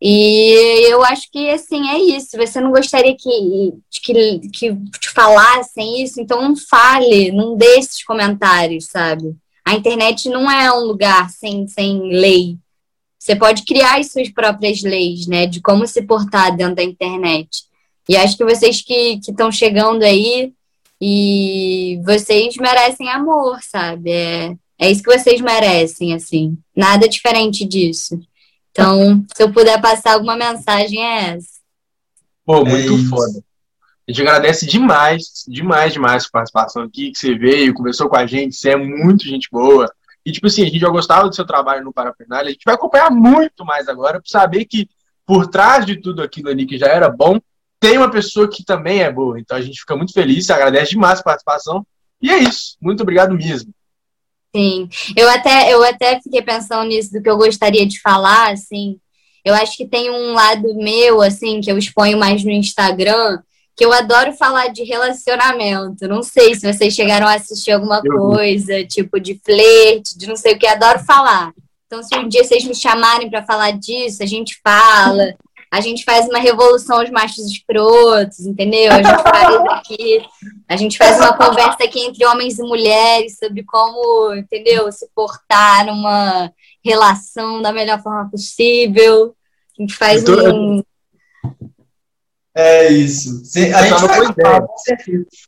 E 0.00 0.90
eu 0.90 1.02
acho 1.04 1.30
que, 1.30 1.50
assim, 1.50 1.88
é 1.88 1.98
isso. 1.98 2.36
Você 2.36 2.60
não 2.60 2.70
gostaria 2.70 3.16
que, 3.16 3.72
que, 3.90 4.38
que 4.50 4.76
te 5.00 5.10
falassem 5.10 6.02
isso, 6.02 6.20
então 6.20 6.40
não 6.40 6.56
fale, 6.56 7.32
não 7.32 7.56
dê 7.56 7.78
esses 7.78 8.04
comentários, 8.04 8.86
sabe? 8.86 9.34
A 9.64 9.74
internet 9.74 10.28
não 10.28 10.50
é 10.50 10.72
um 10.72 10.84
lugar 10.84 11.28
sem, 11.30 11.66
sem 11.66 12.00
lei. 12.12 12.56
Você 13.18 13.34
pode 13.34 13.64
criar 13.64 13.98
as 13.98 14.12
suas 14.12 14.30
próprias 14.30 14.82
leis, 14.82 15.26
né, 15.26 15.46
de 15.46 15.60
como 15.60 15.86
se 15.86 16.00
portar 16.02 16.56
dentro 16.56 16.76
da 16.76 16.82
internet. 16.82 17.64
E 18.08 18.16
acho 18.16 18.36
que 18.36 18.44
vocês 18.44 18.80
que 18.80 19.20
estão 19.20 19.50
chegando 19.52 20.04
aí, 20.04 20.52
e 21.00 22.00
vocês 22.04 22.56
merecem 22.56 23.08
amor, 23.08 23.58
sabe? 23.62 24.10
É, 24.10 24.56
é 24.78 24.90
isso 24.90 25.02
que 25.02 25.16
vocês 25.16 25.40
merecem, 25.40 26.14
assim. 26.14 26.56
Nada 26.74 27.08
diferente 27.08 27.64
disso. 27.64 28.18
Então, 28.78 29.24
se 29.34 29.42
eu 29.42 29.52
puder 29.52 29.80
passar 29.80 30.12
alguma 30.12 30.36
mensagem, 30.36 31.02
é 31.02 31.30
essa. 31.30 31.58
Pô, 32.44 32.64
muito 32.64 32.94
é 32.94 33.08
foda. 33.08 33.42
A 34.08 34.12
gente 34.12 34.22
agradece 34.22 34.66
demais, 34.66 35.44
demais, 35.48 35.92
demais 35.92 36.24
a 36.24 36.28
participação 36.30 36.84
aqui, 36.84 37.10
que 37.10 37.18
você 37.18 37.36
veio, 37.36 37.74
conversou 37.74 38.08
com 38.08 38.16
a 38.16 38.24
gente, 38.24 38.54
você 38.54 38.70
é 38.70 38.76
muito 38.76 39.24
gente 39.24 39.48
boa. 39.50 39.92
E, 40.24 40.30
tipo 40.30 40.46
assim, 40.46 40.62
a 40.62 40.66
gente 40.66 40.78
já 40.78 40.88
gostava 40.88 41.28
do 41.28 41.34
seu 41.34 41.44
trabalho 41.44 41.84
no 41.84 41.92
Parafernália, 41.92 42.48
a 42.48 42.52
gente 42.52 42.64
vai 42.64 42.76
acompanhar 42.76 43.10
muito 43.10 43.64
mais 43.64 43.88
agora, 43.88 44.20
para 44.20 44.30
saber 44.30 44.64
que 44.64 44.88
por 45.26 45.48
trás 45.48 45.84
de 45.84 45.96
tudo 45.96 46.22
aquilo 46.22 46.48
ali 46.48 46.64
que 46.64 46.78
já 46.78 46.86
era 46.86 47.10
bom, 47.10 47.38
tem 47.80 47.98
uma 47.98 48.10
pessoa 48.10 48.48
que 48.48 48.64
também 48.64 49.02
é 49.02 49.12
boa. 49.12 49.38
Então 49.38 49.56
a 49.56 49.60
gente 49.60 49.80
fica 49.80 49.96
muito 49.96 50.12
feliz, 50.12 50.48
agradece 50.50 50.92
demais 50.92 51.18
a 51.18 51.24
participação. 51.24 51.84
E 52.22 52.30
é 52.30 52.38
isso. 52.38 52.76
Muito 52.80 53.02
obrigado 53.02 53.34
mesmo. 53.34 53.72
Sim, 54.54 54.88
eu 55.16 55.28
até, 55.28 55.72
eu 55.72 55.82
até 55.84 56.20
fiquei 56.20 56.40
pensando 56.42 56.88
nisso 56.88 57.12
do 57.12 57.22
que 57.22 57.28
eu 57.28 57.36
gostaria 57.36 57.86
de 57.86 58.00
falar, 58.00 58.52
assim. 58.52 58.98
Eu 59.44 59.54
acho 59.54 59.76
que 59.76 59.86
tem 59.86 60.10
um 60.10 60.32
lado 60.32 60.74
meu, 60.74 61.22
assim, 61.22 61.60
que 61.60 61.70
eu 61.70 61.78
exponho 61.78 62.18
mais 62.18 62.44
no 62.44 62.50
Instagram, 62.50 63.40
que 63.76 63.84
eu 63.84 63.92
adoro 63.92 64.32
falar 64.32 64.68
de 64.68 64.82
relacionamento. 64.82 66.08
Não 66.08 66.22
sei 66.22 66.54
se 66.54 66.70
vocês 66.70 66.94
chegaram 66.94 67.26
a 67.26 67.34
assistir 67.34 67.70
alguma 67.70 68.02
coisa, 68.02 68.84
tipo 68.84 69.20
de 69.20 69.40
flerte, 69.44 70.18
de 70.18 70.26
não 70.26 70.36
sei 70.36 70.54
o 70.54 70.58
que, 70.58 70.66
adoro 70.66 70.98
falar. 71.00 71.52
Então, 71.86 72.02
se 72.02 72.14
um 72.18 72.28
dia 72.28 72.44
vocês 72.44 72.64
me 72.64 72.74
chamarem 72.74 73.30
para 73.30 73.44
falar 73.44 73.70
disso, 73.70 74.22
a 74.22 74.26
gente 74.26 74.60
fala 74.62 75.34
a 75.70 75.80
gente 75.80 76.04
faz 76.04 76.26
uma 76.26 76.38
revolução 76.38 77.00
aos 77.00 77.10
machos 77.10 77.44
escrotos, 77.46 78.40
entendeu? 78.40 78.90
A 78.90 79.02
gente 79.02 79.22
faz 79.22 79.54
aqui, 79.70 80.26
a 80.68 80.76
gente 80.76 80.96
faz 80.96 81.18
uma 81.18 81.36
conversa 81.36 81.84
aqui 81.84 82.00
entre 82.00 82.24
homens 82.24 82.58
e 82.58 82.62
mulheres 82.62 83.36
sobre 83.38 83.62
como, 83.64 84.34
entendeu, 84.34 84.90
se 84.90 85.08
portar 85.14 85.86
numa 85.86 86.50
relação 86.84 87.60
da 87.60 87.72
melhor 87.72 88.02
forma 88.02 88.30
possível. 88.30 89.34
A 89.78 89.82
gente 89.82 89.94
faz 89.94 90.24
um. 90.28 90.82
É 92.56 92.88
isso. 92.88 93.42
a 93.54 93.82
gente 93.82 94.06
vai 94.06 94.34
falar, 94.34 94.66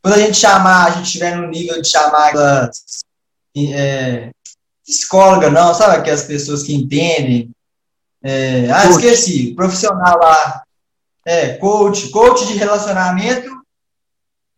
Quando 0.01 0.13
a 0.13 0.19
gente 0.19 0.37
chamar, 0.37 0.85
a 0.85 0.91
gente 0.91 1.05
estiver 1.05 1.35
no 1.35 1.47
nível 1.47 1.81
de 1.81 1.89
chamar 1.89 2.31
é, 3.57 4.29
psicóloga, 4.85 5.49
não, 5.49 5.73
sabe? 5.73 5.97
Aquelas 5.97 6.23
pessoas 6.23 6.63
que 6.63 6.73
entendem 6.73 7.51
é, 8.23 8.69
ah, 8.69 8.83
coach. 8.83 8.91
esqueci. 8.91 9.53
Profissional 9.55 10.19
lá. 10.19 10.63
É, 11.25 11.53
coach. 11.57 12.09
Coach 12.09 12.45
de 12.47 12.53
relacionamento. 12.53 13.49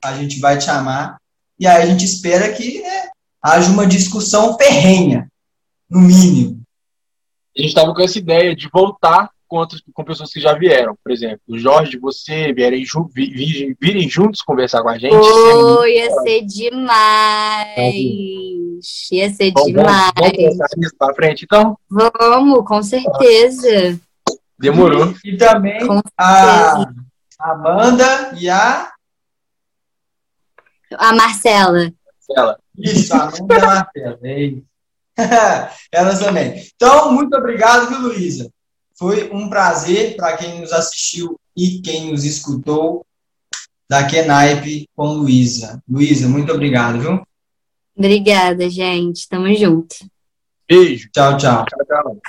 A 0.03 0.13
gente 0.13 0.39
vai 0.39 0.57
te 0.57 0.65
chamar. 0.65 1.17
E 1.59 1.67
aí 1.67 1.83
a 1.83 1.85
gente 1.85 2.03
espera 2.03 2.51
que 2.51 2.81
né, 2.81 3.09
haja 3.41 3.71
uma 3.71 3.87
discussão 3.87 4.57
ferrenha, 4.57 5.27
no 5.89 6.01
mínimo. 6.01 6.61
A 7.57 7.61
gente 7.61 7.69
estava 7.69 7.93
com 7.93 8.01
essa 8.01 8.17
ideia 8.17 8.55
de 8.55 8.67
voltar 8.73 9.29
com, 9.47 9.57
outras, 9.57 9.81
com 9.93 10.03
pessoas 10.03 10.31
que 10.31 10.39
já 10.39 10.53
vieram. 10.53 10.97
Por 11.01 11.11
exemplo, 11.11 11.39
o 11.47 11.57
Jorge, 11.57 11.99
você 11.99 12.51
vierem, 12.51 12.83
virem, 13.13 13.75
virem 13.79 14.09
juntos 14.09 14.41
conversar 14.41 14.81
com 14.81 14.89
a 14.89 14.97
gente. 14.97 15.13
Oh, 15.13 15.85
ia 15.85 16.09
ser 16.21 16.41
demais. 16.41 17.77
Ia 19.11 19.33
ser 19.33 19.51
Bom, 19.51 19.65
demais. 19.65 20.11
Vamos, 20.17 20.57
vamos 20.57 20.85
isso 20.85 20.95
pra 20.97 21.13
frente, 21.13 21.45
então? 21.45 21.77
Vamos, 21.89 22.65
com 22.65 22.83
certeza. 22.83 23.99
Demorou. 24.59 25.13
E, 25.23 25.31
e 25.31 25.37
também 25.37 25.79
a 26.17 26.85
Amanda 27.39 28.35
e 28.39 28.49
a. 28.49 28.91
A 30.97 31.13
Marcela. 31.13 31.91
Marcela. 32.29 32.59
Isso, 32.77 33.13
a 33.13 33.23
Amanda 33.23 33.55
e 33.55 33.57
a 33.57 33.65
Marcela. 33.65 34.19
É 34.23 34.41
isso. 34.41 34.63
Elas 35.91 36.19
também. 36.19 36.67
Então, 36.75 37.11
muito 37.11 37.35
obrigado, 37.35 37.87
viu, 37.87 37.99
Luísa? 37.99 38.49
Foi 38.95 39.29
um 39.31 39.49
prazer 39.49 40.15
para 40.15 40.37
quem 40.37 40.59
nos 40.59 40.71
assistiu 40.71 41.39
e 41.55 41.81
quem 41.81 42.11
nos 42.11 42.23
escutou 42.23 43.05
da 43.89 44.05
Kenaipe 44.05 44.87
com 44.95 45.07
Luísa. 45.07 45.81
Luísa, 45.87 46.27
muito 46.27 46.51
obrigado, 46.51 46.99
viu? 46.99 47.27
Obrigada, 47.95 48.69
gente. 48.69 49.27
Tamo 49.27 49.53
junto. 49.53 49.95
Beijo. 50.67 51.09
Tchau, 51.11 51.37
tchau. 51.37 51.65
Tchau, 51.65 51.85
tchau. 51.85 52.21